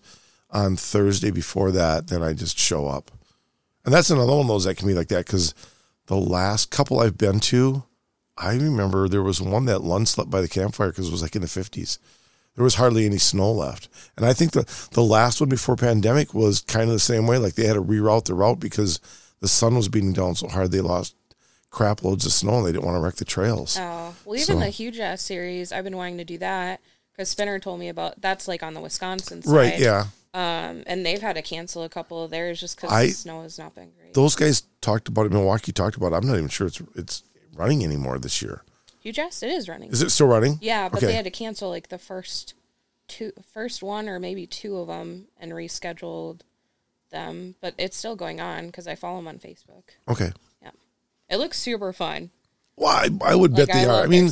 on 0.52 0.76
Thursday 0.76 1.32
before 1.32 1.72
that, 1.72 2.08
then 2.08 2.22
I 2.22 2.34
just 2.34 2.60
show 2.60 2.88
up, 2.88 3.10
and 3.88 3.94
that's 3.96 4.10
another 4.10 4.34
one 4.34 4.42
of 4.42 4.48
those 4.48 4.66
that 4.66 4.76
can 4.76 4.86
be 4.86 4.94
like 4.94 5.08
that 5.08 5.26
because 5.26 5.56
the 6.08 6.18
last 6.18 6.72
couple 6.72 7.00
I've 7.00 7.18
been 7.18 7.40
to, 7.40 7.84
I 8.38 8.54
remember 8.54 9.08
there 9.08 9.24
was 9.24 9.42
one 9.42 9.64
that 9.66 9.80
Lund 9.82 10.10
slept 10.10 10.30
by 10.30 10.42
the 10.42 10.50
campfire 10.50 10.90
because 10.90 11.08
it 11.08 11.12
was 11.12 11.22
like 11.22 11.38
in 11.38 11.42
the 11.42 11.48
fifties. 11.48 11.98
There 12.56 12.66
was 12.66 12.76
hardly 12.76 13.06
any 13.06 13.18
snow 13.18 13.50
left, 13.52 13.88
and 14.18 14.26
I 14.26 14.34
think 14.34 14.52
the 14.52 14.66
the 14.92 15.02
last 15.04 15.40
one 15.40 15.48
before 15.50 15.78
pandemic 15.78 16.34
was 16.34 16.60
kind 16.60 16.84
of 16.90 16.90
the 16.90 17.00
same 17.00 17.28
way. 17.28 17.38
Like 17.38 17.56
they 17.56 17.66
had 17.66 17.76
to 17.76 17.82
reroute 17.84 18.26
the 18.26 18.34
route 18.34 18.60
because 18.60 19.00
the 19.40 19.48
sun 19.48 19.76
was 19.76 19.88
beating 19.88 20.12
down 20.12 20.36
so 20.36 20.50
hard 20.50 20.72
they 20.72 20.82
lost 20.82 21.16
crap 21.70 22.04
loads 22.04 22.26
of 22.26 22.34
snow 22.34 22.58
and 22.58 22.66
they 22.66 22.72
didn't 22.74 22.84
want 22.86 22.96
to 22.98 23.00
wreck 23.00 23.16
the 23.16 23.26
trails. 23.26 23.78
Oh, 23.80 24.14
well, 24.26 24.36
even 24.36 24.46
So- 24.46 24.60
the 24.60 24.70
Hugh 24.70 24.92
Jass 24.92 25.22
series, 25.22 25.72
I've 25.72 25.84
been 25.86 25.96
wanting 25.96 26.18
to 26.18 26.26
do 26.26 26.38
that 26.40 26.82
because 27.14 27.30
Spinner 27.30 27.58
told 27.60 27.80
me 27.80 27.88
about 27.88 28.20
that's 28.20 28.50
like 28.50 28.64
on 28.64 28.74
the 28.74 28.82
Wisconsin 28.82 29.44
side. 29.44 29.54
Right? 29.54 29.80
Yeah. 29.80 30.06
Um, 30.38 30.84
and 30.86 31.04
they've 31.04 31.20
had 31.20 31.36
to 31.36 31.42
cancel 31.42 31.82
a 31.82 31.90
couple 31.90 32.24
of 32.24 32.30
theirs 32.30 32.60
just 32.60 32.80
because 32.80 32.92
the 32.92 33.10
snow 33.10 33.42
has 33.42 33.58
not 33.58 33.74
been 33.74 33.90
great. 34.00 34.14
Those 34.14 34.36
guys 34.36 34.62
talked 34.82 35.08
about 35.08 35.26
it. 35.26 35.32
Milwaukee 35.32 35.72
talked 35.72 35.98
about 35.98 36.14
it. 36.14 36.16
I'm 36.16 36.28
not 36.28 36.36
even 36.36 36.48
sure 36.48 36.68
it's 36.68 36.80
it's 36.94 37.24
running 37.56 37.84
anymore 37.84 38.20
this 38.20 38.40
year. 38.40 38.62
You 39.02 39.12
just 39.12 39.42
it 39.42 39.50
is 39.50 39.68
running. 39.68 39.90
Is 39.90 40.04
it 40.04 40.12
still 40.12 40.28
running? 40.28 40.60
yeah, 40.62 40.90
but 40.90 40.98
okay. 40.98 41.08
they 41.08 41.14
had 41.14 41.26
to 41.26 41.32
cancel 41.32 41.72
like 41.72 41.90
the 41.90 41.98
first 41.98 42.54
two, 43.08 43.32
first 43.52 43.82
one 43.82 44.08
or 44.08 44.20
maybe 44.20 44.46
two 44.46 44.78
of 44.78 44.90
them 44.90 45.26
and 45.40 45.54
rescheduled 45.54 46.42
them. 47.10 47.56
But 47.60 47.74
it's 47.80 47.98
still 47.98 48.16
going 48.16 48.40
on 48.40 48.68
because 48.68 48.88
I 48.88 48.94
follow 48.94 49.18
them 49.18 49.30
on 49.30 49.40
Facebook. 49.40 49.96
Okay. 50.08 50.34
Yeah, 50.62 50.70
it 51.32 51.38
looks 51.38 51.58
super 51.58 51.92
fun. 51.94 52.30
Well, 52.76 52.90
I, 52.96 53.32
I 53.32 53.34
would 53.34 53.56
bet 53.56 53.70
they 53.74 53.86
I 53.86 53.90
are. 53.90 54.04
I 54.04 54.06
mean, 54.06 54.30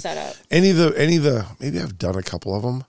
any 0.52 0.70
of 0.70 0.78
the 0.78 0.94
any 0.96 1.18
of 1.18 1.24
the 1.24 1.48
maybe 1.60 1.80
I've 1.80 1.98
done 1.98 2.16
a 2.16 2.22
couple 2.22 2.56
of 2.56 2.62
them 2.62 2.84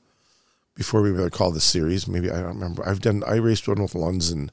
before 0.77 1.03
we 1.03 1.11
were 1.11 1.29
called 1.31 1.55
the 1.55 1.61
series. 1.61 2.07
Maybe 2.07 2.31
I 2.31 2.37
don't 2.37 2.55
remember. 2.55 2.89
I've 2.89 3.01
done. 3.01 3.25
I 3.27 3.37
raced 3.37 3.67
one 3.67 3.83
with 3.83 3.95
Lunds 3.95 4.31
and 4.31 4.53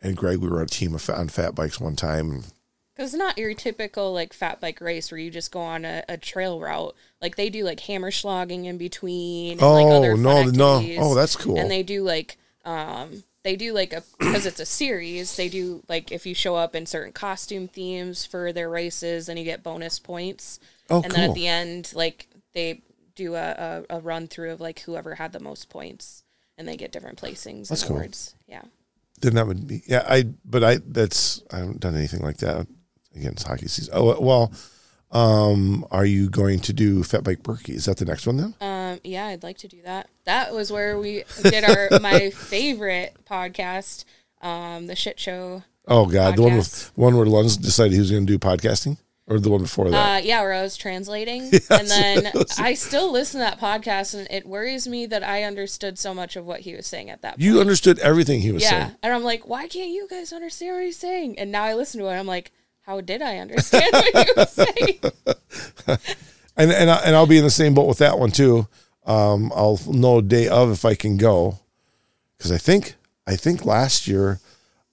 and 0.00 0.16
Greg. 0.16 0.38
We 0.38 0.48
were 0.48 0.58
on 0.58 0.64
a 0.64 0.66
team 0.66 0.94
of, 0.94 1.10
on 1.10 1.28
fat 1.28 1.56
bikes 1.56 1.80
one 1.80 1.96
time. 1.96 2.44
Because 2.94 3.12
it's 3.12 3.18
not 3.18 3.36
your 3.36 3.52
typical 3.54 4.12
like 4.14 4.32
fat 4.32 4.60
bike 4.60 4.80
race 4.80 5.10
where 5.10 5.18
you 5.18 5.30
just 5.30 5.50
go 5.50 5.60
on 5.60 5.84
a, 5.84 6.04
a 6.08 6.16
trail 6.16 6.60
route. 6.60 6.94
Like 7.20 7.36
they 7.36 7.50
do 7.50 7.64
like 7.64 7.80
hammer 7.80 8.10
slogging 8.10 8.66
in 8.66 8.78
between. 8.78 9.52
And, 9.52 9.60
like, 9.60 9.86
Oh 9.86 9.96
other 9.96 10.14
fun 10.14 10.22
no, 10.22 10.44
no! 10.44 10.96
Oh, 10.98 11.14
that's 11.14 11.36
cool. 11.36 11.58
And 11.58 11.70
they 11.70 11.82
do 11.82 12.02
like 12.02 12.36
um 12.64 13.24
they 13.42 13.56
do 13.56 13.72
like 13.72 13.92
a 13.92 14.02
because 14.18 14.46
it's 14.46 14.60
a 14.60 14.66
series. 14.66 15.36
They 15.36 15.48
do 15.48 15.82
like 15.88 16.12
if 16.12 16.26
you 16.26 16.34
show 16.34 16.56
up 16.56 16.74
in 16.74 16.86
certain 16.86 17.12
costume 17.12 17.68
themes 17.68 18.24
for 18.24 18.52
their 18.52 18.70
races, 18.70 19.26
then 19.26 19.36
you 19.36 19.44
get 19.44 19.62
bonus 19.62 19.98
points. 19.98 20.60
Oh, 20.88 21.02
and 21.02 21.12
then 21.12 21.30
at 21.30 21.34
the 21.34 21.48
end, 21.48 21.92
like 21.94 22.28
they 22.54 22.82
do 23.16 23.34
a, 23.34 23.84
a, 23.90 23.96
a 23.96 24.00
run 24.00 24.28
through 24.28 24.52
of 24.52 24.60
like 24.60 24.80
whoever 24.80 25.16
had 25.16 25.32
the 25.32 25.40
most 25.40 25.68
points, 25.68 26.22
and 26.56 26.68
they 26.68 26.76
get 26.76 26.92
different 26.92 27.20
placings 27.20 27.68
That's 27.68 27.82
cool. 27.82 27.96
awards. 27.96 28.34
Yeah. 28.46 28.62
then 29.20 29.34
that 29.34 29.46
would 29.46 29.66
be 29.66 29.82
yeah. 29.86 30.04
I 30.08 30.24
but 30.44 30.62
I 30.62 30.78
that's 30.86 31.42
I 31.50 31.58
haven't 31.58 31.80
done 31.80 31.96
anything 31.96 32.20
like 32.20 32.36
that 32.38 32.66
against 33.14 33.46
hockey 33.46 33.66
season. 33.68 33.94
Oh 33.96 34.20
well. 34.20 34.52
Um, 35.12 35.86
are 35.92 36.04
you 36.04 36.28
going 36.28 36.58
to 36.60 36.72
do 36.72 37.04
Fat 37.04 37.22
Bike 37.22 37.42
Birkie? 37.44 37.74
Is 37.74 37.84
that 37.84 37.96
the 37.96 38.04
next 38.04 38.26
one 38.26 38.36
then? 38.38 38.54
Um, 38.60 38.98
yeah, 39.04 39.26
I'd 39.26 39.44
like 39.44 39.56
to 39.58 39.68
do 39.68 39.80
that. 39.82 40.08
That 40.24 40.52
was 40.52 40.72
where 40.72 40.98
we 40.98 41.22
did 41.44 41.62
our 41.62 41.88
my 42.00 42.30
favorite 42.30 43.16
podcast, 43.24 44.04
um, 44.42 44.88
the 44.88 44.96
shit 44.96 45.20
show. 45.20 45.62
Oh 45.86 46.06
God, 46.06 46.36
the 46.36 46.42
one 46.42 46.56
with 46.56 46.66
Podcast. 46.66 46.90
one 46.96 47.16
where 47.16 47.24
Lunds 47.24 47.56
decided 47.60 47.92
he 47.92 48.00
was 48.00 48.10
going 48.10 48.26
to 48.26 48.32
do 48.32 48.38
podcasting, 48.38 48.98
or 49.28 49.40
the 49.40 49.50
one 49.50 49.62
before 49.62 49.90
that. 49.90 49.96
Uh, 49.96 50.20
yeah, 50.22 50.40
where 50.40 50.52
I 50.52 50.62
was 50.62 50.76
translating, 50.76 51.42
and 51.70 51.88
then 51.88 52.32
I 52.58 52.74
still 52.74 53.10
listen 53.10 53.40
to 53.40 53.44
that 53.46 53.60
podcast, 53.60 54.14
and 54.14 54.26
it 54.30 54.46
worries 54.46 54.86
me 54.86 55.06
that 55.06 55.22
I 55.24 55.42
understood 55.42 55.98
so 55.98 56.14
much 56.14 56.36
of 56.36 56.44
what 56.46 56.60
he 56.60 56.74
was 56.74 56.86
saying 56.86 57.10
at 57.10 57.22
that. 57.22 57.32
point. 57.32 57.40
you 57.40 57.60
understood 57.60 57.98
everything 57.98 58.40
he 58.40 58.52
was 58.52 58.62
saying. 58.62 58.74
yeah, 58.74 58.86
saying. 58.86 58.98
and 59.02 59.12
I'm 59.12 59.24
like, 59.24 59.48
why 59.48 59.66
can't 59.66 59.90
you 59.90 60.06
guys 60.08 60.32
understand 60.32 60.76
what 60.76 60.84
he's 60.84 60.96
saying? 60.96 61.38
And 61.38 61.50
now 61.50 61.64
I 61.64 61.74
listen 61.74 62.00
to 62.00 62.06
it, 62.06 62.12
I'm 62.14 62.26
like, 62.26 62.52
how 62.82 63.00
did 63.00 63.20
I 63.20 63.38
understand 63.38 63.90
what 63.92 64.26
he 64.26 64.32
was 64.36 64.52
saying? 64.52 65.00
and 66.56 66.70
and 66.70 66.90
I, 66.90 66.96
and 67.04 67.16
I'll 67.16 67.26
be 67.26 67.38
in 67.38 67.44
the 67.44 67.50
same 67.50 67.74
boat 67.74 67.88
with 67.88 67.98
that 67.98 68.18
one 68.18 68.30
too. 68.30 68.68
Um, 69.06 69.52
I'll 69.54 69.80
know 69.88 70.20
day 70.20 70.48
of 70.48 70.70
if 70.70 70.84
I 70.84 70.94
can 70.94 71.16
go, 71.16 71.58
because 72.38 72.52
I 72.52 72.58
think 72.58 72.94
I 73.26 73.34
think 73.36 73.64
last 73.64 74.06
year 74.06 74.40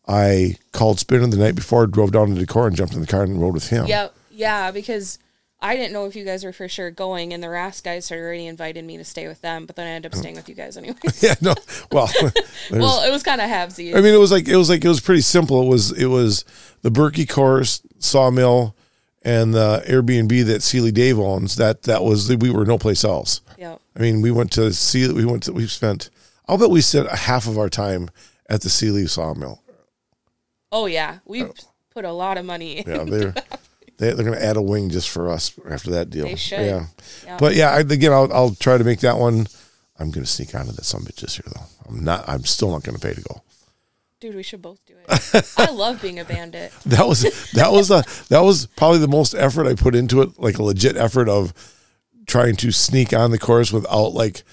I 0.08 0.58
called 0.72 1.00
Spinner 1.00 1.28
the 1.28 1.38
night 1.38 1.56
before, 1.56 1.88
drove 1.88 2.12
down 2.12 2.34
to 2.34 2.36
Decor, 2.36 2.68
and 2.68 2.76
jumped 2.76 2.94
in 2.96 3.02
the 3.02 3.08
car 3.08 3.24
and 3.24 3.40
rode 3.42 3.54
with 3.54 3.70
him. 3.70 3.86
Yep. 3.86 4.16
Yeah, 4.34 4.72
because 4.72 5.20
I 5.64 5.78
didn't 5.78 5.94
know 5.94 6.06
if 6.06 6.16
you 6.16 6.26
guys 6.26 6.44
were 6.44 6.52
for 6.52 6.68
sure 6.68 6.92
going, 6.92 7.34
and 7.34 7.42
the 7.42 7.50
Ras 7.50 7.80
guys 7.80 8.10
had 8.10 8.20
already 8.20 8.48
invited 8.48 8.84
me 8.84 8.98
to 8.98 9.06
stay 9.06 9.30
with 9.30 9.42
them, 9.42 9.66
but 9.66 9.78
then 9.78 9.88
I 9.88 9.92
ended 9.92 10.12
up 10.12 10.18
mm. 10.18 10.20
staying 10.20 10.36
with 10.36 10.50
you 10.50 10.56
guys 10.56 10.76
anyways. 10.78 11.24
Yeah, 11.24 11.36
no. 11.40 11.56
Well, 11.90 12.10
well, 12.72 13.08
it 13.08 13.12
was 13.12 13.24
kind 13.24 13.40
of 13.40 13.50
halvesies. 13.50 13.96
I 13.96 14.02
mean, 14.02 14.14
it 14.14 14.20
was 14.20 14.32
like 14.32 14.50
it 14.50 14.58
was 14.58 14.70
like 14.70 14.84
it 14.84 14.90
was 14.90 15.00
pretty 15.00 15.22
simple. 15.22 15.62
It 15.62 15.70
was 15.70 15.92
it 15.92 16.08
was 16.08 16.44
the 16.82 16.92
Birkie 16.92 17.26
course, 17.26 17.82
Sawmill, 18.00 18.76
and 19.22 19.54
the 19.54 19.84
Airbnb 19.88 20.46
that 20.48 20.64
Seeley 20.64 20.92
Dave 20.92 21.18
owns. 21.18 21.56
That 21.56 21.84
that 21.84 22.04
was 22.04 22.36
we 22.36 22.52
were 22.52 22.66
no 22.66 22.78
place 22.78 23.06
else. 23.06 23.40
yep. 23.58 23.80
I 23.96 24.00
mean, 24.00 24.22
we 24.22 24.32
went 24.32 24.52
to 24.54 24.74
see. 24.74 25.10
We 25.14 25.24
went 25.24 25.44
to. 25.44 25.54
We 25.54 25.68
spent. 25.68 26.10
I'll 26.46 26.58
bet 26.58 26.72
we 26.72 26.82
spent 26.82 27.10
half 27.10 27.48
of 27.48 27.58
our 27.58 27.70
time 27.70 28.10
at 28.50 28.62
the 28.64 28.70
Seeley 28.70 29.08
Sawmill. 29.08 29.62
Oh 30.74 30.88
yeah, 30.88 31.20
we 31.24 31.44
oh. 31.44 31.54
put 31.92 32.04
a 32.04 32.12
lot 32.12 32.38
of 32.38 32.44
money. 32.44 32.84
Yeah, 32.86 33.32
they, 33.98 34.12
they're 34.14 34.26
going 34.26 34.38
to 34.38 34.44
add 34.46 34.58
a 34.58 34.62
wing 34.62 34.90
just 34.90 35.10
for 35.10 35.30
us 35.30 35.58
after 35.70 35.92
that 35.92 36.10
deal. 36.10 36.26
They 36.26 36.36
should. 36.36 36.60
Yeah, 36.60 36.86
Yeah. 37.26 37.38
but 37.38 37.56
yeah, 37.56 37.72
I, 37.72 37.80
again, 37.80 38.12
I'll 38.14 38.32
I'll 38.34 38.56
try 38.56 38.78
to 38.78 38.84
make 38.84 39.00
that 39.02 39.18
one. 39.18 39.48
I'm 40.00 40.10
going 40.12 40.26
to 40.26 40.30
sneak 40.30 40.56
onto 40.56 40.72
that 40.72 40.86
some 40.86 41.04
bitch 41.04 41.22
this 41.22 41.38
year 41.38 41.46
though. 41.54 41.66
I'm 41.88 42.04
not. 42.04 42.28
I'm 42.28 42.44
still 42.46 42.72
not 42.72 42.84
going 42.84 42.98
to 42.98 43.08
pay 43.08 43.14
to 43.14 43.22
go. 43.22 43.42
Dude, 44.20 44.36
we 44.36 44.44
should 44.44 44.62
both 44.62 44.80
do 44.86 44.94
it. 45.08 45.54
I 45.58 45.70
love 45.72 46.02
being 46.02 46.18
a 46.20 46.26
bandit. 46.26 46.72
That 46.86 47.08
was 47.08 47.22
that 47.52 47.72
was 47.72 47.92
a 47.92 48.04
that 48.30 48.40
was 48.42 48.68
probably 48.68 49.00
the 49.00 49.08
most 49.08 49.34
effort 49.36 49.68
I 49.68 49.76
put 49.76 49.96
into 49.96 50.22
it, 50.22 50.40
like 50.40 50.58
a 50.58 50.64
legit 50.64 50.96
effort 50.98 51.28
of 51.30 51.54
trying 52.26 52.56
to 52.58 52.72
sneak 52.72 53.12
on 53.14 53.32
the 53.32 53.38
course 53.40 53.72
without 53.74 54.14
like 54.14 54.44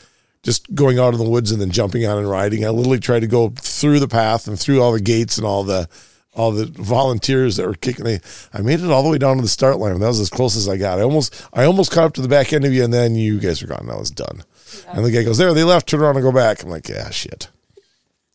just 0.42 0.74
going 0.74 0.98
out 0.98 1.12
in 1.14 1.20
the 1.20 1.29
woods 1.29 1.53
and 1.53 1.61
then 1.61 1.70
jumping 1.70 2.05
on 2.07 2.18
and 2.18 2.29
riding. 2.29 2.64
I 2.66 2.70
literally 2.70 2.98
tried 2.98 3.20
to 3.20 3.26
go 3.29 3.50
through 3.50 4.00
the 4.00 4.09
path 4.09 4.48
and 4.48 4.59
through 4.59 4.83
all 4.83 4.92
the 4.92 5.00
gates 5.00 5.38
and 5.38 5.46
all 5.46 5.62
the 5.64 5.88
all 6.35 6.53
the 6.53 6.66
volunteers 6.66 7.57
that 7.57 7.66
were 7.66 7.75
kicking. 7.75 8.05
They, 8.05 8.21
I 8.53 8.61
made 8.62 8.81
it 8.81 8.90
all 8.90 9.03
the 9.03 9.09
way 9.09 9.19
down 9.19 9.37
to 9.37 9.43
the 9.43 9.49
start 9.49 9.79
line. 9.79 9.99
That 9.99 10.07
was 10.07 10.21
as 10.21 10.31
close 10.31 10.57
as 10.57 10.69
I 10.69 10.77
got. 10.77 10.99
I 10.99 11.03
almost 11.03 11.49
I 11.53 11.64
almost 11.64 11.90
caught 11.93 12.05
up 12.05 12.14
to 12.14 12.23
the 12.23 12.29
back 12.29 12.53
end 12.53 12.64
of 12.64 12.73
you, 12.73 12.85
and 12.85 12.93
then 12.95 13.14
you 13.16 13.38
guys 13.40 13.61
were 13.62 13.69
gone. 13.69 13.88
I 13.90 13.97
was 13.97 14.11
done. 14.11 14.43
And 14.88 15.05
the 15.05 15.11
guy 15.11 15.25
goes, 15.25 15.38
"There, 15.38 15.53
they 15.53 15.64
left. 15.64 15.88
Turn 15.88 16.01
around 16.01 16.16
and 16.16 16.23
go 16.25 16.33
back." 16.33 16.62
I'm 16.62 16.71
like, 16.71 16.88
"Yeah, 16.88 17.11
shit." 17.11 17.49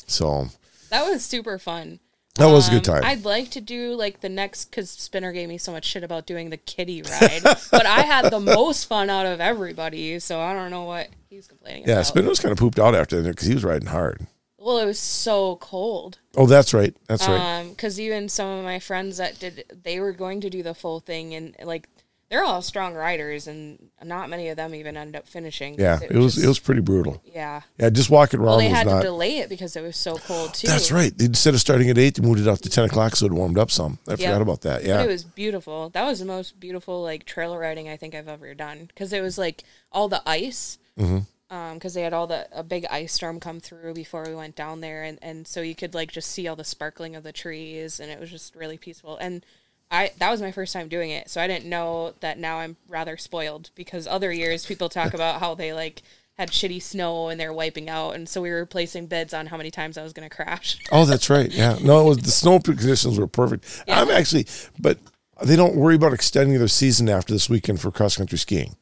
So 0.08 0.50
That 0.90 1.06
was 1.06 1.24
super 1.24 1.58
fun. 1.58 2.00
that 2.36 2.48
was 2.48 2.68
a 2.68 2.72
good 2.72 2.88
Um, 2.90 3.02
time. 3.02 3.04
I'd 3.06 3.24
like 3.26 3.50
to 3.52 3.62
do 3.62 3.96
like 3.96 4.20
the 4.22 4.30
next 4.30 4.66
because 4.66 4.90
Spinner 4.90 5.32
gave 5.32 5.48
me 5.50 5.58
so 5.58 5.72
much 5.72 5.86
shit 5.86 6.04
about 6.04 6.26
doing 6.26 6.50
the 6.50 6.58
kitty 6.58 7.02
ride, 7.02 7.42
but 7.72 7.86
I 7.86 8.02
had 8.02 8.30
the 8.30 8.40
most 8.42 8.86
fun 8.88 9.10
out 9.10 9.26
of 9.26 9.40
everybody. 9.40 10.20
So 10.20 10.42
I 10.42 10.54
don't 10.54 10.70
know 10.70 10.84
what 10.84 11.08
he's 11.30 11.48
complaining 11.48 11.84
yeah, 11.88 11.94
about. 11.94 12.06
Spinner 12.08 12.28
was 12.30 12.40
kind 12.42 12.52
of 12.52 12.58
pooped 12.58 12.78
out 12.80 12.94
after 12.94 13.22
that 13.22 13.30
because 13.30 13.48
he 13.48 13.54
was 13.54 13.64
riding 13.64 13.88
hard. 13.88 14.28
Well, 14.66 14.80
it 14.80 14.86
was 14.88 14.98
so 14.98 15.58
cold. 15.58 16.18
Oh, 16.36 16.48
that's 16.48 16.74
right. 16.74 16.96
That's 17.08 17.28
right. 17.28 17.60
Um, 17.60 17.70
because 17.70 18.00
even 18.00 18.28
some 18.30 18.48
of 18.50 18.64
my 18.66 18.80
friends 18.80 19.18
that 19.18 19.38
did, 19.38 19.64
they 19.84 20.00
were 20.00 20.12
going 20.12 20.42
to 20.42 20.50
do 20.50 20.64
the 20.64 20.74
full 20.74 21.00
thing, 21.00 21.36
and 21.36 21.56
like 21.64 21.88
they're 22.32 22.44
all 22.44 22.64
strong 22.64 22.96
riders, 22.96 23.46
and 23.46 23.92
not 24.04 24.28
many 24.28 24.48
of 24.50 24.58
them 24.58 24.74
even 24.74 24.98
end 24.98 25.16
up 25.16 25.28
finishing. 25.28 25.76
Yeah, 25.80 26.00
it 26.02 26.14
was 26.14 26.34
just- 26.34 26.46
it 26.46 26.48
was 26.48 26.58
pretty 26.58 26.82
brutal. 26.82 27.22
yeah. 27.24 27.62
Yeah, 27.78 27.92
just 27.92 28.10
walking 28.10 28.40
around 28.40 28.48
Well, 28.48 28.58
they 28.58 28.70
had 28.70 28.88
not. 28.88 29.02
to 29.02 29.04
delay 29.04 29.38
it 29.38 29.50
because 29.50 29.76
it 29.76 29.82
was 29.84 29.98
so 29.98 30.16
cold 30.18 30.56
too. 30.56 30.66
That's 30.66 30.92
right. 30.92 31.14
Instead 31.22 31.54
of 31.54 31.60
starting 31.60 31.92
at 31.92 32.00
eight, 32.00 32.16
they 32.16 32.24
moved 32.28 32.40
it 32.42 32.48
up 32.48 32.58
to 32.62 32.70
ten 32.70 32.86
o'clock, 32.86 33.16
so 33.16 33.28
it 33.28 33.34
warmed 33.34 33.60
up 33.60 33.70
some. 33.70 34.00
I 34.08 34.16
forgot 34.16 34.42
about 34.42 34.62
that. 34.62 34.82
But 34.82 34.88
Yeah, 34.90 35.04
it 35.04 35.08
was 35.08 35.24
beautiful. 35.24 35.90
That 35.92 36.06
was 36.06 36.18
the 36.18 36.26
most 36.26 36.60
beautiful 36.60 37.04
like 37.04 37.26
trail 37.26 37.56
riding 37.56 37.88
I 37.88 37.98
think 37.98 38.16
I've 38.16 38.28
ever 38.28 38.56
done 38.56 38.86
because 38.88 39.14
it 39.14 39.22
was 39.22 39.38
like 39.38 39.64
all 39.92 40.08
the 40.10 40.24
ice. 40.28 40.80
Mm-hmm. 41.00 41.20
Um, 41.52 41.76
because 41.76 41.94
they 41.94 42.02
had 42.02 42.14
all 42.14 42.26
the 42.26 42.48
a 42.52 42.64
big 42.64 42.88
ice 42.90 43.14
storm 43.14 43.40
come 43.40 43.60
through 43.60 43.94
before 43.94 44.24
we 44.26 44.34
went 44.34 44.56
down 44.56 44.82
there, 44.82 45.04
and 45.04 45.20
and 45.22 45.48
so 45.48 45.62
you 45.62 45.76
could 45.76 45.94
like 45.94 46.12
just 46.12 46.32
see 46.32 46.48
all 46.48 46.56
the 46.56 46.64
sparkling 46.64 47.16
of 47.16 47.24
the 47.24 47.32
trees, 47.32 48.00
and 48.00 48.10
it 48.10 48.20
was 48.20 48.32
just 48.32 48.56
really 48.56 48.80
peaceful. 48.80 49.18
And 49.18 49.46
I 49.92 50.12
that 50.18 50.32
was 50.32 50.42
my 50.42 50.52
first 50.52 50.74
time 50.74 50.88
doing 50.88 51.12
it, 51.12 51.30
so 51.30 51.40
I 51.40 51.48
didn't 51.48 51.66
know 51.70 52.14
that. 52.22 52.40
Now 52.40 52.58
I'm 52.58 52.78
rather 52.88 53.16
spoiled 53.16 53.70
because 53.76 54.08
other 54.08 54.32
years 54.32 54.66
people 54.66 54.90
talk 54.90 55.14
about 55.16 55.40
how 55.40 55.54
they 55.54 55.72
like 55.72 56.02
had 56.38 56.52
shitty 56.52 56.82
snow 56.82 57.30
and 57.30 57.40
they're 57.40 57.54
wiping 57.54 57.90
out, 57.90 58.16
and 58.16 58.28
so 58.28 58.42
we 58.42 58.50
were 58.50 58.66
placing 58.66 59.06
bids 59.06 59.34
on 59.34 59.46
how 59.46 59.58
many 59.58 59.70
times 59.70 59.98
I 59.98 60.04
was 60.04 60.14
going 60.14 60.28
to 60.28 60.36
crash. 60.36 60.80
Oh, 60.92 61.06
that's 61.06 61.30
right. 61.30 61.52
Yeah. 61.52 61.78
No, 61.82 62.02
it 62.02 62.10
was 62.10 62.18
the 62.18 62.32
snow 62.32 62.60
conditions 62.60 63.20
were 63.20 63.28
perfect. 63.28 63.84
Yeah. 63.88 64.02
I'm 64.02 64.10
actually, 64.10 64.48
but 64.80 64.98
they 65.44 65.56
don't 65.56 65.76
worry 65.76 65.96
about 65.96 66.14
extending 66.14 66.58
their 66.58 66.68
season 66.68 67.08
after 67.10 67.34
this 67.34 67.50
weekend 67.50 67.82
for 67.82 67.92
cross 67.92 68.18
country 68.18 68.38
skiing. 68.38 68.76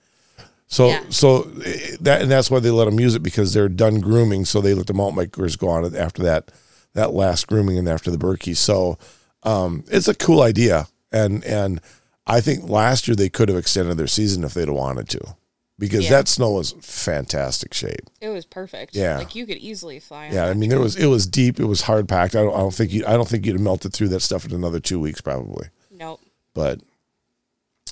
So, 0.73 0.87
Yeah. 0.87 1.03
so 1.09 1.43
eh, 1.65 1.95
that 2.01 2.23
and 2.23 2.31
that's 2.31 2.49
why 2.49 2.59
they 2.59 2.71
let 2.71 2.85
them 2.85 2.99
use 2.99 3.13
it 3.15 3.21
because 3.23 3.53
they're 3.53 3.69
done 3.69 3.99
grooming. 3.99 4.45
So 4.45 4.59
they 4.59 4.73
let 4.73 4.87
the 4.87 4.93
mountain 4.93 5.23
bikers 5.25 5.57
go 5.57 5.67
on 5.69 5.85
it 5.85 5.95
after 5.95 6.23
that 6.23 6.51
that 6.93 7.13
last 7.13 7.47
grooming 7.47 7.77
and 7.77 7.87
after 7.87 8.09
the 8.11 8.17
Birkie. 8.17 8.53
So, 8.53 8.97
um, 9.43 9.83
it's 9.89 10.07
a 10.07 10.13
cool 10.15 10.41
idea, 10.41 10.87
and 11.11 11.43
and 11.43 11.79
I 12.25 12.41
think 12.41 12.69
last 12.69 13.07
year 13.07 13.15
they 13.15 13.29
could 13.29 13.49
have 13.49 13.57
extended 13.57 13.97
their 13.97 14.07
season 14.07 14.43
if 14.43 14.53
they'd 14.53 14.67
have 14.67 14.75
wanted 14.77 15.09
to, 15.09 15.35
because 15.77 16.05
Yeah. 16.05 16.11
that 16.11 16.27
snow 16.27 16.51
was 16.51 16.73
fantastic 16.81 17.73
shape. 17.73 18.09
It 18.21 18.29
was 18.29 18.45
perfect. 18.45 18.95
Yeah. 18.95 19.17
like 19.17 19.35
you 19.35 19.45
could 19.45 19.57
easily 19.57 19.99
fly. 19.99 20.29
Yeah, 20.31 20.45
I 20.45 20.53
mean, 20.53 20.69
there 20.69 20.79
was 20.79 20.95
it 20.95 21.07
was 21.07 21.27
deep. 21.27 21.59
It 21.59 21.65
was 21.65 21.81
hard 21.81 22.07
packed. 22.07 22.35
I 22.35 22.43
don't, 22.43 22.53
I 22.55 22.59
don't 22.59 22.73
think 22.73 22.91
you. 22.93 23.03
I 23.05 23.13
don't 23.13 23.27
think 23.27 23.45
you'd 23.45 23.53
have 23.53 23.61
melted 23.61 23.93
through 23.93 24.09
that 24.09 24.21
stuff 24.21 24.45
in 24.45 24.53
another 24.53 24.79
two 24.79 24.99
weeks 24.99 25.21
probably. 25.21 25.67
Nope. 25.91 26.19
But 26.53 26.79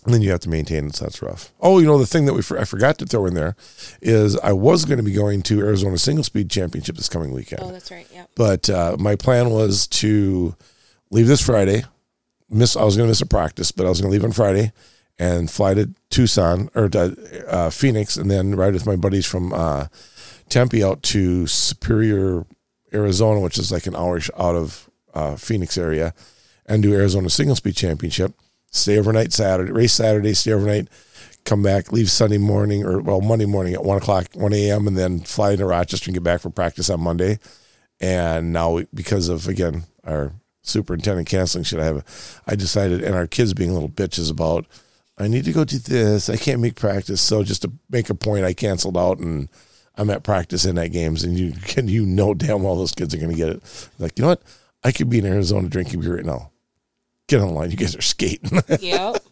and 0.05 0.13
then 0.13 0.21
you 0.21 0.31
have 0.31 0.39
to 0.41 0.49
maintain 0.49 0.87
it, 0.87 0.95
so 0.95 1.05
that's 1.05 1.21
rough. 1.21 1.51
Oh, 1.61 1.79
you 1.79 1.85
know 1.85 1.97
the 1.97 2.05
thing 2.07 2.25
that 2.25 2.33
we 2.33 2.41
for, 2.41 2.57
I 2.57 2.63
forgot 2.65 2.97
to 2.99 3.05
throw 3.05 3.25
in 3.25 3.33
there 3.35 3.55
is 4.01 4.37
I 4.39 4.51
was 4.53 4.85
going 4.85 4.97
to 4.97 5.03
be 5.03 5.11
going 5.13 5.41
to 5.43 5.59
Arizona 5.59 5.97
Single 5.97 6.23
Speed 6.23 6.49
Championship 6.49 6.95
this 6.95 7.09
coming 7.09 7.31
weekend, 7.33 7.61
Oh, 7.63 7.71
that's 7.71 7.91
right. 7.91 8.07
Yeah. 8.13 8.25
but 8.35 8.69
uh, 8.69 8.95
my 8.99 9.15
plan 9.15 9.49
was 9.51 9.87
to 9.87 10.55
leave 11.11 11.27
this 11.27 11.41
Friday. 11.45 11.83
Miss 12.49 12.75
I 12.75 12.83
was 12.83 12.97
going 12.97 13.07
to 13.07 13.11
miss 13.11 13.21
a 13.21 13.25
practice, 13.25 13.71
but 13.71 13.85
I 13.85 13.89
was 13.89 14.01
going 14.01 14.09
to 14.09 14.13
leave 14.13 14.25
on 14.25 14.31
Friday 14.33 14.71
and 15.19 15.49
fly 15.51 15.73
to 15.75 15.89
Tucson 16.09 16.69
or 16.73 16.89
to 16.89 17.15
uh, 17.47 17.69
Phoenix, 17.69 18.17
and 18.17 18.29
then 18.31 18.55
ride 18.55 18.73
with 18.73 18.85
my 18.87 18.95
buddies 18.95 19.25
from 19.25 19.53
uh, 19.53 19.85
Tempe 20.49 20.83
out 20.83 21.03
to 21.03 21.45
Superior, 21.47 22.45
Arizona, 22.93 23.39
which 23.39 23.57
is 23.57 23.71
like 23.71 23.85
an 23.87 23.95
hour 23.95 24.19
out 24.37 24.55
of 24.55 24.89
uh, 25.13 25.35
Phoenix 25.35 25.77
area, 25.77 26.13
and 26.65 26.81
do 26.83 26.93
Arizona 26.93 27.29
Single 27.29 27.55
Speed 27.55 27.75
Championship. 27.75 28.33
Stay 28.71 28.97
overnight 28.97 29.33
Saturday, 29.33 29.71
race 29.71 29.93
Saturday, 29.93 30.33
stay 30.33 30.53
overnight, 30.53 30.87
come 31.43 31.61
back, 31.61 31.91
leave 31.91 32.09
Sunday 32.09 32.37
morning 32.37 32.85
or 32.85 32.99
well 32.99 33.21
Monday 33.21 33.45
morning 33.45 33.73
at 33.73 33.83
one 33.83 33.97
o'clock, 33.97 34.27
one 34.33 34.53
a.m., 34.53 34.87
and 34.87 34.97
then 34.97 35.19
fly 35.19 35.51
into 35.51 35.65
Rochester 35.65 36.09
and 36.09 36.15
get 36.15 36.23
back 36.23 36.41
for 36.41 36.49
practice 36.49 36.89
on 36.89 37.01
Monday. 37.01 37.37
And 37.99 38.53
now 38.53 38.79
because 38.93 39.29
of 39.29 39.47
again 39.47 39.83
our 40.05 40.31
superintendent 40.63 41.27
canceling 41.27 41.63
shit, 41.63 41.79
I 41.79 41.85
have 41.85 42.41
I 42.47 42.55
decided, 42.55 43.03
and 43.03 43.13
our 43.13 43.27
kids 43.27 43.53
being 43.53 43.73
little 43.73 43.89
bitches 43.89 44.31
about. 44.31 44.65
I 45.17 45.27
need 45.27 45.45
to 45.45 45.51
go 45.51 45.65
do 45.65 45.77
this. 45.77 46.29
I 46.29 46.37
can't 46.37 46.61
make 46.61 46.75
practice, 46.75 47.21
so 47.21 47.43
just 47.43 47.61
to 47.61 47.71
make 47.91 48.09
a 48.09 48.15
point, 48.15 48.45
I 48.45 48.53
canceled 48.53 48.97
out 48.97 49.19
and 49.19 49.49
I'm 49.95 50.09
at 50.09 50.23
practice 50.23 50.65
in 50.65 50.75
that 50.75 50.91
games, 50.91 51.23
and 51.23 51.37
you 51.37 51.51
can 51.51 51.87
you 51.89 52.05
know 52.05 52.33
damn 52.33 52.63
well 52.63 52.75
those 52.75 52.93
kids 52.93 53.13
are 53.13 53.17
going 53.17 53.31
to 53.31 53.37
get 53.37 53.49
it. 53.49 53.89
Like 53.99 54.17
you 54.17 54.23
know 54.23 54.29
what? 54.29 54.43
I 54.83 54.91
could 54.91 55.09
be 55.09 55.19
in 55.19 55.25
Arizona 55.25 55.69
drinking 55.69 55.99
beer 55.99 56.15
right 56.15 56.25
now. 56.25 56.50
Get 57.31 57.39
online. 57.39 57.71
You 57.71 57.77
guys 57.77 57.95
are 57.95 58.01
skating. 58.01 58.59
Yep. 58.81 59.23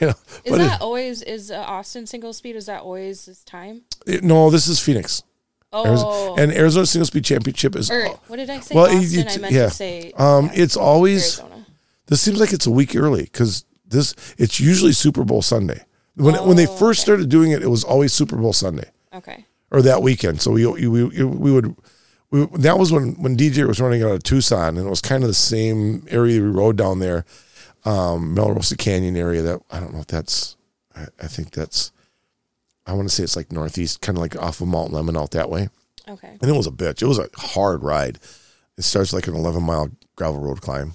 you 0.00 0.06
know, 0.06 0.14
Is 0.44 0.56
that 0.58 0.80
always 0.80 1.22
is 1.22 1.50
uh, 1.50 1.56
Austin 1.56 2.06
single 2.06 2.32
speed? 2.32 2.54
Is 2.54 2.66
that 2.66 2.82
always 2.82 3.26
this 3.26 3.42
time? 3.42 3.82
it- 4.06 4.14
it- 4.16 4.22
no, 4.24 4.48
this 4.48 4.68
is 4.68 4.78
Phoenix, 4.78 5.24
Oh, 5.72 6.36
and 6.38 6.52
Arizona 6.52 6.86
Single 6.86 7.06
Speed 7.06 7.24
Championship 7.24 7.74
is. 7.74 7.90
or 7.90 8.06
what 8.28 8.36
did 8.36 8.48
I 8.48 8.60
say? 8.60 8.74
Well, 8.76 8.84
it- 8.86 8.94
Austin. 8.96 9.26
it- 9.26 9.32
I 9.32 9.40
meant 9.40 9.54
yeah. 9.54 9.64
to 9.64 9.70
say. 9.70 10.12
Um, 10.16 10.46
yeah, 10.46 10.62
it's 10.62 10.76
always 10.76 11.40
Arizona. 11.40 11.66
this 12.06 12.20
seems 12.20 12.38
like 12.38 12.52
it's 12.52 12.66
a 12.66 12.70
week 12.70 12.94
early 12.94 13.22
because 13.24 13.64
this 13.84 14.14
it's 14.38 14.60
usually 14.60 14.92
Super 14.92 15.24
Bowl 15.24 15.42
Sunday. 15.42 15.84
When 16.14 16.34
when 16.46 16.56
they 16.56 16.68
Oh, 16.68 16.76
first 16.76 17.00
okay. 17.00 17.06
started 17.06 17.28
doing 17.28 17.50
it, 17.50 17.62
it 17.64 17.68
was 17.70 17.82
always 17.82 18.12
Super 18.12 18.36
Bowl 18.36 18.52
Sunday. 18.52 18.88
Okay. 19.12 19.46
or 19.72 19.82
that 19.82 20.00
weekend. 20.02 20.40
So 20.42 20.52
we 20.52 20.64
we 20.66 20.86
we, 20.86 21.24
we 21.24 21.50
would 21.50 21.74
we, 22.32 22.46
that 22.58 22.78
was 22.78 22.90
when 22.90 23.12
when 23.22 23.36
DJ 23.36 23.66
was 23.68 23.80
running 23.80 24.02
out 24.02 24.12
of 24.12 24.22
Tucson, 24.24 24.76
and 24.76 24.86
it 24.86 24.90
was 24.90 25.00
kind 25.00 25.22
of 25.22 25.28
the 25.28 25.34
same 25.34 26.04
area 26.10 26.40
we 26.40 26.48
rode 26.48 26.76
down 26.76 26.98
there, 26.98 27.24
um, 27.84 28.34
Melrosa 28.34 28.76
Canyon 28.76 29.16
area. 29.16 29.42
That 29.42 29.60
I 29.70 29.78
don't 29.78 29.92
know 29.92 30.00
if 30.00 30.08
that's 30.08 30.56
I, 30.96 31.06
I 31.20 31.26
think 31.28 31.50
that's 31.50 31.92
I 32.86 32.94
want 32.94 33.08
to 33.08 33.14
say 33.14 33.22
it's 33.22 33.36
like 33.36 33.52
northeast, 33.52 34.00
kind 34.00 34.18
of 34.18 34.22
like 34.22 34.36
off 34.36 34.60
of 34.60 34.68
Mount 34.68 34.92
Lemmon 34.92 35.20
out 35.20 35.30
that 35.32 35.50
way. 35.50 35.68
Okay. 36.08 36.36
And 36.40 36.50
it 36.50 36.56
was 36.56 36.66
a 36.66 36.72
bitch. 36.72 37.02
It 37.02 37.06
was 37.06 37.18
a 37.18 37.28
hard 37.36 37.82
ride. 37.82 38.18
It 38.76 38.82
starts 38.82 39.12
like 39.12 39.28
an 39.28 39.34
11 39.34 39.62
mile 39.62 39.90
gravel 40.16 40.40
road 40.40 40.60
climb. 40.60 40.94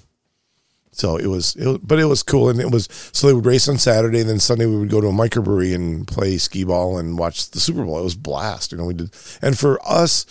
So 0.92 1.16
it 1.16 1.28
was, 1.28 1.54
it 1.56 1.66
was, 1.66 1.78
but 1.78 1.98
it 1.98 2.06
was 2.06 2.22
cool. 2.22 2.50
And 2.50 2.60
it 2.60 2.70
was, 2.70 2.88
so 3.12 3.26
they 3.26 3.32
would 3.32 3.46
race 3.46 3.68
on 3.68 3.78
Saturday. 3.78 4.20
And 4.20 4.28
then 4.28 4.40
Sunday 4.40 4.66
we 4.66 4.76
would 4.76 4.90
go 4.90 5.00
to 5.00 5.06
a 5.06 5.12
microbrewery 5.12 5.74
and 5.74 6.06
play 6.06 6.38
skee 6.38 6.64
ball 6.64 6.98
and 6.98 7.16
watch 7.16 7.50
the 7.52 7.60
Super 7.60 7.84
Bowl. 7.84 7.98
It 7.98 8.04
was 8.04 8.16
blast. 8.16 8.72
You 8.72 8.78
know, 8.78 8.84
we 8.84 8.94
did. 8.94 9.14
And 9.40 9.56
for 9.56 9.80
us, 9.88 10.26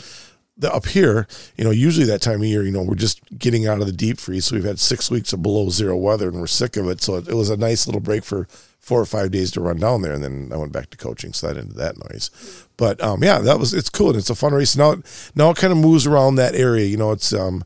the, 0.58 0.74
up 0.74 0.88
here, 0.88 1.28
you 1.56 1.64
know, 1.64 1.70
usually 1.72 2.06
that 2.08 2.22
time 2.22 2.42
of 2.42 2.48
year, 2.48 2.64
you 2.64 2.72
know, 2.72 2.82
we're 2.82 2.96
just 2.96 3.22
getting 3.38 3.68
out 3.68 3.80
of 3.80 3.86
the 3.86 3.92
deep 3.94 4.20
freeze. 4.20 4.46
So 4.46 4.56
we've 4.56 4.64
had 4.66 4.80
six 4.80 5.12
weeks 5.12 5.32
of 5.34 5.42
below 5.44 5.70
zero 5.70 5.96
weather 5.96 6.30
and 6.30 6.40
we're 6.40 6.48
sick 6.48 6.78
of 6.78 6.88
it. 6.90 7.02
So 7.02 7.16
it, 7.18 7.28
it 7.28 7.36
was 7.36 7.50
a 7.50 7.58
nice 7.58 7.86
little 7.86 8.02
break 8.02 8.24
for 8.24 8.48
four 8.80 9.00
or 9.02 9.06
five 9.06 9.32
days 9.32 9.52
to 9.52 9.62
run 9.62 9.78
down 9.78 10.02
there. 10.02 10.14
And 10.14 10.24
then 10.24 10.50
I 10.54 10.58
went 10.58 10.72
back 10.72 10.90
to 10.92 10.98
coaching. 10.98 11.34
So 11.34 11.48
that 11.48 11.58
ended 11.58 11.76
that 11.78 11.98
noise. 12.10 12.32
But 12.78 13.02
um, 13.04 13.24
yeah, 13.24 13.40
that 13.40 13.60
was, 13.60 13.74
it's 13.74 13.90
cool. 13.90 14.10
And 14.10 14.18
it's 14.18 14.30
a 14.30 14.36
fun 14.36 14.54
race. 14.54 14.76
Now, 14.76 14.92
it- 14.92 15.32
now 15.36 15.50
it 15.52 15.58
kind 15.58 15.72
of 15.72 15.78
moves 15.78 16.08
around 16.08 16.36
that 16.36 16.56
area. 16.56 16.86
You 16.86 16.98
know, 16.98 17.12
it's, 17.12 17.34
um, 17.34 17.64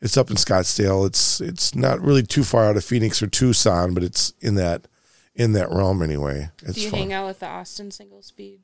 it's 0.00 0.16
up 0.16 0.30
in 0.30 0.36
Scottsdale. 0.36 1.06
It's, 1.06 1.40
it's 1.40 1.76
not 1.76 2.00
really 2.00 2.24
too 2.24 2.42
far 2.42 2.64
out 2.64 2.76
of 2.76 2.84
Phoenix 2.84 3.22
or 3.22 3.28
Tucson, 3.28 3.94
but 3.94 4.02
it's 4.02 4.32
in 4.40 4.56
that, 4.56 4.88
in 5.36 5.52
that 5.52 5.70
realm 5.70 6.02
anyway. 6.02 6.50
It's 6.62 6.74
Do 6.74 6.80
you 6.80 6.90
fun. 6.90 6.98
hang 6.98 7.12
out 7.12 7.26
with 7.28 7.38
the 7.38 7.46
Austin 7.46 7.90
single 7.92 8.20
speed 8.22 8.60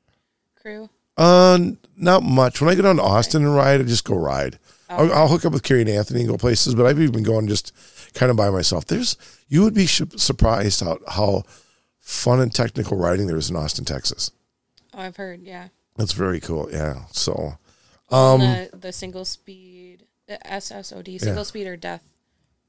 crew? 0.61 0.89
Uh, 1.19 1.59
not 1.97 2.23
much. 2.23 2.61
When 2.61 2.69
I 2.69 2.75
go 2.75 2.81
down 2.81 2.95
to 2.95 3.03
Austin 3.03 3.43
and 3.43 3.53
ride, 3.53 3.81
I 3.81 3.83
just 3.83 4.05
go 4.05 4.15
ride. 4.15 4.57
I'll, 4.89 5.13
I'll 5.13 5.27
hook 5.27 5.45
up 5.45 5.53
with 5.53 5.63
Carrie 5.63 5.81
and 5.81 5.89
Anthony 5.89 6.21
and 6.21 6.29
go 6.29 6.37
places, 6.37 6.73
but 6.73 6.85
I've 6.85 6.99
even 6.99 7.21
gone 7.23 7.47
just 7.47 7.73
kind 8.15 8.31
of 8.31 8.37
by 8.37 8.49
myself. 8.49 8.85
There's 8.85 9.17
you 9.47 9.61
would 9.63 9.73
be 9.75 9.85
sh- 9.85 10.01
surprised 10.15 10.79
how 10.81 10.97
how 11.07 11.43
fun 11.99 12.39
and 12.39 12.51
technical 12.53 12.97
riding 12.97 13.27
there 13.27 13.37
is 13.37 13.49
in 13.49 13.55
Austin, 13.55 13.85
Texas. 13.85 14.31
Oh, 14.93 14.99
I've 14.99 15.17
heard. 15.17 15.43
Yeah. 15.43 15.67
That's 15.97 16.13
very 16.13 16.39
cool. 16.39 16.69
Yeah. 16.71 17.03
So 17.11 17.57
Um, 18.09 18.39
the 18.39 18.69
the 18.73 18.91
single 18.93 19.25
speed 19.25 20.05
the 20.27 20.39
SSOD 20.45 21.19
single 21.19 21.37
Yeah. 21.41 21.43
speed 21.43 21.67
or 21.67 21.75
death 21.77 22.03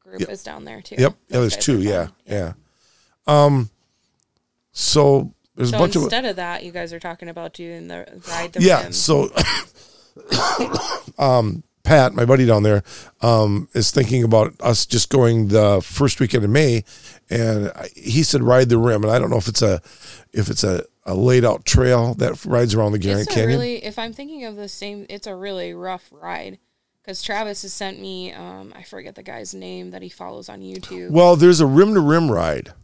group 0.01 0.23
is 0.29 0.43
down 0.43 0.65
there 0.65 0.83
too. 0.83 0.97
yep, 0.99 1.15
yeah, 1.29 1.41
there's 1.41 1.57
two. 1.57 1.77
are 1.79 1.83
Yeah, 1.83 2.09
yeah. 2.27 2.53
Um, 3.27 3.71
so 4.73 5.33
there's 5.61 5.71
So 5.71 5.77
a 5.77 5.81
bunch 5.81 5.97
of 5.97 6.03
instead 6.03 6.25
of 6.25 6.37
that, 6.37 6.65
you 6.65 6.73
guys 6.73 6.93
are 6.93 7.01
talking 7.01 7.29
about 7.29 7.53
doing 7.53 7.89
the 7.89 8.07
ride 8.29 8.53
the 8.53 8.63
yeah. 8.63 8.83
rim. 8.83 8.93
So, 8.93 9.31
um, 11.19 11.63
Pat, 11.83 12.15
my 12.15 12.25
buddy 12.25 12.47
down 12.47 12.63
there, 12.63 12.83
um, 13.21 13.69
is 13.75 13.91
thinking 13.91 14.23
about 14.23 14.55
us 14.61 14.87
just 14.87 15.11
going 15.11 15.49
the 15.49 15.81
first 15.83 16.21
weekend 16.21 16.45
of 16.45 16.51
May, 16.51 16.85
and 17.29 17.73
he 17.95 18.23
said 18.23 18.43
ride 18.43 18.69
the 18.69 18.79
rim, 18.79 19.03
and 19.03 19.13
I 19.13 19.19
don't 19.19 19.31
know 19.31 19.39
if 19.39 19.49
it's 19.49 19.63
a 19.63 19.81
if 20.33 20.49
it's 20.49 20.65
a 20.65 20.85
a 21.05 21.15
laid 21.15 21.45
out 21.45 21.65
trail 21.65 22.15
that 22.15 22.45
rides 22.45 22.75
around 22.75 22.93
the 22.93 22.99
a 22.99 23.25
Canyon. 23.27 23.49
really, 23.49 23.85
if 23.85 23.99
I'm 23.99 24.13
thinking 24.13 24.45
of 24.45 24.57
the 24.57 24.69
same, 24.69 25.07
it's 25.09 25.27
a 25.27 25.35
really 25.35 25.75
rough 25.75 26.09
ride. 26.11 26.59
Because 27.03 27.23
Travis 27.23 27.63
has 27.63 27.73
sent 27.73 27.99
me, 27.99 28.33
um, 28.33 28.75
I 28.77 28.83
forget 28.83 29.15
the 29.15 29.23
guy's 29.23 29.55
name 29.55 29.91
that 29.93 30.03
he 30.03 30.11
follows 30.11 30.51
on 30.51 30.61
YouTube. 30.61 31.11
well, 31.11 31.35
there's 31.35 31.61
a 31.61 31.67
rim 31.67 31.95
to 31.95 32.01
rim 32.01 32.31
ride, 32.31 32.75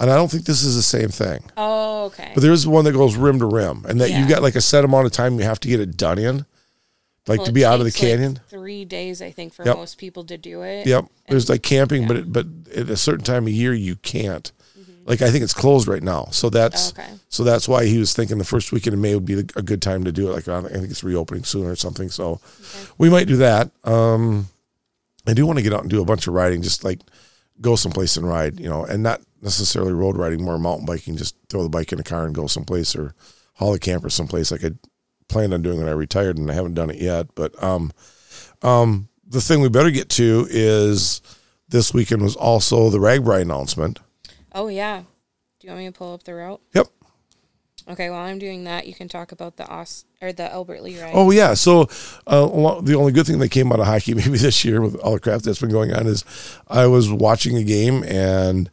and 0.00 0.10
I 0.10 0.16
don't 0.16 0.30
think 0.30 0.44
this 0.44 0.62
is 0.64 0.74
the 0.74 0.82
same 0.82 1.08
thing. 1.10 1.42
Oh, 1.56 2.06
okay. 2.06 2.32
But 2.34 2.40
there's 2.42 2.66
one 2.66 2.84
that 2.86 2.92
goes 2.92 3.14
rim 3.16 3.38
to 3.38 3.46
rim, 3.46 3.84
and 3.88 4.00
that 4.00 4.10
Yeah. 4.10 4.18
you've 4.20 4.28
got 4.28 4.42
like 4.42 4.56
a 4.56 4.60
set 4.60 4.84
amount 4.84 5.06
of 5.06 5.12
time 5.12 5.38
you 5.38 5.44
have 5.44 5.60
to 5.60 5.68
get 5.68 5.78
it 5.80 5.96
done 5.96 6.18
in, 6.18 6.46
like 7.28 7.38
Well, 7.38 7.46
to 7.46 7.52
be 7.52 7.64
out 7.64 7.78
of 7.80 7.84
the 7.84 7.90
takes, 7.90 8.02
like, 8.02 8.10
canyon. 8.12 8.40
three 8.48 8.84
days, 8.84 9.20
I 9.22 9.30
think, 9.30 9.52
for 9.54 9.64
Yep. 9.64 9.76
most 9.76 9.98
people 9.98 10.24
to 10.24 10.36
do 10.38 10.62
it. 10.62 10.86
Yep. 10.86 11.06
There's 11.28 11.44
And- 11.44 11.50
like 11.50 11.62
camping, 11.62 12.08
but 12.08 12.16
it, 12.16 12.32
but 12.32 12.46
at 12.74 12.88
a 12.90 12.96
certain 12.96 13.24
time 13.24 13.46
of 13.46 13.52
year 13.52 13.72
you 13.74 13.96
can't. 13.96 14.50
Like 15.06 15.22
I 15.22 15.30
think 15.30 15.42
it's 15.42 15.54
closed 15.54 15.88
right 15.88 16.02
now, 16.02 16.28
so 16.30 16.50
that's 16.50 16.90
Okay. 16.92 17.08
so 17.28 17.42
that's 17.42 17.66
why 17.66 17.84
he 17.86 17.98
was 17.98 18.12
thinking 18.12 18.38
the 18.38 18.44
first 18.44 18.70
weekend 18.70 18.94
of 18.94 19.00
May 19.00 19.14
would 19.14 19.24
be 19.24 19.34
a 19.56 19.62
good 19.62 19.82
time 19.82 20.04
to 20.04 20.12
do 20.12 20.28
it. 20.30 20.32
Like 20.34 20.46
I 20.46 20.60
think 20.68 20.90
it's 20.90 21.02
reopening 21.02 21.42
soon 21.44 21.66
or 21.66 21.74
something, 21.74 22.10
so 22.10 22.38
we 22.96 23.08
might 23.10 23.26
do 23.26 23.36
that. 23.38 23.70
Um, 23.82 24.48
I 25.26 25.32
do 25.34 25.46
want 25.46 25.56
to 25.58 25.62
get 25.62 25.72
out 25.72 25.80
and 25.80 25.90
do 25.90 26.00
a 26.00 26.04
bunch 26.04 26.26
of 26.28 26.34
riding, 26.34 26.62
just 26.62 26.84
like 26.84 27.00
go 27.60 27.76
someplace 27.76 28.16
and 28.16 28.28
ride, 28.28 28.60
you 28.60 28.68
know, 28.68 28.84
and 28.84 29.02
not 29.02 29.20
necessarily 29.42 29.92
road 29.92 30.16
riding, 30.16 30.42
more 30.42 30.58
mountain 30.58 30.86
biking. 30.86 31.16
Just 31.16 31.36
throw 31.48 31.62
the 31.62 31.68
bike 31.68 31.92
in 31.92 32.00
a 32.00 32.04
car 32.04 32.24
and 32.26 32.34
go 32.34 32.46
someplace, 32.46 32.94
or 32.96 33.14
haul 33.54 33.74
a 33.74 33.78
camper 33.78 34.10
someplace. 34.10 34.50
Like 34.50 34.64
I 34.64 34.70
planned 35.28 35.54
on 35.54 35.62
doing 35.62 35.78
when 35.78 35.88
I 35.88 35.92
retired, 35.92 36.38
and 36.38 36.50
I 36.50 36.54
haven't 36.54 36.74
done 36.74 36.90
it 36.90 37.00
yet. 37.00 37.34
But 37.34 37.60
um, 37.62 37.92
um, 38.62 39.08
the 39.26 39.40
thing 39.40 39.60
we 39.60 39.68
better 39.68 39.90
get 39.90 40.08
to 40.10 40.46
is 40.50 41.22
this 41.68 41.94
weekend 41.94 42.22
was 42.22 42.36
also 42.36 42.90
the 42.90 42.98
RAGBRAI 42.98 43.42
announcement. 43.42 44.00
Oh, 44.52 44.68
yeah. 44.68 45.02
Do 45.60 45.66
you 45.66 45.70
want 45.70 45.84
me 45.84 45.86
to 45.86 45.92
pull 45.92 46.14
up 46.14 46.24
the 46.24 46.34
route? 46.34 46.60
Yep. 46.74 46.88
Okay, 47.88 48.10
while 48.10 48.24
I'm 48.24 48.38
doing 48.38 48.64
that, 48.64 48.86
you 48.86 48.94
can 48.94 49.08
talk 49.08 49.32
about 49.32 49.56
the 49.56 49.66
Aus 49.66 50.04
or 50.20 50.32
the 50.32 50.50
Albert 50.50 50.82
Lea 50.82 51.00
ride. 51.00 51.12
Oh 51.14 51.30
yeah. 51.30 51.54
So 51.54 51.88
uh, 52.26 52.80
the 52.82 52.94
only 52.94 53.10
good 53.12 53.26
thing 53.26 53.38
that 53.40 53.48
came 53.48 53.72
out 53.72 53.80
of 53.80 53.86
hockey 53.86 54.14
maybe 54.14 54.38
this 54.38 54.64
year 54.64 54.80
with 54.80 54.94
all 54.96 55.14
the 55.14 55.20
crap 55.20 55.42
that's 55.42 55.60
been 55.60 55.70
going 55.70 55.92
on 55.92 56.06
is 56.06 56.24
I 56.68 56.86
was 56.86 57.10
watching 57.10 57.56
a 57.56 57.64
game 57.64 58.04
and 58.04 58.70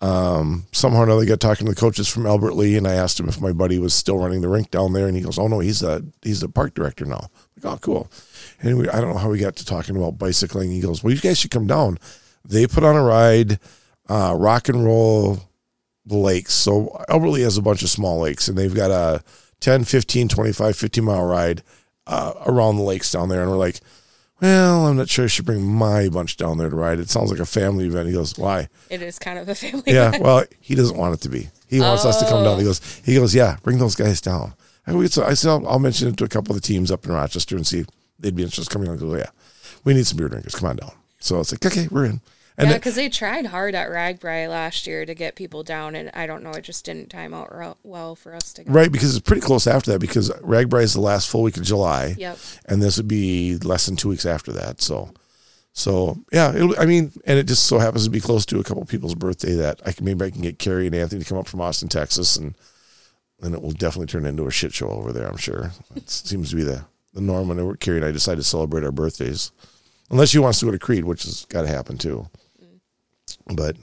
um, 0.00 0.66
somehow 0.72 1.00
or 1.00 1.04
another 1.04 1.24
got 1.24 1.40
talking 1.40 1.66
to 1.66 1.72
the 1.72 1.80
coaches 1.80 2.08
from 2.08 2.26
Albert 2.26 2.54
Lea 2.54 2.76
and 2.76 2.86
I 2.86 2.94
asked 2.94 3.18
him 3.18 3.28
if 3.28 3.40
my 3.40 3.52
buddy 3.52 3.78
was 3.78 3.94
still 3.94 4.18
running 4.18 4.40
the 4.40 4.48
rink 4.48 4.70
down 4.70 4.92
there 4.92 5.08
and 5.08 5.16
he 5.16 5.22
goes, 5.22 5.38
"Oh 5.38 5.48
no, 5.48 5.58
he's 5.58 5.82
a 5.82 6.04
he's 6.22 6.42
a 6.42 6.48
park 6.48 6.74
director 6.74 7.04
now." 7.04 7.28
I'm 7.30 7.62
like, 7.62 7.74
oh, 7.74 7.78
cool. 7.80 8.10
And 8.60 8.78
we, 8.78 8.88
I 8.88 9.00
don't 9.00 9.10
know 9.10 9.18
how 9.18 9.30
we 9.30 9.38
got 9.38 9.56
to 9.56 9.64
talking 9.64 9.96
about 9.96 10.18
bicycling. 10.18 10.70
He 10.70 10.80
goes, 10.80 11.02
"Well, 11.02 11.12
you 11.12 11.20
guys 11.20 11.38
should 11.38 11.50
come 11.50 11.66
down." 11.66 11.98
They 12.44 12.66
put 12.66 12.84
on 12.84 12.96
a 12.96 13.02
ride, 13.02 13.58
uh, 14.08 14.34
rock 14.38 14.68
and 14.68 14.84
roll 14.84 15.40
the 16.08 16.16
lakes. 16.16 16.54
So 16.54 17.04
Albert 17.08 17.28
Lea 17.28 17.42
has 17.42 17.58
a 17.58 17.62
bunch 17.62 17.82
of 17.82 17.90
small 17.90 18.20
lakes 18.20 18.48
and 18.48 18.56
they've 18.56 18.74
got 18.74 18.90
a 18.90 19.22
10, 19.60 19.84
15, 19.84 20.28
25, 20.28 20.76
50 20.76 21.00
mile 21.00 21.24
ride 21.24 21.62
uh, 22.06 22.32
around 22.46 22.76
the 22.76 22.82
lakes 22.82 23.12
down 23.12 23.28
there. 23.28 23.42
And 23.42 23.50
we're 23.50 23.56
like, 23.56 23.80
well, 24.40 24.86
I'm 24.86 24.96
not 24.96 25.08
sure 25.08 25.24
I 25.24 25.28
should 25.28 25.46
bring 25.46 25.66
my 25.66 26.08
bunch 26.08 26.36
down 26.36 26.58
there 26.58 26.70
to 26.70 26.76
ride. 26.76 26.98
It 26.98 27.10
sounds 27.10 27.30
like 27.30 27.40
a 27.40 27.46
family 27.46 27.86
event. 27.86 28.06
He 28.08 28.14
goes, 28.14 28.38
why? 28.38 28.68
It 28.88 29.02
is 29.02 29.18
kind 29.18 29.38
of 29.38 29.48
a 29.48 29.54
family 29.54 29.82
Yeah, 29.86 30.08
event. 30.08 30.22
well, 30.22 30.44
he 30.60 30.74
doesn't 30.74 30.96
want 30.96 31.14
it 31.14 31.20
to 31.22 31.28
be. 31.28 31.48
He 31.68 31.80
wants 31.80 32.04
us 32.04 32.18
to 32.20 32.28
come 32.28 32.44
down. 32.44 32.58
He 32.58 32.64
oh. 32.64 32.68
goes, 32.68 33.00
he 33.04 33.14
goes, 33.14 33.34
yeah, 33.34 33.56
bring 33.62 33.78
those 33.78 33.94
guys 33.94 34.20
down. 34.20 34.54
And 34.86 34.96
we, 34.98 35.08
so 35.08 35.24
I 35.24 35.34
said, 35.34 35.50
I'll, 35.50 35.68
I'll 35.68 35.78
mention 35.78 36.08
it 36.08 36.16
to 36.16 36.24
a 36.24 36.28
couple 36.28 36.54
of 36.54 36.62
the 36.62 36.66
teams 36.66 36.90
up 36.90 37.04
in 37.04 37.12
Rochester 37.12 37.56
and 37.56 37.66
see 37.66 37.80
if 37.80 37.86
they'd 38.18 38.34
be 38.34 38.42
interested 38.42 38.70
in 38.70 38.72
coming 38.72 38.88
on. 38.88 38.96
He 38.96 39.00
goes, 39.04 39.14
oh, 39.14 39.18
yeah, 39.18 39.30
we 39.84 39.92
need 39.92 40.06
some 40.06 40.16
beer 40.16 40.28
drinkers. 40.28 40.54
Come 40.54 40.68
on 40.68 40.76
down. 40.76 40.92
So 41.18 41.40
it's 41.40 41.52
like, 41.52 41.66
okay, 41.66 41.88
we're 41.90 42.06
in. 42.06 42.20
And 42.58 42.68
Yeah, 42.68 42.74
because 42.76 42.96
they 42.96 43.08
tried 43.08 43.46
hard 43.46 43.76
at 43.76 43.88
RAGBRAI 43.88 44.48
last 44.48 44.86
year 44.88 45.06
to 45.06 45.14
get 45.14 45.36
people 45.36 45.62
down, 45.62 45.94
and 45.94 46.10
I 46.12 46.26
don't 46.26 46.42
know, 46.42 46.50
it 46.50 46.62
just 46.64 46.84
didn't 46.84 47.08
time 47.08 47.32
out 47.32 47.76
well 47.84 48.16
for 48.16 48.34
us 48.34 48.52
to 48.54 48.64
go. 48.64 48.72
Right, 48.72 48.90
because 48.90 49.14
it's 49.14 49.24
pretty 49.24 49.42
close 49.42 49.68
after 49.68 49.92
that. 49.92 50.00
Because 50.00 50.30
RAGBRAI 50.30 50.82
is 50.82 50.94
the 50.94 51.00
last 51.00 51.28
full 51.30 51.42
week 51.44 51.56
of 51.56 51.62
July, 51.62 52.16
Yep. 52.18 52.36
and 52.66 52.82
this 52.82 52.96
would 52.96 53.06
be 53.06 53.56
less 53.58 53.86
than 53.86 53.94
two 53.94 54.08
weeks 54.08 54.26
after 54.26 54.50
that. 54.52 54.82
So, 54.82 55.12
so 55.72 56.18
yeah, 56.32 56.52
it'll, 56.52 56.78
I 56.80 56.84
mean, 56.86 57.12
and 57.24 57.38
it 57.38 57.46
just 57.46 57.66
so 57.66 57.78
happens 57.78 58.02
to 58.04 58.10
be 58.10 58.20
close 58.20 58.44
to 58.46 58.58
a 58.58 58.64
couple 58.64 58.82
of 58.82 58.88
people's 58.88 59.14
birthday 59.14 59.54
that 59.54 59.80
I 59.86 59.92
can 59.92 60.04
maybe 60.04 60.24
I 60.24 60.30
can 60.30 60.42
get 60.42 60.58
Carrie 60.58 60.86
and 60.86 60.96
Anthony 60.96 61.22
to 61.22 61.28
come 61.28 61.38
up 61.38 61.46
from 61.46 61.60
Austin, 61.60 61.88
Texas, 61.88 62.36
and 62.36 62.56
then 63.38 63.54
it 63.54 63.62
will 63.62 63.70
definitely 63.70 64.06
turn 64.06 64.26
into 64.26 64.48
a 64.48 64.50
shit 64.50 64.74
show 64.74 64.88
over 64.90 65.12
there. 65.12 65.28
I'm 65.28 65.36
sure 65.36 65.70
it 65.94 66.10
seems 66.10 66.50
to 66.50 66.56
be 66.56 66.64
the 66.64 66.84
the 67.14 67.20
norm 67.20 67.46
whenever 67.46 67.76
Carrie 67.76 67.98
and 67.98 68.06
I 68.06 68.10
decide 68.10 68.36
to 68.38 68.42
celebrate 68.42 68.82
our 68.82 68.90
birthdays, 68.90 69.52
unless 70.10 70.30
she 70.30 70.40
wants 70.40 70.58
to 70.58 70.66
go 70.66 70.72
to 70.72 70.78
Creed, 70.80 71.04
which 71.04 71.22
has 71.22 71.44
got 71.44 71.62
to 71.62 71.68
happen 71.68 71.96
too. 71.98 72.28
But 73.52 73.76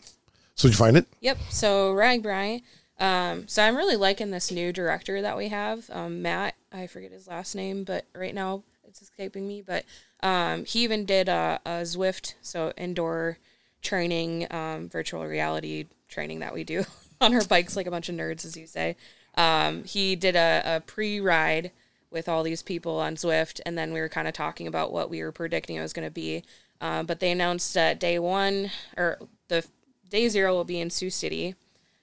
so 0.55 0.67
did 0.67 0.73
you 0.73 0.77
find 0.77 0.97
it? 0.97 1.07
Yep. 1.21 1.37
So 1.49 1.93
RAGBRAI. 1.93 2.61
Um, 2.99 3.47
so 3.47 3.61
I'm 3.63 3.75
really 3.75 3.97
liking 3.97 4.31
this 4.31 4.51
new 4.51 4.71
director 4.71 5.21
that 5.21 5.35
we 5.35 5.49
have, 5.49 5.89
um, 5.91 6.21
Matt. 6.21 6.55
I 6.71 6.87
forget 6.87 7.11
his 7.11 7.27
last 7.27 7.55
name, 7.55 7.83
but 7.83 8.05
right 8.15 8.33
now 8.33 8.63
it's 8.87 9.01
escaping 9.01 9.47
me. 9.47 9.61
But 9.61 9.83
um, 10.21 10.65
he 10.65 10.83
even 10.83 11.05
did 11.05 11.27
a, 11.27 11.59
a 11.65 11.69
Zwift, 11.81 12.35
so 12.41 12.71
indoor 12.77 13.37
training, 13.81 14.47
um, 14.51 14.89
virtual 14.89 15.25
reality 15.25 15.87
training 16.07 16.39
that 16.39 16.53
we 16.53 16.63
do 16.63 16.85
on 17.21 17.33
our 17.33 17.43
bikes, 17.43 17.75
like 17.75 17.87
a 17.87 17.91
bunch 17.91 18.07
of 18.07 18.15
nerds, 18.15 18.45
as 18.45 18.55
you 18.55 18.65
say. 18.65 18.95
Um, 19.35 19.83
he 19.83 20.15
did 20.15 20.35
a, 20.37 20.61
a 20.65 20.79
pre-ride 20.79 21.71
with 22.09 22.29
all 22.29 22.43
these 22.43 22.61
people 22.61 22.99
on 22.99 23.15
Zwift, 23.15 23.59
and 23.65 23.77
then 23.77 23.91
we 23.91 23.99
were 23.99 24.07
kind 24.07 24.27
of 24.27 24.33
talking 24.33 24.67
about 24.67 24.93
what 24.93 25.09
we 25.09 25.21
were 25.21 25.33
predicting 25.33 25.75
it 25.75 25.81
was 25.81 25.91
going 25.91 26.07
to 26.07 26.11
be. 26.11 26.43
Uh, 26.79 27.03
but 27.03 27.19
they 27.19 27.31
announced 27.31 27.73
that 27.73 27.99
day 27.99 28.19
one 28.19 28.69
or 28.97 29.17
the 29.47 29.65
day 30.09 30.27
zero 30.29 30.53
will 30.53 30.63
be 30.63 30.79
in 30.79 30.89
Sioux 30.89 31.09
City, 31.09 31.55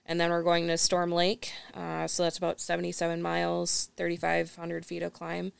and 0.06 0.20
then 0.20 0.30
we're 0.30 0.42
going 0.42 0.66
to 0.68 0.78
Storm 0.78 1.12
Lake. 1.12 1.52
Uh, 1.74 2.06
so 2.06 2.22
that's 2.22 2.38
about 2.38 2.60
77 2.60 3.22
miles, 3.22 3.90
3,500 3.96 4.84
feet 4.84 5.02
of 5.02 5.12
climb. 5.12 5.52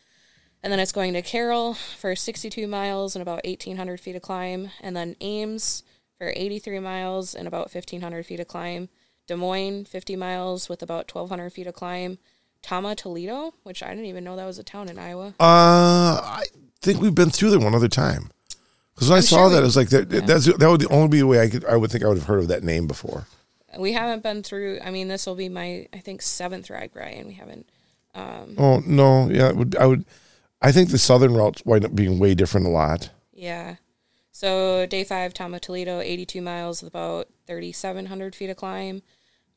And 0.63 0.73
then 0.73 0.79
it's 0.79 0.93
going 0.93 1.13
to 1.15 1.23
Carroll 1.23 1.75
for 1.75 2.15
62 2.15 2.67
miles 2.69 3.17
and 3.17 3.23
about 3.23 3.45
1,800 3.45 3.99
feet 3.99 4.15
of 4.15 4.23
climb. 4.23 4.71
And 4.81 4.97
then 4.97 5.17
Ames 5.21 5.83
for 6.19 6.33
83 6.37 6.79
miles 6.79 7.35
and 7.35 7.49
about 7.49 7.75
1,500 7.75 8.25
feet 8.25 8.39
of 8.39 8.47
climb. 8.47 8.89
Des 9.27 9.37
Moines, 9.37 9.85
50 9.85 10.17
miles 10.17 10.69
with 10.69 10.83
about 10.83 11.13
1,200 11.13 11.51
feet 11.51 11.67
of 11.67 11.75
climb. 11.75 12.19
Tama, 12.63 12.95
Toledo, 12.95 13.55
which 13.65 13.83
I 13.83 13.89
didn't 13.89 14.07
even 14.07 14.23
know 14.23 14.37
that 14.37 14.47
was 14.47 14.59
a 14.59 14.63
town 14.63 14.89
in 14.89 14.99
Iowa. 14.99 15.35
Uh, 15.41 16.21
I 16.23 16.45
think 16.81 17.01
we've 17.01 17.15
been 17.15 17.31
through 17.31 17.51
there 17.51 17.59
one 17.59 17.75
other 17.75 17.89
time. 17.89 18.31
Because 18.95 19.09
when 19.09 19.19
I 19.19 19.21
saw 19.21 19.37
sure 19.37 19.49
that, 19.51 19.57
we- 19.57 19.63
it 19.63 19.65
was 19.67 19.77
like 19.77 19.89
that. 19.91 20.11
That's 20.11 20.47
that 20.47 20.69
would 20.71 20.81
the 20.81 20.89
only 20.89 21.09
be 21.09 21.19
the 21.19 21.27
way 21.27 21.41
I 21.41 21.49
could. 21.49 21.65
I 21.65 21.77
would 21.77 21.91
think 21.91 22.05
I 22.05 22.09
would 22.09 22.19
have 22.19 22.27
heard 22.27 22.41
of 22.41 22.49
that 22.49 22.63
name 22.63 22.87
before. 22.87 23.27
We 23.79 23.93
haven't 23.93 24.23
been 24.23 24.43
through, 24.43 24.81
I 24.85 24.91
mean, 24.91 25.09
this 25.09 25.25
will 25.25 25.35
be 25.35 25.49
my, 25.49 25.89
I 25.95 25.99
think, 25.99 26.21
seventh 26.21 26.69
RAGBRAI, 26.69 27.19
and 27.19 27.27
we 27.27 27.33
haven't 27.33 27.67
um, 28.15 28.55
Oh 28.59 28.81
no, 28.85 29.31
yeah, 29.31 29.49
it 29.49 29.57
would 29.57 29.77
I 29.77 29.87
would. 29.87 30.05
I 30.61 30.71
think 30.73 30.91
the 30.91 30.99
southern 30.99 31.33
routes 31.35 31.65
wind 31.65 31.85
up 31.85 31.95
being 31.95 32.19
way 32.19 32.35
different 32.35 32.67
a 32.67 32.71
lot. 32.71 33.09
Yeah. 33.33 33.77
So 34.31 34.87
day 34.87 35.05
five, 35.05 35.33
Tama 35.35 35.59
Toledo, 35.61 36.01
82 36.01 36.41
miles 36.43 36.83
with 36.83 36.93
about 36.93 37.29
3,700 37.47 38.35
feet 38.35 38.51
of 38.51 38.57
climb. 38.57 39.03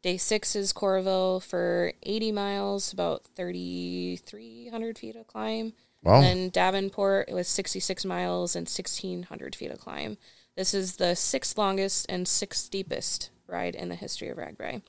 Day 0.01 0.17
six 0.17 0.55
is 0.55 0.71
Coralville 0.71 1.43
for 1.43 1.91
80 2.03 2.31
miles, 2.31 2.93
about 2.93 3.25
3,300 3.35 4.97
feet 4.97 5.15
of 5.15 5.27
climb. 5.27 5.73
Wow. 6.05 6.21
And 6.21 6.51
Davenport, 6.51 7.27
it 7.29 7.33
was 7.33 7.47
66 7.47 8.05
miles 8.05 8.55
and 8.55 8.67
1,600 8.67 9.55
feet 9.55 9.71
of 9.71 9.79
climb. 9.79 10.17
This 10.55 10.73
is 10.73 10.95
the 10.97 11.15
sixth 11.15 11.57
longest 11.57 12.05
and 12.07 12.27
sixth 12.27 12.63
steepest 12.63 13.29
ride 13.47 13.75
in 13.75 13.89
the 13.89 13.95
history 13.95 14.29
of 14.29 14.37
RAGBRAI. 14.37 14.81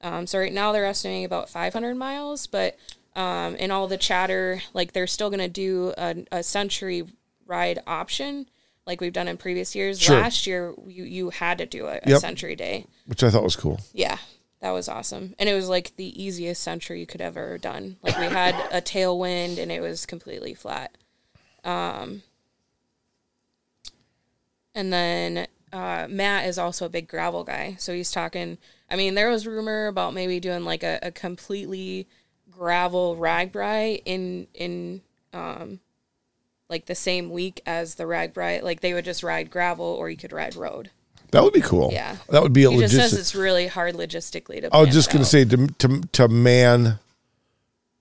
Um, 0.00 0.26
so 0.26 0.38
right 0.38 0.52
now 0.52 0.72
they're 0.72 0.86
estimating 0.86 1.24
about 1.24 1.48
500 1.50 1.96
miles, 1.96 2.46
but 2.46 2.76
um, 3.14 3.54
in 3.56 3.70
all 3.70 3.86
the 3.88 3.96
chatter, 3.98 4.62
like 4.72 4.92
they're 4.92 5.06
still 5.06 5.28
going 5.30 5.40
to 5.40 5.48
do 5.48 5.92
a, 5.98 6.24
a 6.32 6.42
century 6.42 7.04
ride 7.46 7.80
option, 7.86 8.46
like 8.86 9.00
we've 9.00 9.12
done 9.12 9.28
in 9.28 9.36
previous 9.36 9.74
years. 9.76 10.00
Sure. 10.00 10.18
Last 10.18 10.46
year, 10.46 10.74
you 10.86 11.04
you 11.04 11.30
had 11.30 11.58
to 11.58 11.66
do 11.66 11.86
a, 11.86 11.96
a 12.02 12.08
Yep. 12.10 12.20
century 12.20 12.56
day. 12.56 12.86
which 13.06 13.22
I 13.22 13.30
thought 13.30 13.44
was 13.44 13.54
cool. 13.54 13.80
Yeah, 13.92 14.16
that 14.62 14.70
was 14.70 14.88
awesome, 14.88 15.34
and 15.40 15.48
it 15.48 15.54
was 15.54 15.68
like 15.68 15.96
the 15.96 16.22
easiest 16.22 16.62
century 16.62 17.00
you 17.00 17.06
could 17.06 17.20
ever 17.20 17.58
done. 17.58 17.96
Like 18.00 18.16
we 18.16 18.26
had 18.26 18.54
a 18.70 18.80
tailwind, 18.80 19.58
and 19.58 19.72
it 19.72 19.80
was 19.80 20.06
completely 20.06 20.54
flat. 20.54 20.96
Um, 21.64 22.22
and 24.72 24.92
then 24.92 25.48
uh, 25.72 26.06
Matt 26.08 26.46
is 26.46 26.58
also 26.58 26.86
a 26.86 26.90
big 26.90 27.08
gravel 27.08 27.42
guy, 27.42 27.74
so 27.80 27.92
he's 27.92 28.12
talking. 28.12 28.56
I 28.88 28.94
mean, 28.94 29.16
there 29.16 29.30
was 29.30 29.48
rumor 29.48 29.88
about 29.88 30.14
maybe 30.14 30.38
doing 30.38 30.64
like 30.64 30.84
a, 30.84 31.00
a 31.02 31.10
completely 31.10 32.06
gravel 32.48 33.16
RAGBRAI 33.16 34.02
in 34.04 34.46
in 34.54 35.02
um 35.32 35.80
like 36.68 36.86
the 36.86 36.94
same 36.94 37.30
week 37.30 37.60
as 37.66 37.96
the 37.96 38.04
RAGBRAI. 38.04 38.62
Like 38.62 38.80
they 38.80 38.94
would 38.94 39.04
just 39.04 39.24
ride 39.24 39.50
gravel, 39.50 39.86
or 39.86 40.08
you 40.08 40.16
could 40.16 40.32
ride 40.32 40.54
road. 40.54 40.90
That 41.32 41.42
would 41.42 41.52
be 41.52 41.60
cool. 41.62 41.90
Yeah. 41.92 42.16
that 42.28 42.42
would 42.42 42.52
be 42.52 42.64
a 42.64 42.70
He 42.70 42.78
just 42.78 42.94
says 42.94 43.14
it's 43.14 43.34
really 43.34 43.66
hard 43.66 43.94
logistically 43.94 44.60
to. 44.60 44.72
I 44.74 44.80
was 44.80 44.94
just 44.94 45.10
going 45.10 45.24
to 45.24 45.28
say 45.28 45.44
to, 45.44 45.66
to 45.66 46.00
to 46.12 46.28
man. 46.28 46.98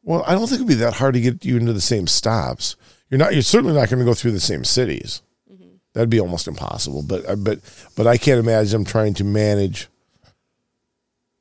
Well, 0.04 0.24
I 0.28 0.34
don't 0.34 0.48
think 0.48 0.56
it'd 0.60 0.68
be 0.68 0.74
that 0.76 0.94
hard 0.96 1.14
to 1.16 1.22
get 1.22 1.44
you 1.46 1.58
into 1.58 1.74
the 1.74 1.82
same 1.82 2.08
stops. 2.08 2.76
You're 3.10 3.18
not. 3.20 3.34
You're 3.34 3.42
certainly 3.42 3.74
not 3.76 3.90
going 3.90 4.00
to 4.00 4.06
go 4.06 4.14
through 4.14 4.32
the 4.32 4.40
same 4.40 4.64
cities. 4.64 5.22
Mm-hmm. 5.52 5.70
That'd 5.94 6.10
be 6.10 6.20
almost 6.20 6.48
impossible. 6.48 7.04
But 7.04 7.28
uh, 7.28 7.36
but 7.36 7.60
but 7.96 8.06
I 8.08 8.18
can't 8.18 8.40
imagine 8.40 8.72
them 8.72 8.86
trying 8.86 9.14
to 9.16 9.24
manage 9.24 9.88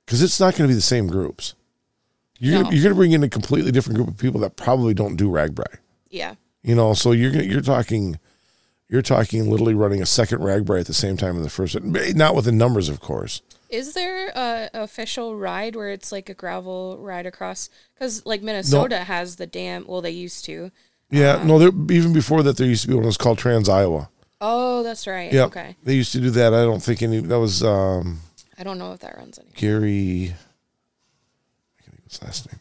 because 0.06 0.22
it's 0.22 0.40
not 0.40 0.54
going 0.54 0.68
to 0.68 0.72
be 0.72 0.74
the 0.74 0.80
same 0.80 1.06
groups. 1.08 1.54
You're 2.38 2.54
No. 2.54 2.62
gonna, 2.64 2.74
you're 2.74 2.82
going 2.84 2.94
to 2.94 2.98
bring 2.98 3.12
in 3.12 3.22
a 3.22 3.28
completely 3.28 3.70
different 3.72 3.96
group 3.96 4.08
of 4.08 4.16
people 4.16 4.40
that 4.40 4.56
probably 4.56 4.94
don't 4.94 5.16
do 5.16 5.28
RAGBRAI. 5.28 5.76
Yeah. 6.08 6.34
You 6.62 6.74
know, 6.74 6.94
so 6.94 7.12
you're 7.12 7.30
gonna, 7.30 7.44
you're 7.44 7.60
talking 7.60 8.18
you're 8.90 9.02
talking 9.02 9.48
literally 9.48 9.74
running 9.74 10.02
a 10.02 10.06
second 10.06 10.40
RAGBRAI 10.40 10.80
at 10.80 10.86
the 10.86 10.92
same 10.94 11.16
time 11.16 11.36
in 11.36 11.42
the 11.42 11.48
first, 11.48 11.80
not 11.80 12.34
with 12.34 12.44
the 12.44 12.52
numbers, 12.52 12.88
of 12.88 13.00
course. 13.00 13.40
Is 13.70 13.94
there 13.94 14.30
a 14.34 14.68
official 14.74 15.36
ride 15.36 15.76
where 15.76 15.90
it's 15.90 16.10
like 16.10 16.28
a 16.28 16.34
gravel 16.34 16.98
ride 16.98 17.24
across? 17.24 17.70
Because 17.94 18.26
like 18.26 18.42
Minnesota 18.42 18.98
has 18.98 19.36
the 19.36 19.46
dam. 19.46 19.84
Well, 19.86 20.00
they 20.00 20.10
used 20.10 20.44
to. 20.46 20.72
Yeah, 21.08 21.40
no, 21.44 21.58
there, 21.58 21.70
even 21.96 22.12
before 22.12 22.42
that, 22.42 22.56
there 22.56 22.66
used 22.66 22.82
to 22.82 22.88
be 22.88 22.94
one 22.94 23.04
that 23.04 23.08
was 23.08 23.16
called 23.16 23.38
Trans 23.38 23.68
Iowa. 23.68 24.08
Oh, 24.40 24.82
that's 24.82 25.06
right. 25.06 25.32
Yeah, 25.32 25.44
Okay. 25.44 25.76
they 25.84 25.94
used 25.94 26.12
to 26.12 26.20
do 26.20 26.30
that. 26.30 26.52
I 26.52 26.62
don't 26.64 26.82
think 26.82 27.00
any. 27.02 27.20
That 27.20 27.38
was 27.38 27.62
um, 27.62 28.18
I 28.58 28.64
don't 28.64 28.78
know 28.78 28.92
if 28.92 29.00
that 29.00 29.16
runs 29.16 29.38
anymore. 29.38 29.54
Gary. 29.56 30.34
I 31.78 31.82
can't 31.82 31.94
think 31.94 31.98
of 31.98 32.04
his 32.10 32.22
last 32.22 32.52
name. 32.52 32.60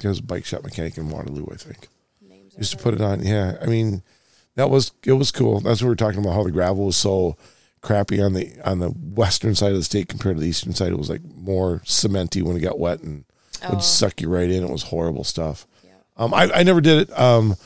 He 0.00 0.08
was 0.08 0.18
a 0.18 0.22
bike 0.22 0.44
shop 0.44 0.62
mechanic 0.62 0.98
in 0.98 1.08
Waterloo, 1.08 1.46
I 1.50 1.56
think. 1.56 1.88
Names 2.20 2.54
Used 2.58 2.72
to 2.72 2.78
put 2.78 2.92
it 2.94 3.00
on. 3.00 3.22
Yeah, 3.24 3.56
I 3.62 3.66
mean, 3.66 4.02
that 4.58 4.70
was 4.70 4.90
it 5.04 5.12
was 5.12 5.30
cool. 5.30 5.60
That's 5.60 5.80
what 5.80 5.86
we 5.86 5.90
were 5.90 5.96
talking 5.96 6.18
about. 6.20 6.34
How 6.34 6.42
the 6.42 6.50
gravel 6.50 6.86
was 6.86 6.96
so 6.96 7.36
crappy 7.80 8.20
on 8.20 8.32
the 8.34 8.52
on 8.64 8.80
the 8.80 8.88
western 8.90 9.54
side 9.54 9.70
of 9.70 9.76
the 9.78 9.84
state 9.84 10.08
compared 10.08 10.36
to 10.36 10.40
the 10.40 10.48
eastern 10.48 10.74
side. 10.74 10.90
It 10.90 10.98
was 10.98 11.08
like 11.08 11.22
more 11.36 11.80
cementy 11.84 12.42
when 12.42 12.56
it 12.56 12.60
got 12.60 12.78
wet 12.78 13.00
and 13.00 13.24
Oh. 13.62 13.70
would 13.70 13.82
suck 13.82 14.20
you 14.20 14.28
right 14.28 14.48
in. 14.50 14.62
It 14.62 14.70
was 14.70 14.84
horrible 14.84 15.24
stuff. 15.24 15.66
Yeah. 15.84 15.90
Um, 16.16 16.32
I, 16.32 16.48
I 16.52 16.62
never 16.62 16.80
did 16.80 17.08
it. 17.08 17.18
Um, 17.18 17.56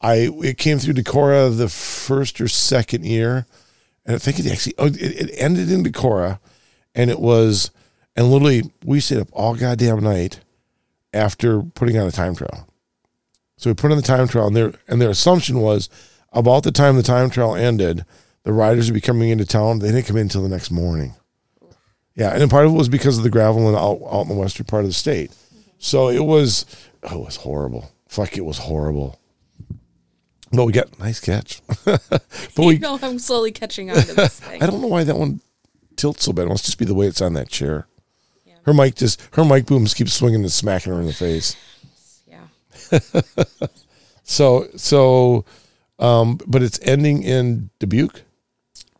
I 0.00 0.30
it 0.42 0.58
came 0.58 0.78
through 0.78 0.94
Decorah 0.94 1.56
the 1.56 1.68
first 1.68 2.40
or 2.40 2.48
second 2.48 3.04
year, 3.04 3.46
and 4.06 4.14
I 4.16 4.18
think 4.18 4.38
it 4.38 4.46
actually 4.46 4.74
oh, 4.78 4.86
it, 4.86 4.96
it 5.00 5.30
ended 5.36 5.70
in 5.70 5.84
Decorah, 5.84 6.38
and 6.94 7.10
it 7.10 7.20
was 7.20 7.70
and 8.16 8.30
literally 8.30 8.70
we 8.84 8.98
stayed 9.00 9.18
up 9.18 9.28
all 9.32 9.54
goddamn 9.54 10.02
night 10.02 10.40
after 11.12 11.62
putting 11.62 11.96
on 11.98 12.06
a 12.08 12.12
time 12.12 12.34
trial. 12.34 12.68
So 13.56 13.70
we 13.70 13.74
put 13.74 13.90
on 13.90 13.96
the 13.96 14.02
time 14.02 14.26
trial, 14.28 14.46
and 14.46 14.56
their 14.56 14.72
and 14.88 15.00
their 15.00 15.10
assumption 15.10 15.60
was 15.60 15.88
about 16.32 16.62
the 16.62 16.72
time 16.72 16.96
the 16.96 17.02
time 17.02 17.30
trial 17.30 17.54
ended, 17.54 18.04
the 18.42 18.52
riders 18.52 18.88
would 18.88 18.94
be 18.94 19.00
coming 19.00 19.30
into 19.30 19.44
town. 19.44 19.78
They 19.78 19.90
didn't 19.90 20.06
come 20.06 20.16
in 20.16 20.22
until 20.22 20.42
the 20.42 20.48
next 20.48 20.70
morning. 20.70 21.14
Yeah, 22.14 22.30
and 22.34 22.50
part 22.50 22.66
of 22.66 22.72
it 22.72 22.76
was 22.76 22.88
because 22.88 23.18
of 23.18 23.24
the 23.24 23.30
gravel 23.30 23.68
and 23.68 23.76
out, 23.76 24.00
out 24.10 24.22
in 24.22 24.28
the 24.28 24.34
western 24.34 24.66
part 24.66 24.84
of 24.84 24.90
the 24.90 24.94
state. 24.94 25.32
So 25.78 26.08
it 26.08 26.24
was, 26.24 26.66
oh, 27.02 27.22
it 27.22 27.24
was 27.24 27.36
horrible. 27.36 27.90
Fuck, 28.08 28.36
it 28.36 28.44
was 28.44 28.58
horrible. 28.58 29.18
But 30.52 30.64
we 30.64 30.72
got 30.72 30.98
nice 30.98 31.20
catch. 31.20 31.62
but 31.84 32.02
you 32.56 32.66
we, 32.66 32.78
know, 32.78 32.98
I'm 33.00 33.18
slowly 33.18 33.52
catching 33.52 33.90
on 33.90 33.96
to 33.96 34.14
this 34.14 34.40
thing. 34.40 34.62
I 34.62 34.66
don't 34.66 34.80
know 34.80 34.88
why 34.88 35.04
that 35.04 35.16
one 35.16 35.40
tilts 35.96 36.24
so 36.24 36.32
bad. 36.32 36.46
It 36.46 36.48
must 36.48 36.64
just 36.64 36.78
be 36.78 36.84
the 36.84 36.94
way 36.94 37.06
it's 37.06 37.22
on 37.22 37.34
that 37.34 37.48
chair. 37.48 37.86
Her 38.64 38.74
mic 38.74 38.96
just, 38.96 39.22
her 39.32 39.44
mic 39.44 39.64
booms 39.64 39.94
keep 39.94 40.10
swinging 40.10 40.42
and 40.42 40.52
smacking 40.52 40.92
her 40.92 41.00
in 41.00 41.06
the 41.06 41.12
face. 41.14 41.56
Yeah. 42.26 43.20
So, 44.30 44.68
so, 44.76 45.44
um, 46.00 46.38
but 46.46 46.62
it's 46.62 46.80
ending 46.82 47.22
in 47.22 47.70
Dubuque, 47.78 48.22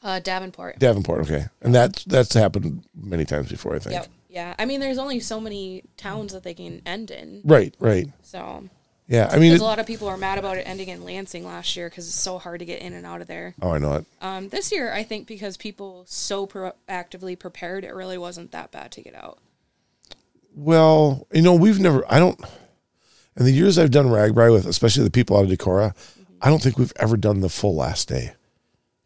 Uh, 0.03 0.21
Davenport. 0.21 0.79
Davenport. 0.79 1.23
Okay, 1.23 1.47
and 1.63 1.75
that's 1.75 2.05
that's 2.05 2.35
happened 2.35 2.85
many 2.95 3.25
times 3.25 3.49
before. 3.51 3.75
I 3.75 3.79
think. 3.81 3.95
Yep. 3.95 4.07
Yeah. 4.29 4.55
I 4.61 4.65
mean, 4.65 4.79
there's 4.79 4.99
only 4.99 5.19
so 5.19 5.41
many 5.41 5.83
towns 5.97 6.33
that 6.35 6.45
they 6.45 6.55
can 6.55 6.83
end 6.87 7.11
in. 7.11 7.41
Right. 7.45 7.75
Right. 7.81 8.07
So, 8.23 8.63
Yeah. 9.09 9.29
I 9.29 9.41
mean, 9.41 9.55
it, 9.55 9.61
a 9.61 9.65
lot 9.65 9.81
of 9.81 9.87
people 9.87 10.07
are 10.07 10.17
mad 10.17 10.39
about 10.39 10.57
it 10.57 10.69
ending 10.69 10.89
in 10.89 11.03
Lansing 11.05 11.45
last 11.45 11.75
year 11.77 11.91
because 11.91 12.07
it's 12.07 12.21
so 12.21 12.39
hard 12.39 12.61
to 12.61 12.65
get 12.65 12.81
in 12.81 12.93
and 12.93 13.05
out 13.05 13.21
of 13.23 13.27
there. 13.27 13.57
oh, 13.61 13.73
I 13.73 13.79
know 13.79 13.95
it. 13.95 14.05
Um, 14.21 14.49
this 14.51 14.71
year, 14.71 14.93
I 14.93 15.03
think 15.03 15.27
because 15.27 15.57
people 15.57 16.05
so 16.07 16.47
proactively 16.47 17.37
prepared, 17.37 17.83
it 17.85 17.93
really 17.93 18.19
wasn't 18.19 18.53
that 18.53 18.71
bad 18.71 18.93
to 18.93 19.03
get 19.03 19.17
out. 19.17 19.39
Well, 20.55 21.27
you 21.33 21.43
know, 21.43 21.55
we've 21.55 21.81
never. 21.81 22.05
I 22.09 22.19
don't. 22.21 22.41
In 23.37 23.45
the 23.47 23.53
years 23.53 23.79
I've 23.79 23.91
done 23.91 24.07
RAGBRAI 24.07 24.53
with, 24.53 24.67
especially 24.67 25.05
the 25.05 25.11
people 25.11 25.37
out 25.37 25.45
of 25.45 25.51
Decorah, 25.51 25.95
I 26.41 26.49
don't 26.49 26.63
think 26.63 26.79
we've 26.79 26.93
ever 26.97 27.17
done 27.17 27.41
the 27.41 27.49
full 27.49 27.75
last 27.77 28.09
day. 28.09 28.33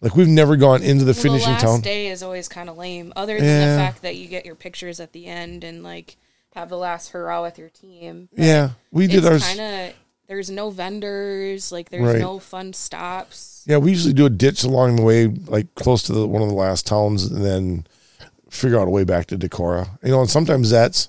Like 0.01 0.15
we've 0.17 0.29
never 0.29 0.57
gone 0.57 0.83
into 0.83 1.05
the 1.05 1.13
Well, 1.13 1.23
finishing 1.23 1.47
the 1.49 1.53
last 1.55 1.63
town. 1.63 1.81
day 1.81 2.09
is 2.09 2.23
always 2.23 2.47
kind 2.49 2.69
of 2.69 2.77
lame, 2.77 3.13
other 3.17 3.37
than 3.39 3.45
Yeah. 3.45 3.73
the 3.77 3.79
fact 3.83 4.03
that 4.03 4.17
you 4.17 4.27
get 4.29 4.45
your 4.45 4.55
pictures 4.55 5.01
at 5.01 5.13
the 5.13 5.27
end 5.27 5.65
and 5.65 5.83
like 5.83 6.17
have 6.55 6.69
the 6.69 6.77
last 6.77 7.11
hurrah 7.11 7.43
with 7.43 7.59
your 7.59 7.71
team. 7.71 8.29
Yeah, 8.37 8.71
we 8.93 9.07
did 9.07 9.25
ours. 9.25 9.43
kind 9.45 9.61
of 9.61 9.95
there's 10.27 10.51
no 10.51 10.71
vendors, 10.71 11.73
like 11.73 11.91
there's 11.91 12.03
Right. 12.05 12.19
no 12.21 12.39
fun 12.39 12.73
stops. 12.73 13.63
Yeah, 13.67 13.79
we 13.79 13.91
usually 13.91 14.15
do 14.15 14.27
a 14.27 14.31
ditch 14.31 14.63
along 14.63 14.97
the 14.97 15.03
way, 15.03 15.27
like 15.27 15.75
close 15.75 16.03
to 16.05 16.13
the, 16.13 16.27
one 16.27 16.43
of 16.43 16.49
the 16.49 16.55
last 16.55 16.87
towns, 16.87 17.25
and 17.25 17.45
then 17.45 17.87
figure 18.51 18.79
out 18.79 18.87
a 18.87 18.91
way 18.91 19.05
back 19.05 19.27
to 19.27 19.39
Decorah. 19.39 19.89
You 20.03 20.11
know, 20.11 20.21
and 20.21 20.31
sometimes 20.31 20.71
that's 20.71 21.09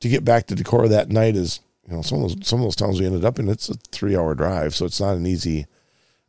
to 0.00 0.08
get 0.08 0.24
back 0.24 0.46
to 0.48 0.54
Decorah 0.54 0.88
that 0.90 1.08
night 1.10 1.36
is 1.36 1.60
you 1.86 1.94
know 1.94 2.02
some 2.02 2.22
of 2.22 2.28
those 2.28 2.46
some 2.46 2.60
of 2.60 2.64
those 2.64 2.76
towns 2.76 3.00
we 3.00 3.06
ended 3.06 3.24
up 3.24 3.38
in. 3.38 3.48
It's 3.48 3.68
a 3.68 3.74
three 3.90 4.16
hour 4.16 4.34
drive, 4.34 4.74
so 4.74 4.84
it's 4.84 5.00
not 5.00 5.16
an 5.16 5.26
easy. 5.26 5.66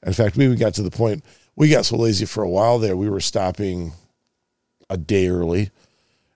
In 0.05 0.13
fact, 0.13 0.35
we 0.35 0.45
even 0.45 0.57
got 0.57 0.73
to 0.75 0.83
the 0.83 0.91
point 0.91 1.23
we 1.55 1.69
got 1.69 1.85
so 1.85 1.97
lazy 1.97 2.25
for 2.25 2.43
a 2.43 2.49
while 2.49 2.79
there. 2.79 2.97
We 2.97 3.09
were 3.09 3.19
stopping 3.19 3.93
a 4.89 4.97
day 4.97 5.27
early, 5.27 5.71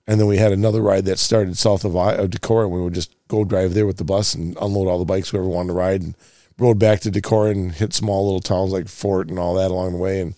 and 0.05 0.19
then 0.19 0.27
we 0.27 0.37
had 0.37 0.51
another 0.51 0.81
ride 0.81 1.05
that 1.05 1.19
started 1.19 1.57
south 1.57 1.83
of, 1.85 1.95
of 1.95 2.29
Decorah, 2.29 2.65
and 2.65 2.71
we 2.71 2.81
would 2.81 2.93
just 2.93 3.15
go 3.27 3.43
drive 3.43 3.73
there 3.73 3.87
with 3.87 3.97
the 3.97 4.03
bus 4.03 4.33
and 4.33 4.55
unload 4.61 4.87
all 4.87 4.99
the 4.99 5.05
bikes 5.05 5.29
whoever 5.29 5.47
wanted 5.47 5.69
to 5.69 5.73
ride, 5.73 6.01
and 6.01 6.15
rode 6.57 6.79
back 6.79 6.99
to 7.01 7.11
Decorah 7.11 7.51
and 7.51 7.71
hit 7.71 7.93
small 7.93 8.25
little 8.25 8.41
towns 8.41 8.71
like 8.71 8.87
Fort 8.87 9.29
and 9.29 9.39
all 9.39 9.55
that 9.55 9.71
along 9.71 9.93
the 9.93 9.97
way, 9.97 10.21
and 10.21 10.35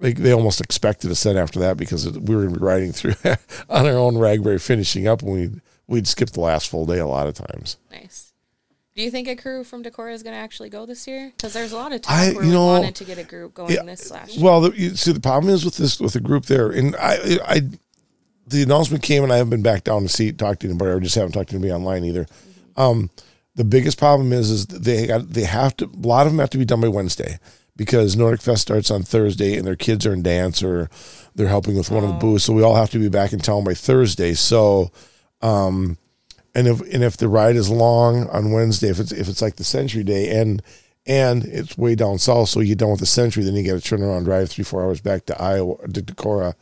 they, 0.00 0.12
they 0.12 0.32
almost 0.32 0.60
expected 0.60 1.10
us 1.10 1.22
then 1.22 1.36
after 1.36 1.60
that 1.60 1.76
because 1.76 2.06
we 2.10 2.34
were 2.34 2.42
going 2.42 2.54
to 2.54 2.60
be 2.60 2.66
riding 2.66 2.92
through 2.92 3.14
on 3.68 3.86
our 3.86 3.96
own 3.96 4.14
Ragberry, 4.14 4.60
finishing 4.60 5.06
up, 5.06 5.22
and 5.22 5.32
we 5.32 5.50
we'd 5.92 6.08
skip 6.08 6.30
the 6.30 6.40
last 6.40 6.68
full 6.70 6.86
day 6.86 6.98
a 6.98 7.06
lot 7.06 7.26
of 7.28 7.34
times. 7.34 7.76
Nice. 7.90 8.32
Do 8.96 9.02
you 9.02 9.10
think 9.10 9.28
a 9.28 9.36
crew 9.36 9.62
from 9.62 9.82
Decorah 9.84 10.12
is 10.12 10.22
going 10.22 10.34
to 10.34 10.40
actually 10.40 10.68
go 10.68 10.84
this 10.86 11.06
year? 11.06 11.32
Because 11.36 11.52
there's 11.52 11.72
a 11.72 11.76
lot 11.76 11.92
of 11.92 12.00
I- 12.08 12.24
times 12.24 12.34
where 12.34 12.44
you 12.44 12.50
we 12.50 12.56
know, 12.56 12.66
wanted 12.66 12.94
to 12.96 13.04
get 13.04 13.18
a 13.18 13.24
group 13.24 13.54
going 13.54 13.72
Yeah, 13.72 13.82
this 13.84 14.10
last 14.10 14.34
year. 14.34 14.44
Well, 14.44 14.62
the, 14.62 14.70
you 14.78 14.96
see, 14.96 15.12
the 15.12 15.20
problem 15.20 15.52
is 15.52 15.64
with 15.64 15.76
this 15.76 16.00
with 16.00 16.14
the 16.14 16.20
group 16.20 16.46
there, 16.46 16.70
and 16.70 16.96
I, 16.96 17.38
I, 17.46 17.60
the 18.46 18.62
announcement 18.62 19.02
came, 19.02 19.22
and 19.22 19.32
I 19.32 19.36
haven't 19.36 19.50
been 19.50 19.62
back 19.62 19.84
down 19.84 20.02
to 20.02 20.08
see 20.08 20.32
talk 20.32 20.58
to 20.60 20.66
anybody, 20.66 20.90
or 20.90 21.00
just 21.00 21.14
haven't 21.14 21.32
talked 21.32 21.50
to 21.50 21.56
anybody 21.56 21.72
online 21.72 22.04
either. 22.04 22.26
Um, 22.76 23.10
the 23.54 23.64
biggest 23.64 23.98
problem 23.98 24.32
is, 24.32 24.50
is 24.50 24.66
they 24.66 25.06
got 25.06 25.28
they 25.30 25.44
have 25.44 25.76
to 25.78 25.84
a 25.86 26.06
lot 26.06 26.26
of 26.26 26.32
them 26.32 26.38
have 26.40 26.50
to 26.50 26.58
be 26.58 26.64
done 26.64 26.80
by 26.80 26.88
Wednesday 26.88 27.38
because 27.76 28.16
Nordic 28.16 28.42
Fest 28.42 28.62
starts 28.62 28.90
on 28.90 29.02
Thursday, 29.02 29.56
and 29.56 29.66
their 29.66 29.76
kids 29.76 30.04
are 30.06 30.12
in 30.12 30.22
dance 30.22 30.62
or 30.62 30.90
they're 31.34 31.48
helping 31.48 31.76
with 31.76 31.90
one 31.90 32.04
of 32.04 32.10
the 32.10 32.16
booths, 32.16 32.44
so 32.44 32.52
we 32.52 32.62
all 32.62 32.74
have 32.76 32.90
to 32.90 32.98
be 32.98 33.08
back 33.08 33.32
in 33.32 33.38
town 33.38 33.64
by 33.64 33.74
Thursday. 33.74 34.34
So. 34.34 34.90
Um, 35.42 35.98
and 36.54 36.68
if 36.68 36.80
and 36.80 37.02
if 37.02 37.16
the 37.16 37.28
ride 37.28 37.56
is 37.56 37.70
long 37.70 38.28
on 38.28 38.52
Wednesday, 38.52 38.88
if 38.88 39.00
it's 39.00 39.12
if 39.12 39.28
it's 39.28 39.42
like 39.42 39.56
the 39.56 39.64
Century 39.64 40.04
Day 40.04 40.38
and 40.40 40.62
and 41.06 41.44
it's 41.44 41.76
way 41.76 41.94
down 41.94 42.18
south, 42.18 42.48
so 42.50 42.60
you 42.60 42.68
get 42.68 42.78
done 42.78 42.90
with 42.90 43.00
the 43.00 43.06
Century, 43.06 43.42
then 43.42 43.54
you 43.54 43.64
got 43.66 43.80
to 43.82 43.86
turn 43.88 44.02
around, 44.02 44.24
drive 44.24 44.50
three 44.50 44.64
four 44.64 44.82
hours 44.82 45.00
back 45.00 45.26
to 45.26 45.40
Iowa 45.42 45.76
to 45.88 46.02
Decorah. 46.02 46.54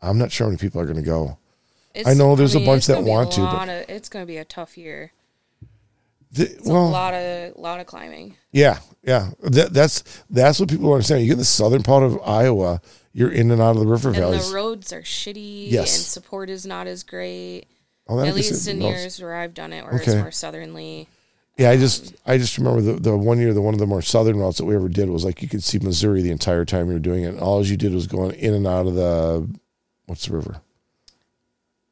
I'm 0.00 0.18
not 0.18 0.30
sure 0.30 0.46
how 0.46 0.50
many 0.50 0.58
people 0.58 0.80
are 0.80 0.84
going 0.84 0.96
to 0.96 1.02
go. 1.02 1.38
It's- 1.94 2.16
know 2.16 2.36
there's 2.36 2.54
a 2.54 2.60
bunch 2.64 2.86
that 2.86 2.94
gonna 2.94 3.04
be 3.06 3.10
a 3.10 3.14
want 3.14 3.32
to, 3.32 3.40
but- 3.40 3.68
of- 3.68 3.84
it's 3.88 4.08
going 4.08 4.22
to 4.22 4.26
be 4.26 4.36
a 4.36 4.44
tough 4.44 4.78
year. 4.78 5.12
The- 6.30 6.44
It's 6.52 6.68
a 6.68 6.72
lot 6.72 7.14
of 7.14 7.56
lot 7.56 7.80
of 7.80 7.86
climbing. 7.86 8.36
yeah, 8.52 8.78
yeah, 9.02 9.30
that, 9.42 9.72
that's 9.72 10.04
that's 10.28 10.60
what 10.60 10.68
people 10.68 10.92
understand. 10.92 11.22
You 11.22 11.28
get 11.30 11.38
the 11.38 11.44
southern 11.44 11.82
part 11.82 12.02
of 12.04 12.20
Iowa, 12.22 12.82
you're 13.14 13.30
in 13.32 13.50
and 13.50 13.62
out 13.62 13.70
of 13.72 13.78
the 13.80 13.86
river 13.86 14.10
And 14.10 14.18
valleys. 14.18 14.48
the 14.50 14.54
roads 14.54 14.92
are 14.92 15.00
shitty 15.02 15.70
Yes. 15.70 15.96
and 15.96 16.04
support 16.04 16.50
is 16.50 16.66
not 16.66 16.86
as 16.86 17.02
great. 17.02 17.64
Oh, 18.08 18.18
At 18.20 18.34
least 18.34 18.66
in 18.66 18.78
knows. 18.78 18.88
years 18.94 19.20
where 19.20 19.34
I've 19.34 19.52
done 19.54 19.72
it 19.72 19.84
where 19.84 19.96
it's 19.96 20.06
more 20.14 20.30
southerly. 20.30 21.08
Yeah, 21.58 21.70
I 21.70 21.76
just 21.76 22.14
I 22.24 22.38
just 22.38 22.56
remember 22.56 22.80
the 22.80 22.92
the 22.94 23.16
one 23.16 23.38
year 23.38 23.52
the 23.52 23.60
one 23.60 23.74
of 23.74 23.80
the 23.80 23.86
more 23.86 24.00
southern 24.00 24.38
routes 24.38 24.58
that 24.58 24.64
we 24.64 24.74
ever 24.76 24.88
did 24.88 25.10
was 25.10 25.24
like 25.24 25.42
you 25.42 25.48
could 25.48 25.62
see 25.64 25.78
Missouri 25.78 26.22
the 26.22 26.30
entire 26.30 26.64
time 26.64 26.86
you 26.86 26.94
were 26.94 26.98
doing 27.00 27.24
it. 27.24 27.28
And 27.30 27.40
all 27.40 27.64
you 27.66 27.76
did 27.76 27.92
was 27.92 28.06
going 28.06 28.32
in 28.36 28.54
and 28.54 28.66
out 28.66 28.86
of 28.86 28.94
the 28.94 29.48
what's 30.06 30.26
the 30.26 30.34
river? 30.36 30.60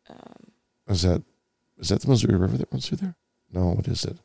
Um, 0.09 0.47
Is 0.89 1.03
that 1.03 1.23
is 1.79 1.89
that 1.89 2.01
the 2.01 2.09
Missouri 2.09 2.37
River 2.37 2.57
that 2.57 2.69
runs 2.73 2.89
through 2.89 2.99
there? 2.99 3.15
No, 3.53 3.67
what 3.71 3.89
is 3.89 4.05
it? 4.05 4.17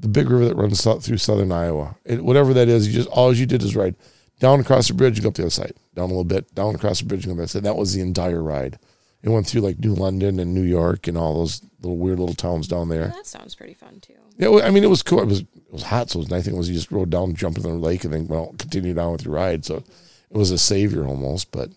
The 0.00 0.08
big 0.08 0.28
river 0.28 0.46
that 0.46 0.56
runs 0.56 0.82
through 0.82 1.16
southern 1.18 1.52
Iowa. 1.52 1.96
It, 2.04 2.22
whatever 2.24 2.52
that 2.52 2.68
is, 2.68 2.86
you 2.88 2.92
just 2.92 3.08
all 3.08 3.32
you 3.32 3.46
did 3.46 3.62
is 3.62 3.76
ride 3.76 3.94
down 4.40 4.60
across 4.60 4.88
the 4.88 4.94
bridge 4.94 5.18
and 5.18 5.22
go 5.22 5.28
up 5.28 5.34
the 5.34 5.42
other 5.42 5.50
side, 5.50 5.72
down 5.94 6.06
a 6.06 6.08
little 6.08 6.24
bit, 6.24 6.52
down 6.54 6.74
across 6.74 6.98
the 7.00 7.06
bridge 7.06 7.24
and 7.24 7.28
go 7.28 7.32
up 7.32 7.36
the 7.36 7.42
other 7.44 7.48
side. 7.48 7.62
That 7.62 7.76
was 7.76 7.94
the 7.94 8.00
entire 8.00 8.42
ride. 8.42 8.78
It 9.24 9.30
went 9.30 9.46
through 9.46 9.62
like 9.62 9.78
New 9.78 9.94
London 9.94 10.38
and 10.38 10.54
New 10.54 10.62
York 10.62 11.08
and 11.08 11.16
all 11.16 11.38
those 11.38 11.62
little 11.80 11.96
weird 11.96 12.18
little 12.18 12.34
towns 12.34 12.68
down 12.68 12.90
there. 12.90 13.08
that 13.08 13.26
sounds 13.26 13.54
pretty 13.54 13.72
fun 13.74 13.98
too. 14.00 14.12
Yeah, 14.36 14.48
well, 14.48 14.62
I 14.64 14.70
mean, 14.70 14.84
it 14.84 14.90
was 14.90 15.02
cool. 15.02 15.20
It 15.22 15.26
was 15.28 15.40
it 15.40 15.72
was 15.72 15.84
hot, 15.84 16.10
so 16.10 16.18
it 16.18 16.22
was 16.22 16.30
nice 16.30 16.44
thing 16.44 16.56
was 16.56 16.68
you 16.68 16.74
just 16.74 16.92
rode 16.92 17.08
down, 17.10 17.34
jump 17.34 17.56
in 17.56 17.62
the 17.62 17.70
lake, 17.70 18.04
and 18.04 18.12
then 18.12 18.28
well, 18.28 18.54
continue 18.58 18.92
down 18.92 19.12
with 19.12 19.24
your 19.24 19.34
ride. 19.34 19.64
So 19.64 19.76
it 19.76 20.36
was 20.36 20.50
a 20.50 20.58
savior 20.58 21.06
almost. 21.06 21.50
But 21.52 21.70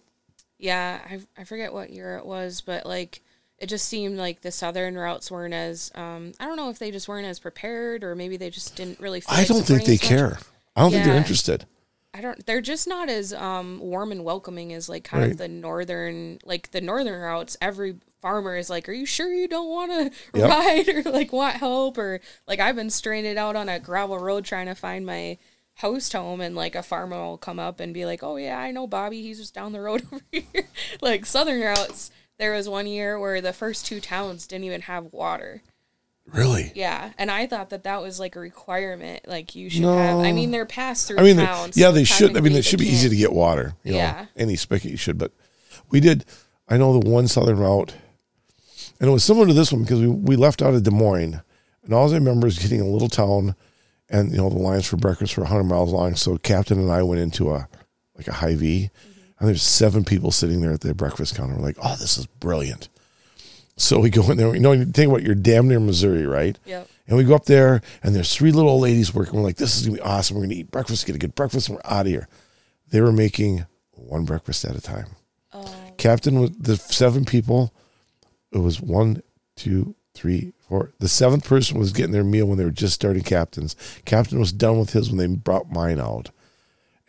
Yeah, 0.58 1.00
I 1.10 1.22
I 1.41 1.43
forget 1.45 1.72
what 1.72 1.89
year 1.91 2.18
it 2.18 2.26
was, 2.26 2.62
but 2.62 2.86
like 2.86 3.22
it 3.60 3.68
just 3.70 3.86
seemed 3.88 4.18
like 4.18 4.41
the 4.41 4.52
southern 4.52 4.98
routes 4.98 5.32
weren't 5.32 5.54
as 5.54 5.91
um 5.95 6.34
I 6.39 6.45
don't 6.45 6.58
know 6.58 6.70
if 6.70 6.80
they 6.80 6.91
just 6.91 7.08
weren't 7.08 7.28
as 7.28 7.39
prepared 7.39 8.04
or 8.04 8.14
maybe 8.14 8.38
they 8.38 8.50
just 8.50 8.76
didn't 8.76 9.00
really 9.00 9.22
feel 9.22 9.34
I 9.36 9.45
don't 9.45 9.66
think 9.66 9.86
they 9.86 9.95
supporting 9.98 10.20
as 10.20 10.34
much. 10.34 10.39
care. 10.41 10.52
I 10.76 10.82
don't 10.82 10.91
think 10.91 11.06
they're 11.06 11.16
interested. 11.16 11.66
I 12.18 12.22
don't 12.22 12.43
they're 12.47 12.61
just 12.61 12.88
not 12.88 13.09
as 13.09 13.32
um 13.34 13.80
warm 13.80 14.11
and 14.11 14.24
welcoming 14.24 14.74
as 14.74 14.89
like 14.89 15.03
kind 15.03 15.22
Right. 15.24 15.32
of 15.34 15.38
the 15.38 15.47
northern 15.47 16.39
like 16.43 16.72
the 16.72 16.82
northern 16.82 17.22
routes 17.22 17.55
every 17.61 17.97
farmer 18.22 18.57
is 18.57 18.70
like, 18.70 18.89
"Are 18.89 18.93
you 18.93 19.05
sure 19.05 19.32
you 19.32 19.47
don't 19.47 19.70
want 19.70 19.91
to 19.91 20.39
Yep. 20.39 20.49
ride 20.49 20.89
or 20.89 21.11
like 21.11 21.32
want 21.32 21.57
help 21.57 21.97
or 21.97 22.20
like 22.47 22.59
I've 22.59 22.76
been 22.76 22.89
stranded 22.89 23.38
out 23.38 23.55
on 23.55 23.70
a 23.70 23.80
gravel 23.80 24.18
road 24.18 24.45
trying 24.45 24.65
to 24.65 24.74
find 24.76 25.05
my 25.05 25.38
host 25.78 26.11
home 26.13 26.41
and 26.41 26.55
like 26.55 26.74
a 26.74 26.82
farmer 26.82 27.15
will 27.18 27.38
come 27.38 27.59
up 27.59 27.80
and 27.80 27.93
be 27.93 28.05
like, 28.05 28.24
"Oh 28.24 28.38
yeah, 28.38 28.57
I 28.57 28.72
know 28.72 28.88
Bobby. 28.88 29.22
He's 29.22 29.38
just 29.39 29.53
down 29.53 29.72
the 29.74 29.82
road 29.82 30.01
over 30.11 30.24
here." 30.32 30.68
like 31.01 31.26
southern 31.28 31.61
routes, 31.61 32.09
there 32.39 32.53
was 32.53 32.68
one 32.68 32.88
year 32.88 33.20
where 33.20 33.41
the 33.41 33.53
first 33.53 33.86
two 33.86 33.99
towns 34.01 34.47
didn't 34.47 34.65
even 34.65 34.82
have 34.82 35.13
water. 35.13 35.61
Really? 36.34 36.71
Yeah, 36.75 37.11
and 37.17 37.32
I 37.32 37.47
thought 37.47 37.69
that 37.69 37.84
that 37.84 38.01
was 38.01 38.19
like 38.19 38.36
a 38.36 38.39
requirement. 38.39 39.28
Like 39.28 39.55
you 39.55 39.69
should 39.69 39.82
No. 39.82 39.97
have. 39.97 40.19
I 40.19 40.34
mean, 40.34 40.51
they're 40.51 40.65
passed 40.65 41.07
through 41.07 41.19
I 41.19 41.23
mean, 41.23 41.38
towns. 41.38 41.78
yeah, 41.78 41.91
they 41.91 42.03
should. 42.03 42.36
I 42.36 42.41
mean, 42.41 42.53
it 42.53 42.65
should 42.65 42.80
be 42.80 42.86
easy 42.88 43.03
can't. 43.03 43.11
to 43.11 43.17
get 43.17 43.34
water. 43.34 43.75
You 43.84 43.93
know, 43.93 43.97
Yeah. 43.97 44.25
any 44.36 44.55
spigot 44.55 44.91
you 44.91 44.97
should. 44.97 45.17
But 45.17 45.32
we 45.89 45.99
did. 45.99 46.25
I 46.67 46.78
know 46.78 46.99
the 46.99 47.09
one 47.09 47.28
southern 47.30 47.57
route, 47.59 47.93
and 48.99 49.09
it 49.09 49.13
was 49.13 49.23
similar 49.23 49.47
to 49.47 49.53
this 49.53 49.71
one 49.71 49.84
because 49.84 50.01
we, 50.01 50.07
we 50.07 50.36
left 50.36 50.61
out 50.61 50.73
of 50.73 50.84
Des 50.84 50.91
Moines, 50.91 51.41
and 51.84 51.93
all 51.93 52.11
I 52.11 52.15
remember 52.15 52.47
is 52.47 52.59
getting 52.59 52.82
a 52.82 52.88
little 52.88 53.09
town, 53.09 53.55
and 54.09 54.32
you 54.32 54.38
know 54.38 54.49
the 54.49 54.57
lines 54.57 54.86
for 54.86 54.97
breakfast 54.97 55.38
were 55.38 55.43
100 55.43 55.63
miles 55.63 55.93
long. 55.93 56.15
So 56.15 56.38
Captain 56.38 56.80
and 56.80 56.91
I 56.91 57.03
went 57.03 57.21
into 57.21 57.51
a 57.51 57.69
like 58.17 58.28
a 58.28 58.34
high 58.34 58.51
mm-hmm. 58.51 58.59
V, 58.59 58.89
and 59.39 59.47
there's 59.47 59.63
seven 59.63 60.03
people 60.03 60.32
sitting 60.32 60.59
there 60.59 60.73
at 60.73 60.82
the 60.82 60.93
breakfast 60.93 61.36
counter. 61.36 61.55
We're 61.55 61.61
like, 61.61 61.78
oh, 61.82 61.95
this 61.95 62.17
is 62.17 62.25
brilliant. 62.25 62.89
So 63.78 63.99
we 63.99 64.09
go 64.09 64.30
in 64.32 64.38
there. 64.38 64.53
You 64.53 64.59
know, 64.59 64.71
you 64.71 64.86
think 64.86 65.09
about 65.09 65.23
you're 65.23 65.36
damn 65.36 65.67
near 65.67 65.80
Missouri, 65.80 66.25
right? 66.25 66.57
Yep. 66.65 66.89
And 67.07 67.17
we 67.17 67.23
go 67.23 67.36
up 67.36 67.45
there, 67.45 67.82
and 68.03 68.13
there's 68.13 68.36
three 68.36 68.51
little 68.51 68.71
old 68.71 68.82
ladies 68.82 69.13
working. 69.13 69.36
We're 69.36 69.43
like, 69.43 69.57
this 69.57 69.78
is 69.78 69.86
gonna 69.86 69.97
be 69.97 70.03
awesome. 70.03 70.36
We're 70.36 70.43
gonna 70.43 70.55
eat 70.55 70.71
breakfast, 70.71 71.05
get 71.05 71.15
a 71.15 71.19
good 71.19 71.36
breakfast, 71.36 71.69
and 71.69 71.78
we're 71.78 71.91
out 71.91 72.07
of 72.07 72.11
here. 72.11 72.28
They 72.89 73.01
were 73.01 73.11
making 73.11 73.65
one 73.91 74.25
breakfast 74.25 74.65
at 74.65 74.75
a 74.75 74.82
time. 74.82 75.07
Oh, 75.53 75.73
Captain 75.97 76.39
was 76.39 76.51
the 76.51 76.75
seven 76.75 77.23
people. 77.23 77.73
It 78.51 78.59
was 78.59 78.82
one, 78.82 79.21
two, 79.55 79.95
three, 80.13 80.53
four. 80.67 80.93
The 80.99 81.07
seventh 81.07 81.45
person 81.45 81.78
was 81.78 81.93
getting 81.93 82.11
their 82.11 82.23
meal 82.23 82.47
when 82.47 82.57
they 82.57 82.65
were 82.65 82.71
just 82.71 82.95
starting 82.95 83.23
captains. 83.23 83.75
Captain 84.05 84.39
was 84.39 84.51
done 84.51 84.80
with 84.80 84.91
his 84.91 85.09
when 85.09 85.17
they 85.17 85.28
brought 85.28 85.71
mine 85.71 85.99
out. 85.99 86.32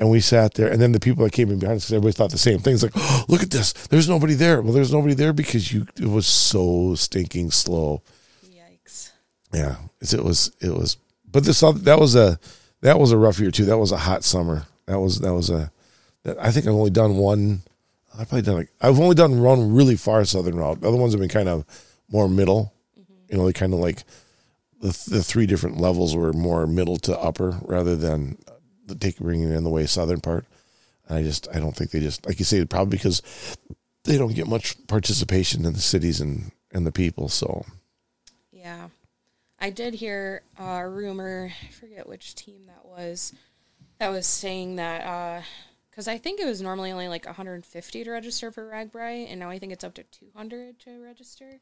And 0.00 0.10
we 0.10 0.20
sat 0.20 0.54
there, 0.54 0.70
and 0.70 0.80
then 0.80 0.92
the 0.92 1.00
people 1.00 1.24
that 1.24 1.32
came 1.32 1.50
in 1.50 1.58
behind 1.58 1.78
us, 1.78 1.84
because 1.86 1.94
everybody 1.94 2.12
thought 2.12 2.30
the 2.30 2.38
same 2.38 2.60
thing. 2.60 2.74
It's 2.74 2.84
like, 2.84 2.92
oh, 2.94 3.24
look 3.28 3.42
at 3.42 3.50
this. 3.50 3.72
There's 3.72 4.08
nobody 4.08 4.34
there. 4.34 4.62
Well, 4.62 4.72
there's 4.72 4.92
nobody 4.92 5.14
there 5.14 5.32
because 5.32 5.72
you. 5.72 5.86
It 5.96 6.08
was 6.08 6.26
so 6.26 6.94
stinking 6.94 7.50
slow. 7.50 8.02
yikes! 8.46 9.10
Yeah, 9.52 9.76
it's, 10.00 10.12
it 10.12 10.22
was 10.22 10.52
it 10.60 10.72
was, 10.72 10.98
but 11.26 11.44
this 11.44 11.60
that 11.60 11.98
was 11.98 12.14
a 12.14 12.38
that 12.82 12.98
was 13.00 13.10
a 13.10 13.16
rough 13.16 13.40
year 13.40 13.50
too. 13.50 13.64
That 13.64 13.78
was 13.78 13.90
a 13.90 13.96
hot 13.96 14.22
summer. 14.22 14.66
That 14.86 15.00
was 15.00 15.18
that 15.20 15.34
was 15.34 15.50
a 15.50 15.72
that 16.22 16.38
I 16.38 16.50
think 16.52 16.66
I've 16.66 16.74
only 16.74 16.90
done 16.90 17.16
one. 17.16 17.62
I've 18.16 18.28
probably 18.28 18.42
done 18.42 18.56
like 18.56 18.70
I've 18.80 19.00
only 19.00 19.14
done 19.14 19.42
one 19.42 19.74
really 19.74 19.96
far 19.96 20.24
southern 20.24 20.56
route. 20.56 20.80
The 20.80 20.88
other 20.88 20.96
ones 20.96 21.12
have 21.12 21.20
been 21.20 21.28
kind 21.28 21.48
of 21.48 21.64
more 22.10 22.28
middle. 22.28 22.72
Mm-hmm. 22.98 23.32
You 23.32 23.38
know, 23.38 23.46
they 23.46 23.52
kind 23.52 23.74
of 23.74 23.80
like 23.80 24.04
the 24.80 24.96
the 25.08 25.22
three 25.22 25.46
different 25.46 25.80
levels 25.80 26.14
were 26.14 26.32
more 26.32 26.66
middle 26.66 26.98
to 26.98 27.18
upper 27.18 27.58
rather 27.62 27.96
than 27.96 28.38
take 28.94 29.18
bringing 29.18 29.52
in 29.52 29.64
the 29.64 29.70
way 29.70 29.86
southern 29.86 30.20
part. 30.20 30.44
And 31.08 31.18
I 31.18 31.22
just 31.22 31.48
I 31.54 31.58
don't 31.58 31.74
think 31.74 31.90
they 31.90 32.00
just 32.00 32.26
like 32.26 32.38
you 32.38 32.44
say 32.44 32.64
probably 32.64 32.96
because 32.96 33.22
they 34.04 34.18
don't 34.18 34.34
get 34.34 34.46
much 34.46 34.76
participation 34.86 35.64
in 35.64 35.72
the 35.72 35.80
cities 35.80 36.20
and 36.20 36.52
and 36.72 36.86
the 36.86 36.92
people. 36.92 37.28
So 37.28 37.64
Yeah, 38.52 38.88
I 39.58 39.70
did 39.70 39.94
hear 39.94 40.42
a 40.58 40.88
rumor. 40.88 41.52
I 41.62 41.72
forget 41.72 42.08
which 42.08 42.34
team 42.34 42.66
that 42.66 42.84
was. 42.84 43.32
That 43.98 44.10
was 44.10 44.26
saying 44.26 44.76
that 44.76 45.04
uh, 45.04 45.42
because 45.90 46.06
I 46.06 46.16
think 46.16 46.38
it 46.38 46.46
was 46.46 46.62
normally 46.62 46.92
only 46.92 47.08
like 47.08 47.26
150 47.26 48.04
to 48.04 48.10
register 48.12 48.52
for 48.52 48.70
RAGBRAI, 48.70 49.28
and 49.28 49.40
now 49.40 49.50
I 49.50 49.58
think 49.58 49.72
it's 49.72 49.82
up 49.82 49.94
to 49.94 50.04
200 50.04 50.78
to 50.78 51.02
register. 51.02 51.58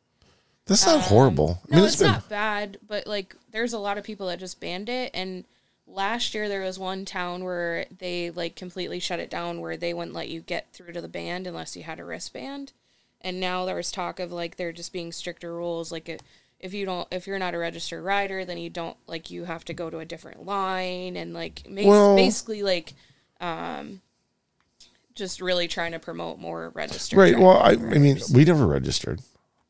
that's 0.67 0.85
not 0.85 1.01
horrible. 1.01 1.59
Um, 1.73 1.79
no, 1.79 1.85
it's, 1.87 2.03
not 2.03 2.29
bad, 2.29 2.77
but 2.87 3.07
like 3.07 3.35
there's 3.51 3.73
a 3.73 3.79
lot 3.79 3.97
of 3.97 4.05
people 4.05 4.27
that 4.27 4.39
just 4.39 4.61
banned 4.61 4.91
it 4.91 5.11
and 5.15 5.47
last 5.87 6.35
year 6.35 6.49
there 6.49 6.63
was 6.63 6.79
one 6.79 7.05
town 7.05 7.45
where 7.45 7.87
they 7.99 8.31
like 8.31 8.57
completely 8.57 9.01
shut 9.01 9.21
it 9.21 9.31
down 9.31 9.61
where 9.61 9.77
they 9.77 9.95
wouldn't 9.95 10.15
let 10.15 10.29
you 10.29 10.41
get 10.41 10.73
through 10.73 10.93
to 10.93 11.01
the 11.01 11.09
band 11.09 11.47
unless 11.47 11.77
you 11.77 11.83
had 11.83 12.01
a 12.01 12.05
wristband. 12.05 12.73
And 13.21 13.41
now 13.41 13.65
there 13.65 13.77
was 13.77 13.91
talk 13.91 14.21
of 14.21 14.33
like 14.33 14.57
there 14.57 14.73
just 14.73 14.93
being 14.93 15.13
stricter 15.13 15.55
rules 15.55 15.91
like 15.91 16.21
if 16.61 16.75
you 16.75 16.85
don't 16.85 17.09
if 17.11 17.27
you're 17.27 17.39
not 17.39 17.55
a 17.55 17.59
registered 17.59 18.05
rider 18.05 18.45
then 18.45 18.59
you 18.59 18.71
don't 18.71 18.97
like 19.07 19.31
you 19.31 19.45
have 19.45 19.65
to 19.65 19.75
go 19.75 19.91
to 19.91 19.99
a 19.99 20.05
different 20.05 20.45
line 20.45 21.17
and 21.17 21.33
like 21.35 21.69
makes, 21.69 21.87
Well- 21.87 22.17
basically 22.17 22.63
like 22.63 22.95
um 23.41 24.01
just 25.15 25.41
really 25.41 25.67
trying 25.67 25.93
to 25.93 25.99
promote 25.99 26.39
more 26.39 26.71
registered 26.75 27.19
Right. 27.19 27.39
Well, 27.39 27.57
I, 27.57 27.71
I 27.71 27.77
mean, 27.77 28.19
we 28.35 28.45
never 28.45 28.67
registered. 28.67 29.23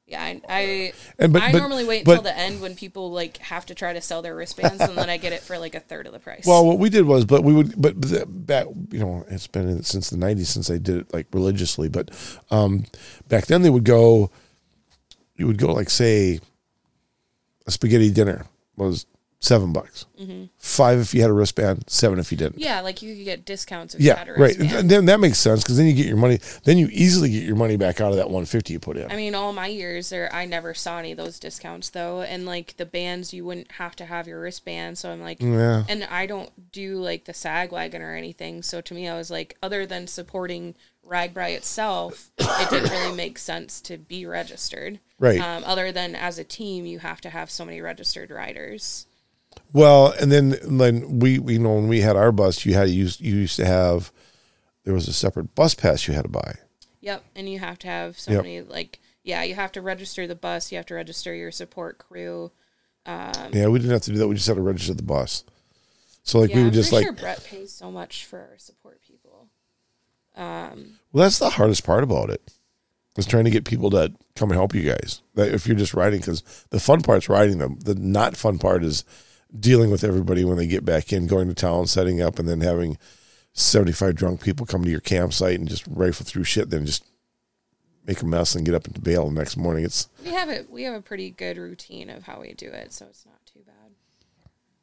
Yeah, 0.08 0.22
I, 0.22 0.40
I, 0.48 0.92
And 1.18 1.32
but- 1.32 1.42
I 1.42 1.50
but- 1.50 1.58
normally 1.58 1.84
wait 1.84 2.04
but- 2.04 2.18
until 2.18 2.22
the 2.32 2.38
end 2.38 2.60
when 2.60 2.76
people 2.76 3.10
like 3.10 3.38
have 3.38 3.66
to 3.66 3.74
try 3.74 3.92
to 3.92 4.00
sell 4.00 4.22
their 4.22 4.36
wristbands, 4.36 4.80
and 4.80 4.96
then 4.96 5.10
I 5.10 5.16
get 5.16 5.32
it 5.32 5.40
for 5.40 5.58
like 5.58 5.74
a 5.74 5.80
third 5.80 6.06
of 6.06 6.12
the 6.12 6.20
price. 6.20 6.44
Well, 6.46 6.64
what 6.64 6.78
we 6.78 6.90
did 6.90 7.06
was, 7.06 7.24
but 7.24 7.42
we 7.42 7.52
would, 7.52 7.74
but 7.80 8.00
the- 8.00 8.24
back, 8.24 8.66
you 8.92 9.00
know, 9.00 9.24
it's 9.28 9.48
been 9.48 9.82
since 9.82 10.10
the 10.10 10.16
'90s 10.16 10.46
since 10.46 10.70
I 10.70 10.78
did 10.78 10.96
it 10.98 11.12
like 11.12 11.26
religiously. 11.32 11.88
But 11.88 12.10
um, 12.52 12.84
back 13.28 13.46
then, 13.46 13.62
they 13.62 13.70
would 13.70 13.84
go. 13.84 14.30
You 15.34 15.48
would 15.48 15.58
go 15.58 15.72
like 15.72 15.90
say, 15.90 16.38
a 17.66 17.70
spaghetti 17.72 18.10
dinner 18.10 18.46
was 18.76 19.06
seven 19.38 19.72
bucks, 19.72 20.06
five 20.58 20.98
if 20.98 21.14
you 21.14 21.20
had 21.20 21.30
a 21.30 21.34
wristband, 21.34 21.84
seven 21.88 22.18
if 22.18 22.32
you 22.32 22.38
didn't. 22.38 22.54
Mm-hmm. 22.54 22.62
yeah, 22.62 22.80
like 22.80 23.02
you 23.02 23.14
could 23.14 23.24
get 23.24 23.44
discounts 23.44 23.94
if 23.94 24.00
Yeah, 24.00 24.12
you 24.14 24.18
had 24.18 24.28
a 24.28 24.32
right. 24.32 24.38
wristband. 24.40 24.72
And 24.72 24.90
then 24.90 25.04
that 25.06 25.20
makes 25.20 25.38
sense 25.38 25.62
because 25.62 25.76
then 25.76 25.86
you 25.86 25.92
get 25.92 26.06
your 26.06 26.16
money. 26.16 26.40
Then 26.64 26.78
you 26.78 26.88
easily 26.90 27.30
get 27.30 27.42
your 27.44 27.56
money 27.56 27.76
back 27.76 28.00
out 28.00 28.10
of 28.10 28.16
that 28.16 28.26
150 28.26 28.72
you 28.72 28.80
put 28.80 28.96
in. 28.96 29.10
I 29.10 29.16
mean, 29.16 29.34
all 29.34 29.52
my 29.52 29.66
years 29.66 30.08
there, 30.08 30.32
I 30.34 30.46
never 30.46 30.74
saw 30.74 30.98
any 30.98 31.12
of 31.12 31.18
those 31.18 31.38
discounts 31.38 31.90
though, 31.90 32.22
and 32.22 32.46
like 32.46 32.76
the 32.76 32.86
bands, 32.86 33.32
you 33.34 33.44
wouldn't 33.44 33.72
have 33.72 33.94
to 33.96 34.06
have 34.06 34.26
your 34.26 34.40
wristband. 34.40 34.98
So 34.98 35.10
I'm 35.10 35.20
like, 35.20 35.40
yeah. 35.42 35.84
and 35.88 36.04
I 36.04 36.26
don't 36.26 36.72
do 36.72 36.96
like 36.96 37.26
the 37.26 37.34
sag 37.34 37.72
wagon 37.72 38.02
or 38.02 38.14
anything. 38.14 38.62
So 38.62 38.80
to 38.80 38.94
me, 38.94 39.08
I 39.08 39.16
was 39.16 39.30
like, 39.30 39.56
other 39.62 39.86
than 39.86 40.06
supporting 40.06 40.74
RAGBRAI 41.06 41.54
itself, 41.56 42.30
it 42.38 42.70
didn't 42.70 42.90
really 42.90 43.14
make 43.14 43.38
sense 43.38 43.80
to 43.82 43.96
be 43.96 44.26
registered. 44.26 44.98
Right. 45.18 45.40
Um, 45.40 45.62
other 45.64 45.92
than 45.92 46.14
as 46.16 46.38
a 46.38 46.44
team, 46.44 46.84
you 46.84 46.98
have 46.98 47.20
to 47.20 47.30
have 47.30 47.50
so 47.50 47.64
many 47.64 47.80
registered 47.80 48.30
riders. 48.30 49.06
Well, 49.72 50.12
and 50.20 50.30
then 50.32 50.56
then 50.62 51.18
we 51.20 51.38
we 51.38 51.58
know 51.58 51.74
when 51.74 51.88
we 51.88 52.00
had 52.00 52.16
our 52.16 52.32
bus, 52.32 52.64
you 52.64 52.74
had 52.74 52.84
to 52.84 52.90
use 52.92 53.20
you 53.20 53.34
used 53.34 53.56
to 53.56 53.66
have 53.66 54.12
there 54.84 54.94
was 54.94 55.08
a 55.08 55.12
separate 55.12 55.54
bus 55.54 55.74
pass 55.74 56.06
you 56.06 56.14
had 56.14 56.22
to 56.24 56.28
buy. 56.30 56.54
Yep, 57.00 57.24
and 57.34 57.48
you 57.48 57.58
have 57.58 57.78
to 57.80 57.86
have 57.88 58.18
so 58.18 58.32
Yep. 58.32 58.42
many 58.42 58.60
like 58.62 59.00
yeah, 59.22 59.42
you 59.42 59.54
have 59.56 59.72
to 59.72 59.82
register 59.82 60.26
the 60.26 60.36
bus, 60.36 60.70
you 60.70 60.76
have 60.76 60.86
to 60.86 60.94
register 60.94 61.34
your 61.34 61.50
support 61.50 61.98
crew. 61.98 62.52
Um, 63.04 63.50
yeah, 63.52 63.66
we 63.68 63.78
didn't 63.78 63.92
have 63.92 64.02
to 64.02 64.12
do 64.12 64.18
that. 64.18 64.28
We 64.28 64.34
just 64.36 64.46
had 64.46 64.56
to 64.56 64.62
register 64.62 64.94
the 64.94 65.02
bus. 65.02 65.44
So 66.22 66.38
like 66.40 66.50
Yeah, 66.50 66.56
we 66.56 66.60
I'm 66.62 66.66
would 66.66 66.74
just 66.74 66.92
like 66.92 67.04
sure 67.04 67.12
Brett 67.12 67.44
pays 67.44 67.72
so 67.72 67.90
much 67.90 68.24
for 68.24 68.38
our 68.38 68.58
support 68.58 69.00
people. 69.02 69.48
Um, 70.36 70.98
well, 71.12 71.22
that's 71.24 71.38
the 71.38 71.50
hardest 71.50 71.84
part 71.84 72.02
about 72.04 72.30
it. 72.30 72.42
Is 73.16 73.24
trying 73.26 73.44
to 73.44 73.50
get 73.50 73.64
people 73.64 73.88
to 73.90 74.12
come 74.34 74.50
and 74.50 74.58
help 74.58 74.74
you 74.74 74.82
guys. 74.82 75.22
That 75.34 75.48
if 75.54 75.66
you're 75.66 75.76
just 75.76 75.94
riding, 75.94 76.20
because 76.20 76.42
the 76.68 76.78
fun 76.78 77.00
part's 77.00 77.30
riding 77.30 77.56
them. 77.58 77.78
The 77.80 77.94
not 77.94 78.36
fun 78.36 78.58
part 78.58 78.84
is 78.84 79.04
dealing 79.58 79.90
with 79.90 80.04
everybody 80.04 80.44
when 80.44 80.56
they 80.56 80.66
get 80.66 80.84
back 80.84 81.12
in, 81.12 81.26
going 81.26 81.48
to 81.48 81.54
town, 81.54 81.86
setting 81.86 82.20
up, 82.20 82.38
and 82.38 82.48
then 82.48 82.60
having 82.60 82.98
75 83.52 84.14
drunk 84.14 84.42
people 84.42 84.66
come 84.66 84.84
to 84.84 84.90
your 84.90 85.00
campsite 85.00 85.58
and 85.58 85.68
just 85.68 85.86
rifle 85.86 86.26
through 86.26 86.44
shit, 86.44 86.70
then 86.70 86.86
just 86.86 87.04
make 88.06 88.22
a 88.22 88.26
mess 88.26 88.54
and 88.54 88.64
get 88.64 88.74
up 88.74 88.86
into 88.86 89.00
bail 89.00 89.28
the 89.28 89.34
next 89.34 89.56
morning. 89.56 89.84
It's 89.84 90.08
We 90.24 90.30
have 90.30 90.48
it 90.48 90.70
we 90.70 90.82
have 90.84 90.94
a 90.94 91.02
pretty 91.02 91.30
good 91.30 91.56
routine 91.56 92.10
of 92.10 92.24
how 92.24 92.40
we 92.40 92.52
do 92.52 92.68
it, 92.68 92.92
so 92.92 93.06
it's 93.06 93.26
not 93.26 93.44
too 93.46 93.60
bad. 93.66 93.92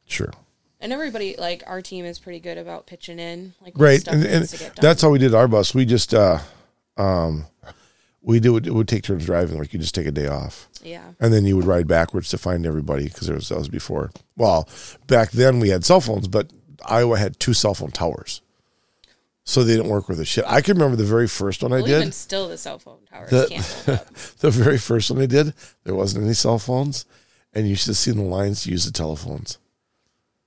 sure. 0.05 0.31
And 0.79 0.91
everybody 0.91 1.35
like 1.37 1.63
our 1.65 1.81
team 1.81 2.03
is 2.03 2.19
pretty 2.19 2.41
good 2.41 2.57
about 2.57 2.87
pitching 2.87 3.19
in 3.19 3.53
like 3.61 3.73
right 3.77 4.01
stuff 4.01 4.15
and, 4.15 4.25
and 4.25 4.49
to 4.49 4.57
get 4.57 4.75
done. 4.75 4.83
that's 4.83 5.01
how 5.01 5.09
we 5.09 5.17
did 5.19 5.33
our 5.33 5.47
bus 5.47 5.73
we 5.73 5.85
just 5.85 6.13
uh 6.13 6.39
um 6.97 7.45
we 8.23 8.39
do 8.39 8.55
it 8.57 8.65
would 8.73 8.87
take 8.87 9.03
turns 9.03 9.25
driving 9.25 9.59
like 9.59 9.73
you 9.73 9.79
just 9.79 9.93
take 9.95 10.07
a 10.07 10.11
day 10.11 10.27
off. 10.27 10.69
Yeah. 10.81 11.13
and 11.19 11.33
then 11.33 11.45
you 11.45 11.55
would 11.55 11.65
ride 11.65 11.87
backwards 11.87 12.29
to 12.29 12.37
find 12.37 12.65
everybody 12.65 13.05
because 13.07 13.27
there 13.27 13.35
was 13.35 13.49
that 13.49 13.57
was 13.57 13.69
before. 13.69 14.11
Well 14.37 14.67
back 15.07 15.31
then 15.31 15.59
we 15.59 15.69
had 15.69 15.85
cell 15.85 16.01
phones 16.01 16.27
but 16.27 16.51
iowa 16.85 17.17
had 17.17 17.39
two 17.39 17.53
cell 17.53 17.73
phone 17.73 17.91
towers. 17.91 18.41
So 19.45 19.63
they 19.65 19.75
didn't 19.75 19.91
work 19.91 20.07
with 20.07 20.19
the 20.19 20.25
shit. 20.25 20.45
I 20.47 20.61
can 20.61 20.75
remember 20.77 20.95
the 20.95 21.03
very 21.03 21.27
first 21.27 21.61
one 21.63 21.73
i 21.73 21.81
did 21.81 21.89
even 21.99 22.11
still 22.13 22.47
the 22.47 22.57
cell 22.57 22.79
phone 22.79 22.99
towers 23.11 23.29
The- 23.29 23.47
can't 23.49 24.05
the 24.39 24.51
very 24.51 24.77
first 24.77 25.11
one 25.11 25.21
i 25.21 25.25
did 25.25 25.53
there 25.83 25.95
wasn't 25.95 26.23
any 26.23 26.33
cell 26.33 26.59
phones 26.59 27.05
and 27.53 27.67
you 27.67 27.75
should 27.75 27.87
have 27.87 27.97
seen 27.97 28.15
the 28.15 28.23
lines 28.23 28.63
to 28.63 28.71
use 28.71 28.85
the 28.85 28.91
telephones 28.91 29.57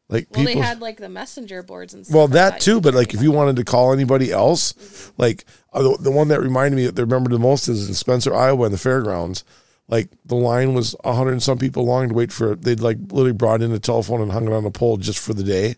like 0.09 0.29
Well, 0.31 0.45
people 0.45 0.61
they 0.61 0.67
had 0.67 0.81
like 0.81 0.99
the 0.99 1.09
messenger 1.09 1.63
boards 1.63 1.95
and 1.95 2.07
stuff. 2.07 2.15
Well, 2.15 2.27
like 2.27 2.35
that 2.35 2.61
too, 2.61 2.81
but 2.81 2.95
like 2.95 3.13
if 3.15 3.23
you 3.23 3.33
wanted 3.33 3.57
to 3.57 3.65
call 3.65 3.93
anybody 3.93 4.31
else, 4.31 5.13
like 5.19 5.45
uh, 5.73 5.83
the, 5.83 5.99
the 6.01 6.11
one 6.13 6.29
that 6.29 6.41
reminded 6.41 6.77
me 6.77 6.87
that 6.87 6.99
I 6.99 7.03
remember 7.03 7.31
the 7.31 7.39
most 7.39 7.69
is 7.69 7.89
in 7.89 7.95
Spencer, 7.95 8.35
Iowa, 8.35 8.67
in 8.67 8.73
the 8.73 8.79
fairgrounds. 8.79 9.45
Like 9.89 10.09
the 10.25 10.35
line 10.37 10.75
was 10.75 10.97
a 11.05 11.15
hundred 11.15 11.33
and 11.33 11.43
some 11.43 11.59
people 11.59 11.85
long 11.85 12.09
to 12.09 12.15
wait 12.15 12.33
for. 12.33 12.53
it. 12.53 12.63
They'd 12.63 12.81
like 12.81 12.99
literally 13.09 13.33
brought 13.33 13.63
in 13.63 13.73
a 13.73 13.79
telephone 13.79 14.21
and 14.21 14.33
hung 14.33 14.47
it 14.47 14.53
on 14.53 14.65
a 14.65 14.71
pole 14.71 14.97
just 14.97 15.19
for 15.19 15.33
the 15.33 15.45
day, 15.45 15.77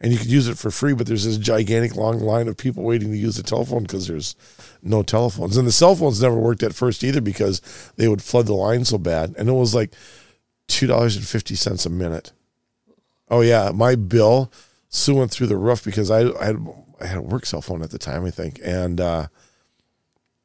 and 0.00 0.10
you 0.12 0.18
could 0.18 0.30
use 0.30 0.48
it 0.48 0.56
for 0.58 0.70
free. 0.70 0.94
But 0.94 1.06
there's 1.06 1.24
this 1.24 1.36
gigantic 1.38 1.94
long 1.94 2.20
line 2.20 2.48
of 2.48 2.56
people 2.56 2.82
waiting 2.82 3.10
to 3.10 3.16
use 3.16 3.36
the 3.36 3.42
telephone 3.42 3.82
because 3.82 4.06
there's 4.06 4.36
no 4.82 5.02
telephones, 5.02 5.56
and 5.58 5.66
the 5.66 5.72
cell 5.72 5.94
phones 5.94 6.20
never 6.22 6.36
worked 6.38 6.62
at 6.62 6.74
first 6.74 7.04
either 7.04 7.20
because 7.20 7.60
they 7.96 8.08
would 8.08 8.22
flood 8.22 8.46
the 8.46 8.54
line 8.54 8.84
so 8.84 8.96
bad, 8.98 9.34
and 9.38 9.48
it 9.48 9.52
was 9.52 9.74
like 9.74 9.92
two 10.66 10.86
dollars 10.86 11.16
and 11.16 11.26
fifty 11.26 11.54
cents 11.54 11.84
a 11.84 11.90
minute. 11.90 12.32
Oh 13.32 13.40
yeah, 13.40 13.70
my 13.74 13.94
bill 13.96 14.52
Sue 14.90 15.14
went 15.16 15.30
through 15.30 15.46
the 15.48 15.56
roof 15.56 15.82
because 15.84 16.10
I 16.10 16.20
I 16.38 16.44
had, 16.44 16.66
I 17.00 17.06
had 17.06 17.18
a 17.18 17.22
work 17.22 17.46
cell 17.46 17.62
phone 17.62 17.82
at 17.82 17.90
the 17.90 17.98
time, 17.98 18.24
I 18.24 18.30
think, 18.30 18.60
and 18.62 19.00
uh, 19.00 19.26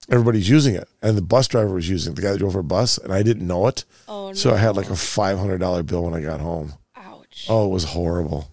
everybody's 0.09 0.47
using 0.49 0.73
it, 0.73 0.87
and 1.01 1.17
the 1.17 1.21
bus 1.21 1.47
driver 1.47 1.73
was 1.73 1.89
using 1.89 2.13
it, 2.13 2.15
the 2.15 2.21
guy 2.21 2.31
that 2.31 2.39
drove 2.39 2.55
our 2.55 2.63
bus, 2.63 2.97
and 2.97 3.11
I 3.13 3.23
didn't 3.23 3.45
know 3.45 3.67
it, 3.67 3.83
Oh 4.07 4.27
no. 4.29 4.33
so 4.33 4.53
I 4.53 4.57
had 4.57 4.75
like 4.77 4.89
a 4.89 4.95
five 4.95 5.37
hundred 5.37 5.57
dollar 5.59 5.83
bill 5.83 6.03
when 6.03 6.13
I 6.13 6.21
got 6.21 6.39
home. 6.39 6.73
ouch. 6.95 7.45
Oh, 7.49 7.65
it 7.65 7.71
was 7.73 7.83
horrible, 7.83 8.51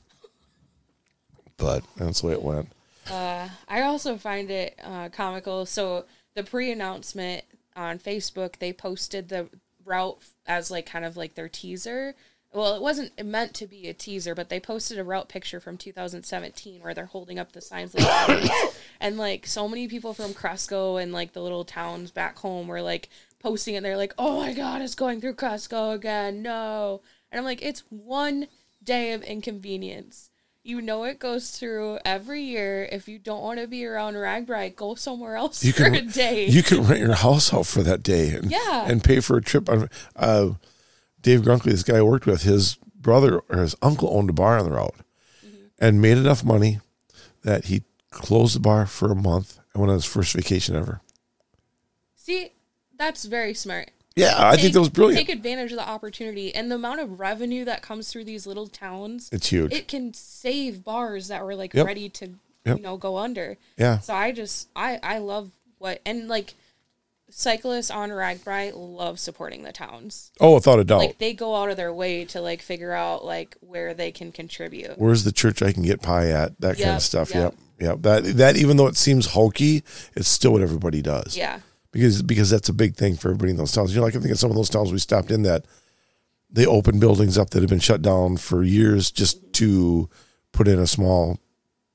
but 1.57 1.85
that's 1.97 2.21
the 2.21 2.27
way 2.29 2.33
it 2.35 2.43
went. 2.43 2.69
I 3.11 3.83
also 3.83 4.17
find 4.17 4.51
it 4.51 4.79
uh, 4.83 5.09
comical. 5.11 5.67
So 5.67 6.07
the 6.35 6.43
pre-announcement 6.43 7.45
on 7.77 7.99
Facebook, 7.99 8.59
they 8.59 8.73
posted 8.73 9.29
the 9.29 9.49
route 9.85 10.19
as 10.47 10.71
like 10.71 10.87
kind 10.87 11.05
of 11.05 11.17
like 11.17 11.35
their 11.35 11.49
teaser. 11.49 12.15
Well, 12.55 12.75
it 12.77 12.83
wasn't 12.83 13.25
meant 13.25 13.53
to 13.55 13.67
be 13.67 13.89
a 13.89 13.93
teaser, 13.95 14.35
but 14.35 14.49
they 14.49 14.61
posted 14.61 14.99
a 14.99 15.05
route 15.05 15.29
picture 15.29 15.59
from 15.59 15.77
2017 15.77 16.81
where 16.83 16.95
they're 16.95 17.07
holding 17.07 17.39
up 17.39 17.51
the 17.53 17.61
signs 17.61 17.95
like 17.95 18.51
and 19.01 19.19
like 19.19 19.47
so 19.47 19.69
many 19.69 19.89
people 19.89 20.15
from 20.15 20.33
Cresco 20.35 20.97
and 20.97 21.13
like 21.13 21.33
the 21.33 21.43
little 21.43 21.65
towns 21.65 22.11
back 22.13 22.39
home 22.39 22.69
were 22.69 22.81
like 22.83 23.09
posting 23.41 23.75
it. 23.75 23.83
They're 23.83 23.97
like, 23.97 24.15
"Oh 24.19 24.41
my 24.41 24.53
god, 24.53 24.83
it's 24.83 24.95
going 24.95 25.21
through 25.21 25.35
Cresco 25.35 25.91
again!" 25.91 26.43
No, 26.43 27.03
and 27.33 27.39
I'm 27.41 27.45
like, 27.45 27.61
it's 27.63 27.83
one 27.91 28.47
day 28.83 29.13
of 29.13 29.23
inconvenience. 29.23 30.31
You 30.63 30.81
know 30.81 31.05
it 31.05 31.19
goes 31.19 31.51
through 31.51 31.99
every 32.07 32.41
year. 32.43 32.89
If 32.91 33.07
you 33.09 33.19
don't 33.19 33.43
want 33.43 33.61
to 33.61 33.67
be 33.67 33.85
around 33.85 34.15
RAGBRAI, 34.15 34.75
go 34.77 34.95
somewhere 34.95 35.37
else 35.37 35.63
You 35.63 35.73
for 35.73 35.85
can 35.85 35.95
a 35.95 36.03
day. 36.03 36.47
you 36.47 36.63
can 36.63 36.85
rent 36.87 37.01
your 37.01 37.15
house 37.15 37.53
out 37.53 37.67
for 37.67 37.83
that 37.83 38.03
day 38.03 38.31
and 38.31 38.51
Yeah. 38.51 38.87
and 38.89 39.03
pay 39.05 39.21
for 39.21 39.37
a 39.37 39.43
trip. 39.43 39.69
on- 39.69 39.91
Uh, 40.17 40.51
Dave 41.25 41.41
Grunkley, 41.41 41.73
this 41.73 41.83
guy 41.83 41.97
I 41.99 42.03
worked 42.03 42.27
with, 42.27 42.43
his 42.43 42.77
brother 43.01 43.41
or 43.49 43.59
his 43.59 43.75
uncle 43.83 44.11
owned 44.17 44.31
a 44.31 44.33
bar 44.33 44.59
on 44.59 44.65
the 44.67 44.71
road, 44.77 44.93
Mm-hmm. 45.45 45.57
and 45.81 46.01
made 46.01 46.17
enough 46.19 46.45
money 46.45 46.79
that 47.43 47.65
he 47.67 47.83
closed 48.11 48.55
the 48.55 48.61
bar 48.61 48.87
for 48.87 49.11
a 49.11 49.17
month 49.17 49.59
and 49.73 49.81
went 49.81 49.91
on 49.91 49.97
his 49.97 50.05
first 50.05 50.35
vacation 50.35 50.77
ever. 50.77 51.01
See, 52.15 52.53
that's 52.97 53.25
very 53.25 53.55
smart. 53.55 53.91
Yeah, 54.17 54.35
I 54.39 54.57
think 54.57 54.73
that 54.75 54.79
was 54.81 54.91
brilliant. 54.91 55.19
Take 55.27 55.35
advantage 55.37 55.73
of 55.73 55.79
the 55.79 55.89
opportunity 55.89 56.55
and 56.55 56.71
the 56.71 56.77
amount 56.77 57.01
of 57.01 57.19
revenue 57.19 57.65
that 57.65 57.83
comes 57.83 58.11
through 58.13 58.25
these 58.25 58.47
little 58.47 58.69
towns. 58.69 59.29
it's 59.33 59.49
huge. 59.49 59.73
It 59.73 59.89
can 59.89 60.15
save 60.15 60.85
bars 60.85 61.29
that 61.29 61.45
were 61.45 61.57
like 61.57 61.75
Yep. 61.75 61.87
ready 61.87 62.09
to, 62.11 62.27
Yep. 62.65 62.77
you 62.77 62.83
know, 62.83 62.97
go 62.97 63.17
under. 63.19 63.57
yeah, 63.77 63.99
So 63.99 64.15
I 64.15 64.31
just 64.31 64.69
I 64.77 65.01
I 65.03 65.19
love 65.19 65.51
what 65.79 66.01
and 66.07 66.29
like 66.29 66.55
cyclists 67.37 67.91
on 67.91 68.11
RAGBRAI 68.11 68.73
love 68.75 69.19
supporting 69.19 69.65
the 69.65 69.73
towns. 69.73 70.31
Oh, 70.41 70.55
without 70.55 70.79
a 70.79 70.85
doubt. 70.85 70.99
Like 70.99 71.19
they 71.19 71.35
go 71.35 71.57
out 71.57 71.69
of 71.69 71.77
their 71.77 71.93
way 71.93 72.25
to 72.27 72.41
like 72.41 72.63
figure 72.63 72.93
out 72.93 73.25
like 73.25 73.57
where 73.61 73.93
they 73.93 74.13
can 74.13 74.31
contribute. 74.31 74.97
Where's 74.99 75.25
the 75.25 75.33
church 75.33 75.61
I 75.61 75.73
can 75.73 75.83
get 75.83 76.01
pie 76.01 76.29
at? 76.29 76.59
That 76.61 76.79
kind 76.79 76.97
of 76.97 77.03
stuff. 77.03 77.35
yep. 77.35 77.53
Yep. 77.53 77.55
Yep. 77.81 78.03
That 78.03 78.25
that 78.37 78.57
even 78.57 78.77
though 78.77 78.87
it 78.87 78.97
seems 78.97 79.27
hokey, 79.27 79.83
it's 80.15 80.29
still 80.29 80.53
what 80.53 80.63
everybody 80.63 81.03
does. 81.03 81.37
Yeah. 81.37 81.59
Because 81.91 82.23
because 82.23 82.51
that's 82.51 82.69
a 82.69 82.73
big 82.73 82.95
thing 82.95 83.17
for 83.17 83.29
everybody 83.29 83.51
in 83.51 83.57
those 83.57 83.73
towns. 83.73 83.93
You 83.93 84.01
know, 84.01 84.07
like 84.07 84.15
I 84.15 84.21
think 84.21 84.31
in 84.31 84.37
some 84.37 84.51
of 84.51 84.57
those 84.57 84.71
towns 84.71 84.93
we 84.93 84.99
stopped 84.99 85.33
in 85.33 85.43
that 85.43 85.65
they 86.51 86.67
open 86.67 87.01
buildings 87.01 87.37
up 87.37 87.51
that 87.51 87.63
have 87.63 87.71
been 87.71 87.81
shut 87.81 88.01
down 88.01 88.37
for 88.37 88.63
years 88.63 89.11
just 89.11 89.53
to 89.55 90.09
put 90.53 90.69
in 90.69 90.79
a 90.79 90.87
small 90.87 91.41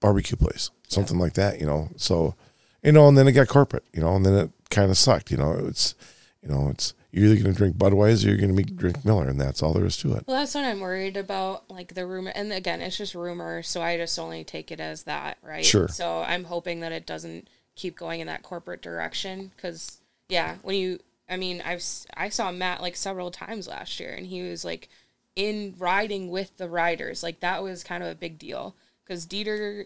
barbecue 0.02 0.36
place. 0.36 0.70
Something 0.90 1.18
like 1.18 1.34
that, 1.34 1.62
you 1.62 1.66
know. 1.66 1.88
So 1.96 2.36
you 2.84 2.92
know, 2.92 3.08
and 3.08 3.18
then 3.18 3.28
it 3.28 3.34
got 3.34 3.48
corporate, 3.48 3.86
you 3.94 4.02
know, 4.02 4.16
and 4.16 4.26
then 4.26 4.34
it 4.36 4.52
kind 4.70 4.92
of 4.92 4.98
sucked, 4.98 5.32
you 5.32 5.38
know. 5.38 5.54
It's 5.68 5.96
you 6.42 6.50
know, 6.50 6.70
it's 6.70 6.94
you're 7.12 7.26
either 7.26 7.42
going 7.42 7.54
to 7.54 7.58
drink 7.58 7.76
Budweiser 7.76 8.26
or 8.26 8.30
you're 8.30 8.38
going 8.38 8.56
to 8.56 8.64
be 8.64 8.64
drink 8.64 9.04
Miller, 9.04 9.28
and 9.28 9.42
that's 9.42 9.64
all 9.64 9.74
there 9.74 9.86
is 9.86 9.98
to 9.98 10.14
it. 10.14 10.24
Well, 10.28 10.38
that's 10.38 10.54
what 10.54 10.64
I'm 10.64 10.80
worried 10.80 11.18
about. 11.18 11.70
Like 11.70 11.96
the 11.96 12.06
rumor, 12.06 12.32
and 12.36 12.54
again, 12.54 12.82
it's 12.82 12.98
just 12.98 13.16
rumor, 13.16 13.64
so 13.64 13.82
I 13.82 13.98
just 13.98 14.18
only 14.20 14.44
take 14.44 14.72
it 14.72 14.80
as 14.80 15.04
that, 15.04 15.38
right? 15.42 15.66
Sure. 15.66 15.88
So 15.88 16.22
I'm 16.22 16.46
hoping 16.46 16.80
that 16.82 16.92
it 16.92 17.06
doesn't 17.06 17.50
keep 17.76 17.98
going 17.98 18.20
in 18.20 18.28
that 18.28 18.44
corporate 18.44 18.82
direction, 18.82 19.52
because 19.56 20.00
yeah, 20.28 20.58
when 20.62 20.76
you, 20.76 21.00
I 21.30 21.38
mean, 21.38 21.62
I've 21.66 21.84
I 22.16 22.30
saw 22.30 22.52
Matt 22.52 22.82
like 22.82 22.96
several 22.96 23.32
times 23.32 23.68
last 23.68 24.00
year, 24.00 24.14
and 24.14 24.26
he 24.26 24.44
was 24.44 24.64
like 24.64 24.88
in 25.36 25.76
riding 25.78 26.30
with 26.30 26.56
the 26.58 26.70
riders, 26.70 27.24
like 27.24 27.40
that 27.40 27.64
was 27.64 27.84
kind 27.84 28.04
of 28.04 28.10
a 28.10 28.16
big 28.16 28.38
deal, 28.38 28.76
because 29.04 29.26
Dieter, 29.26 29.86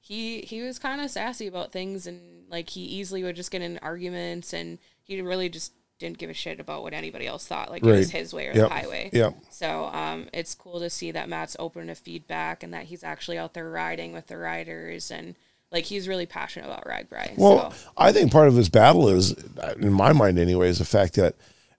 he 0.00 0.40
he 0.40 0.62
was 0.62 0.78
kind 0.78 1.00
of 1.00 1.10
sassy 1.10 1.46
about 1.46 1.70
things, 1.70 2.06
and 2.06 2.41
like 2.52 2.68
he 2.68 2.82
easily 2.82 3.24
would 3.24 3.34
just 3.34 3.50
get 3.50 3.62
in 3.62 3.78
arguments, 3.78 4.52
and 4.52 4.78
he 5.02 5.20
really 5.20 5.48
just 5.48 5.72
didn't 5.98 6.18
give 6.18 6.30
a 6.30 6.34
shit 6.34 6.60
about 6.60 6.82
what 6.82 6.92
anybody 6.92 7.26
else 7.26 7.46
thought, 7.46 7.70
like 7.70 7.82
it 7.84 7.90
was 7.90 8.10
his 8.10 8.34
way 8.34 8.48
or 8.48 8.52
Yep. 8.52 8.68
the 8.68 8.74
highway. 8.74 9.10
Yep. 9.12 9.34
So 9.50 9.86
um, 9.86 10.28
it's 10.32 10.54
cool 10.54 10.80
to 10.80 10.90
see 10.90 11.12
that 11.12 11.28
Matt's 11.28 11.56
open 11.58 11.86
to 11.86 11.94
feedback 11.94 12.62
and 12.64 12.74
that 12.74 12.84
he's 12.84 13.04
actually 13.04 13.38
out 13.38 13.54
there 13.54 13.70
riding 13.70 14.12
with 14.12 14.26
the 14.26 14.36
riders 14.36 15.10
and 15.12 15.36
like 15.70 15.84
he's 15.84 16.08
really 16.08 16.26
passionate 16.26 16.66
about 16.66 16.84
RAGBRAI. 16.84 17.38
Well, 17.38 17.70
so 17.70 17.90
I 17.96 18.12
think 18.12 18.30
part 18.32 18.48
of 18.48 18.54
his 18.56 18.68
battle 18.68 19.08
is, 19.08 19.32
in 19.78 19.92
my 19.92 20.12
mind 20.12 20.38
anyway, 20.38 20.68
is 20.68 20.78
the 20.80 20.84
fact 20.84 21.14
that, 21.14 21.36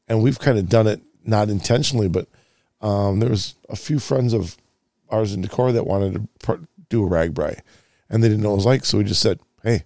and 0.08 0.24
we've 0.24 0.40
kind 0.40 0.58
of 0.58 0.68
done 0.70 0.88
it 0.88 1.02
not 1.26 1.50
intentionally, 1.50 2.08
but 2.08 2.28
um, 2.82 3.20
there 3.20 3.30
was 3.30 3.56
a 3.70 3.76
few 3.76 4.00
friends 4.00 4.34
of 4.34 4.58
ours 5.10 5.34
in 5.34 5.44
Decorah 5.44 5.74
that 5.74 5.86
wanted 5.86 6.28
to 6.40 6.68
do 6.90 7.06
a 7.06 7.10
RAGBRAI, 7.10 7.60
and 8.10 8.24
they 8.24 8.30
didn't 8.30 8.42
know 8.42 8.50
what 8.50 8.56
it 8.56 8.58
was 8.58 8.66
like, 8.66 8.86
so 8.86 8.98
we 8.98 9.04
just 9.04 9.22
said, 9.22 9.40
"Hey, 9.62 9.84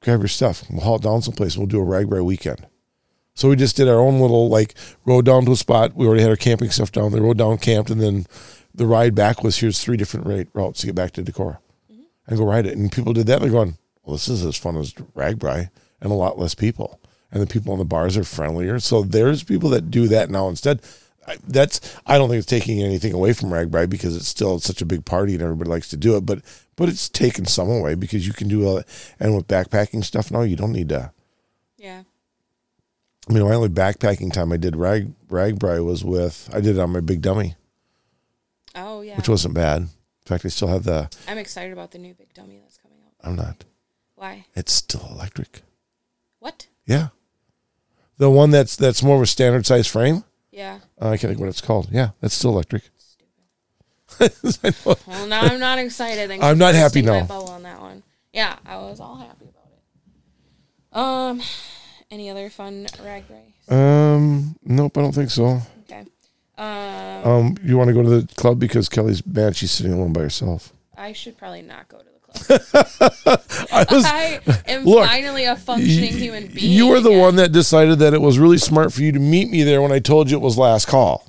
grab 0.00 0.20
your 0.20 0.28
stuff. 0.28 0.64
We'll 0.70 0.80
haul 0.80 0.96
it 0.96 1.02
down 1.02 1.22
someplace. 1.22 1.56
We'll 1.56 1.66
do 1.66 1.80
a 1.80 1.84
RAGBRAI 1.84 2.24
weekend." 2.24 2.66
So 3.34 3.48
we 3.48 3.56
just 3.56 3.76
did 3.76 3.88
our 3.88 4.00
own 4.00 4.20
little 4.20 4.48
like 4.48 4.74
rode 5.04 5.24
down 5.24 5.44
to 5.44 5.52
a 5.52 5.56
spot. 5.56 5.94
We 5.94 6.06
already 6.06 6.22
had 6.22 6.30
our 6.30 6.36
camping 6.36 6.70
stuff 6.70 6.90
down 6.90 7.12
there. 7.12 7.22
Rode 7.22 7.38
down, 7.38 7.58
camped, 7.58 7.90
and 7.90 8.00
then 8.00 8.26
the 8.74 8.86
ride 8.86 9.14
back 9.14 9.42
was 9.42 9.58
here's 9.58 9.80
three 9.80 9.96
different 9.96 10.26
rate 10.26 10.48
routes 10.54 10.80
to 10.80 10.86
get 10.86 10.94
back 10.94 11.12
to 11.12 11.22
Decorah 11.22 11.58
and 12.26 12.38
go 12.38 12.44
ride 12.44 12.66
it. 12.66 12.76
And 12.76 12.90
people 12.90 13.12
did 13.12 13.26
that. 13.26 13.40
They're 13.40 13.50
going, 13.50 13.76
well, 14.04 14.16
this 14.16 14.28
is 14.28 14.44
as 14.44 14.56
fun 14.56 14.76
as 14.76 14.92
RAGBRAI 14.92 15.70
and 16.00 16.10
a 16.12 16.14
lot 16.14 16.38
less 16.38 16.54
people. 16.54 17.00
And 17.30 17.42
the 17.42 17.46
people 17.46 17.72
in 17.74 17.78
the 17.78 17.84
bars 17.84 18.16
are 18.16 18.24
friendlier. 18.24 18.80
So 18.80 19.02
there's 19.02 19.42
people 19.42 19.70
that 19.70 19.90
do 19.90 20.08
that 20.08 20.30
now 20.30 20.48
instead. 20.48 20.80
I- 21.28 21.36
That's 21.46 21.80
I 22.06 22.16
don't 22.18 22.28
think 22.28 22.38
it's 22.38 22.46
taking 22.46 22.82
anything 22.82 23.12
away 23.12 23.32
from 23.32 23.50
RAGBRAI 23.50 23.88
because 23.90 24.16
it's 24.16 24.28
still 24.28 24.58
such 24.60 24.80
a 24.82 24.86
big 24.86 25.04
party 25.04 25.34
and 25.34 25.42
everybody 25.42 25.70
likes 25.70 25.88
to 25.90 25.96
do 25.96 26.16
it. 26.16 26.24
But 26.26 26.40
but 26.76 26.88
it's 26.88 27.08
taken 27.08 27.44
some 27.44 27.68
away 27.68 27.94
because 27.94 28.26
you 28.26 28.32
can 28.32 28.48
do 28.48 28.66
all 28.66 28.76
that. 28.76 28.86
And 29.20 29.34
with 29.36 29.46
backpacking 29.48 30.04
stuff 30.04 30.30
now, 30.30 30.42
you 30.42 30.56
don't 30.56 30.72
need 30.72 30.88
to. 30.90 31.12
yeah. 31.76 32.02
I 33.28 33.32
mean, 33.34 33.42
my 33.44 33.54
only 33.54 33.68
backpacking 33.68 34.32
time 34.32 34.52
I 34.52 34.56
did 34.56 34.74
rag 34.74 35.12
RAGBRAI 35.28 35.84
was 35.84 36.02
with 36.02 36.48
I 36.52 36.60
did 36.62 36.76
it 36.78 36.80
on 36.80 36.92
my 36.92 37.00
big 37.00 37.20
dummy, 37.20 37.56
Oh 38.74 39.02
yeah. 39.02 39.16
which 39.16 39.28
wasn't 39.28 39.54
bad. 39.54 39.82
In 39.82 39.88
fact, 40.24 40.44
I 40.46 40.48
still 40.48 40.68
have 40.68 40.84
the. 40.84 41.10
I'm 41.26 41.36
excited 41.38 41.72
about 41.72 41.90
the 41.90 41.98
new 41.98 42.14
big 42.14 42.32
dummy 42.32 42.58
that's 42.62 42.78
coming 42.78 42.98
out. 43.04 43.12
I'm 43.28 43.36
not. 43.36 43.64
Why? 44.14 44.46
It's 44.54 44.72
still 44.72 45.06
electric. 45.10 45.62
What? 46.38 46.66
Yeah. 46.86 47.08
The 48.16 48.30
one 48.30 48.50
that's 48.50 48.76
that's 48.76 49.02
more 49.02 49.16
of 49.16 49.22
a 49.22 49.26
standard 49.26 49.66
size 49.66 49.86
frame. 49.86 50.24
Yeah. 50.50 50.78
Uh, 51.00 51.10
I 51.10 51.16
can't 51.16 51.30
think 51.30 51.40
what 51.40 51.48
it's 51.48 51.60
called. 51.60 51.88
Yeah, 51.90 52.10
that's 52.20 52.34
still 52.34 52.50
electric. 52.50 52.84
Know. 52.84 52.90
Well, 55.06 55.26
now 55.26 55.42
I'm 55.42 55.60
not 55.60 55.78
excited. 55.78 56.28
Thanks 56.28 56.44
I'm 56.44 56.56
not 56.58 56.74
happy 56.74 57.02
now. 57.02 57.24
Bubble 57.24 57.50
on 57.50 57.62
that 57.64 57.80
one. 57.80 58.02
Yeah, 58.32 58.56
I 58.64 58.76
was 58.78 59.00
all 59.00 59.16
happy 59.16 59.46
about 59.46 59.68
it. 59.72 60.96
Um, 60.96 61.42
any 62.10 62.30
other 62.30 62.48
fun 62.48 62.86
RAGBRAI? 62.86 63.72
Um, 63.72 64.56
nope, 64.64 64.96
I 64.96 65.02
don't 65.02 65.14
think 65.14 65.30
so. 65.30 65.60
Okay. 65.84 66.04
Um, 66.56 66.66
Um, 67.30 67.56
you 67.62 67.76
want 67.76 67.88
to 67.88 67.94
go 67.94 68.02
to 68.02 68.20
the 68.22 68.34
club 68.34 68.58
because 68.58 68.88
Kelly's 68.88 69.24
mad 69.26 69.54
she's 69.56 69.70
sitting 69.70 69.92
alone 69.92 70.12
by 70.14 70.22
herself. 70.22 70.72
I 70.96 71.12
should 71.12 71.36
probably 71.36 71.62
not 71.62 71.88
go 71.88 71.98
to. 71.98 72.04
I 72.50 73.86
was. 73.90 74.04
I 74.04 74.40
am 74.66 74.84
Look, 74.84 75.06
finally 75.06 75.44
a 75.44 75.56
functioning 75.56 76.12
human 76.12 76.46
being. 76.48 76.72
You 76.72 76.88
were 76.88 77.00
the 77.00 77.08
again. 77.10 77.20
one 77.20 77.36
that 77.36 77.52
decided 77.52 77.98
that 78.00 78.14
it 78.14 78.20
was 78.20 78.38
really 78.38 78.58
smart 78.58 78.92
for 78.92 79.02
you 79.02 79.12
to 79.12 79.18
meet 79.18 79.50
me 79.50 79.62
there 79.62 79.80
when 79.82 79.92
I 79.92 79.98
told 79.98 80.30
you 80.30 80.36
it 80.36 80.40
was 80.42 80.58
last 80.58 80.86
call. 80.88 81.24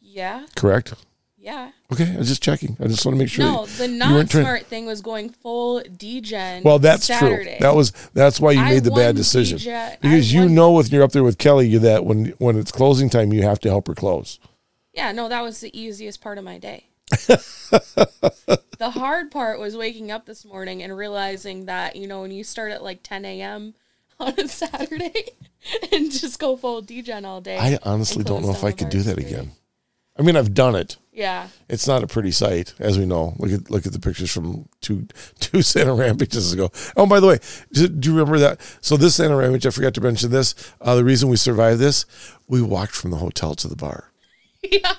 Yeah, 0.00 0.46
Correct. 0.54 0.94
yeah. 1.38 1.70
Okay, 1.92 2.14
I 2.14 2.18
was 2.18 2.28
just 2.28 2.42
checking. 2.42 2.76
I 2.80 2.86
just 2.88 3.04
want 3.06 3.16
to 3.16 3.18
make 3.18 3.28
sure. 3.30 3.44
No, 3.44 3.66
the 3.66 3.86
not 3.88 4.28
smart 4.30 4.66
thing 4.66 4.86
was 4.86 5.00
going 5.00 5.30
full 5.30 5.80
degen. 5.96 6.62
Well, 6.64 6.78
that's 6.78 7.04
Saturday. 7.06 7.44
true. 7.44 7.56
That 7.60 7.74
was 7.76 7.92
that's 8.12 8.40
why 8.40 8.52
you 8.52 8.60
I 8.60 8.70
made 8.70 8.84
the 8.84 8.90
bad 8.90 9.14
decision 9.16 9.58
DJ 9.58 10.00
because 10.00 10.32
you 10.32 10.48
know, 10.48 10.72
when 10.72 10.86
you're 10.86 11.02
up 11.02 11.12
there 11.12 11.22
with 11.24 11.38
Kelly, 11.38 11.68
you 11.68 11.78
that 11.80 12.04
when 12.04 12.26
when 12.38 12.58
it's 12.58 12.72
closing 12.72 13.08
time, 13.08 13.32
you 13.32 13.42
have 13.42 13.60
to 13.60 13.68
help 13.68 13.86
her 13.88 13.94
close. 13.94 14.38
Yeah, 14.92 15.12
no, 15.12 15.28
that 15.28 15.42
was 15.42 15.60
the 15.60 15.78
easiest 15.78 16.20
part 16.20 16.38
of 16.38 16.44
my 16.44 16.58
day. 16.58 16.86
the 18.78 18.90
hard 18.90 19.30
part 19.30 19.58
was 19.58 19.76
waking 19.76 20.10
up 20.10 20.26
this 20.26 20.44
morning 20.44 20.82
and 20.82 20.96
realizing 20.96 21.66
that, 21.66 21.96
you 21.96 22.06
know, 22.06 22.22
when 22.22 22.30
you 22.30 22.44
start 22.44 22.72
at 22.72 22.82
like 22.82 23.02
10 23.02 23.24
a.m. 23.24 23.74
on 24.20 24.32
a 24.38 24.48
Saturday 24.48 25.30
and 25.92 26.10
just 26.10 26.38
go 26.38 26.56
full 26.56 26.80
degen 26.82 27.24
all 27.24 27.40
day. 27.40 27.58
I 27.58 27.78
honestly 27.82 28.24
don't 28.24 28.42
know 28.42 28.50
if 28.50 28.64
I 28.64 28.72
could 28.72 28.88
do 28.88 29.02
that 29.02 29.20
you. 29.20 29.26
again. 29.26 29.52
I 30.18 30.22
mean, 30.22 30.36
I've 30.36 30.54
done 30.54 30.74
it. 30.74 30.96
Yeah. 31.12 31.48
It's 31.68 31.86
not 31.86 32.02
a 32.02 32.06
pretty 32.06 32.30
sight, 32.30 32.72
as 32.78 32.98
we 32.98 33.04
know. 33.04 33.34
Look 33.38 33.52
at 33.52 33.70
look 33.70 33.86
at 33.86 33.92
the 33.92 33.98
pictures 33.98 34.32
from 34.32 34.66
two 34.80 35.06
two 35.40 35.60
Santa 35.60 35.94
rampages 35.94 36.54
ago. 36.54 36.70
Oh, 36.96 37.06
by 37.06 37.20
the 37.20 37.26
way, 37.26 37.38
do, 37.72 37.86
do 37.86 38.08
you 38.08 38.14
remember 38.16 38.38
that? 38.38 38.60
So 38.80 38.96
this 38.96 39.16
Santa 39.16 39.36
rampage, 39.36 39.66
I 39.66 39.70
forgot 39.70 39.92
to 39.94 40.00
mention 40.00 40.30
this. 40.30 40.54
Uh, 40.80 40.94
the 40.94 41.04
reason 41.04 41.28
we 41.28 41.36
survived 41.36 41.80
this, 41.80 42.06
we 42.48 42.62
walked 42.62 42.94
from 42.94 43.10
the 43.10 43.18
hotel 43.18 43.54
to 43.56 43.68
the 43.68 43.76
bar. 43.76 44.10
Yeah. 44.62 44.94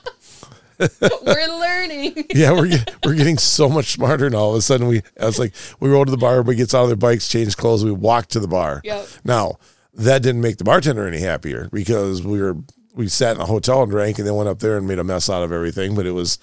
We're 1.25 1.59
learning. 1.59 2.25
Yeah, 2.33 2.51
we're 2.51 2.67
get, 2.67 2.95
we're 3.03 3.15
getting 3.15 3.37
so 3.37 3.67
much 3.67 3.93
smarter, 3.93 4.25
and 4.27 4.35
all 4.35 4.51
of 4.51 4.57
a 4.57 4.61
sudden 4.61 4.87
we, 4.87 5.01
I 5.19 5.25
was 5.25 5.39
like, 5.39 5.53
we 5.79 5.89
rode 5.89 6.05
to 6.05 6.11
the 6.11 6.17
bar. 6.17 6.33
Everybody 6.33 6.57
gets 6.57 6.75
out 6.75 6.83
of 6.83 6.89
their 6.89 6.95
bikes, 6.95 7.27
change 7.27 7.57
clothes, 7.57 7.83
we 7.83 7.91
walk 7.91 8.27
to 8.27 8.39
the 8.39 8.47
bar. 8.47 8.81
Yep. 8.83 9.07
Now 9.23 9.57
that 9.93 10.21
didn't 10.21 10.41
make 10.41 10.57
the 10.57 10.63
bartender 10.63 11.07
any 11.07 11.19
happier 11.19 11.69
because 11.71 12.21
we 12.21 12.39
were 12.39 12.57
we 12.93 13.07
sat 13.07 13.35
in 13.35 13.41
a 13.41 13.45
hotel 13.45 13.81
and 13.83 13.91
drank, 13.91 14.17
and 14.19 14.27
then 14.27 14.35
went 14.35 14.49
up 14.49 14.59
there 14.59 14.77
and 14.77 14.87
made 14.87 14.99
a 14.99 15.03
mess 15.03 15.29
out 15.29 15.43
of 15.43 15.51
everything. 15.51 15.95
But 15.95 16.05
it 16.05 16.11
was 16.11 16.37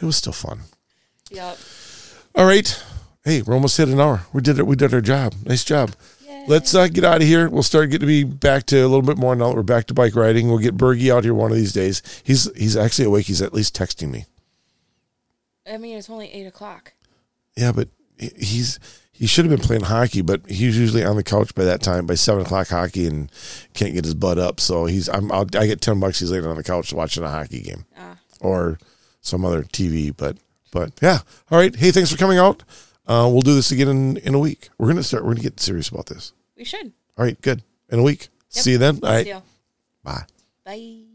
it 0.00 0.04
was 0.04 0.16
still 0.16 0.32
fun. 0.32 0.60
Yep. 1.30 1.58
All 2.36 2.46
right. 2.46 2.82
Hey, 3.24 3.42
we're 3.42 3.54
almost 3.54 3.76
hit 3.76 3.88
an 3.88 4.00
hour. 4.00 4.22
We 4.32 4.40
did 4.42 4.58
it. 4.58 4.66
We 4.66 4.76
did 4.76 4.94
our 4.94 5.00
job. 5.00 5.34
Nice 5.44 5.64
job. 5.64 5.92
Let's 6.48 6.74
uh, 6.74 6.88
get 6.88 7.04
out 7.04 7.20
of 7.22 7.26
here. 7.26 7.48
We'll 7.48 7.62
start 7.62 7.90
getting 7.90 8.00
to 8.00 8.06
be 8.06 8.24
back 8.24 8.66
to 8.66 8.78
a 8.78 8.88
little 8.88 9.02
bit 9.02 9.18
more 9.18 9.34
now 9.36 9.48
that 9.48 9.56
we're 9.56 9.62
back 9.62 9.86
to 9.86 9.94
bike 9.94 10.14
riding. 10.16 10.48
We'll 10.48 10.58
get 10.58 10.76
Bergie 10.76 11.12
out 11.14 11.24
here 11.24 11.34
one 11.34 11.50
of 11.50 11.56
these 11.56 11.72
days. 11.72 12.02
He's 12.24 12.50
he's 12.56 12.76
actually 12.76 13.06
awake. 13.06 13.26
He's 13.26 13.42
at 13.42 13.54
least 13.54 13.76
texting 13.76 14.10
me. 14.10 14.26
I 15.70 15.76
mean, 15.76 15.96
it's 15.98 16.10
only 16.10 16.32
eight 16.32 16.46
o'clock. 16.46 16.94
Yeah, 17.56 17.72
but 17.72 17.88
he- 18.18 18.32
he's 18.38 18.78
he 19.12 19.26
should 19.26 19.44
have 19.44 19.54
been 19.56 19.64
playing 19.66 19.82
hockey, 19.82 20.22
but 20.22 20.40
he's 20.48 20.78
usually 20.78 21.04
on 21.04 21.16
the 21.16 21.22
couch 21.22 21.54
by 21.54 21.64
that 21.64 21.82
time, 21.82 22.06
by 22.06 22.14
seven 22.14 22.42
o'clock 22.42 22.68
hockey, 22.68 23.06
and 23.06 23.30
can't 23.74 23.92
get 23.94 24.04
his 24.04 24.14
butt 24.14 24.38
up. 24.38 24.60
So 24.60 24.86
he's 24.86 25.08
I'm 25.08 25.30
I'll, 25.30 25.46
I 25.56 25.66
get 25.66 25.80
ten 25.80 26.00
bucks. 26.00 26.20
He's 26.20 26.30
laying 26.30 26.46
on 26.46 26.56
the 26.56 26.64
couch 26.64 26.92
watching 26.92 27.22
a 27.22 27.28
hockey 27.28 27.60
game 27.62 27.84
Ah. 27.98 28.16
or 28.40 28.78
some 29.20 29.44
other 29.44 29.62
TV. 29.62 30.14
But 30.16 30.38
but 30.72 30.92
yeah, 31.02 31.18
all 31.50 31.58
right. 31.58 31.74
Hey, 31.76 31.90
thanks 31.90 32.10
for 32.10 32.16
coming 32.18 32.38
out. 32.38 32.62
Uh, 33.10 33.28
we'll 33.28 33.40
do 33.40 33.56
this 33.56 33.72
again 33.72 33.88
in, 33.88 34.16
in 34.18 34.34
a 34.34 34.38
week. 34.38 34.68
We're 34.78 34.86
gonna 34.86 35.02
start. 35.02 35.24
We're 35.24 35.32
gonna 35.32 35.42
get 35.42 35.58
serious 35.58 35.88
about 35.88 36.06
this. 36.06 36.32
We 36.56 36.62
should. 36.64 36.92
All 37.18 37.24
right, 37.24 37.40
good. 37.42 37.64
In 37.88 37.98
a 37.98 38.02
week. 38.04 38.28
Yep. 38.52 38.62
See 38.62 38.70
you 38.70 38.78
then. 38.78 39.00
All 39.02 39.10
right. 39.10 39.42
Bye. 40.04 40.24
Bye. 40.64 41.09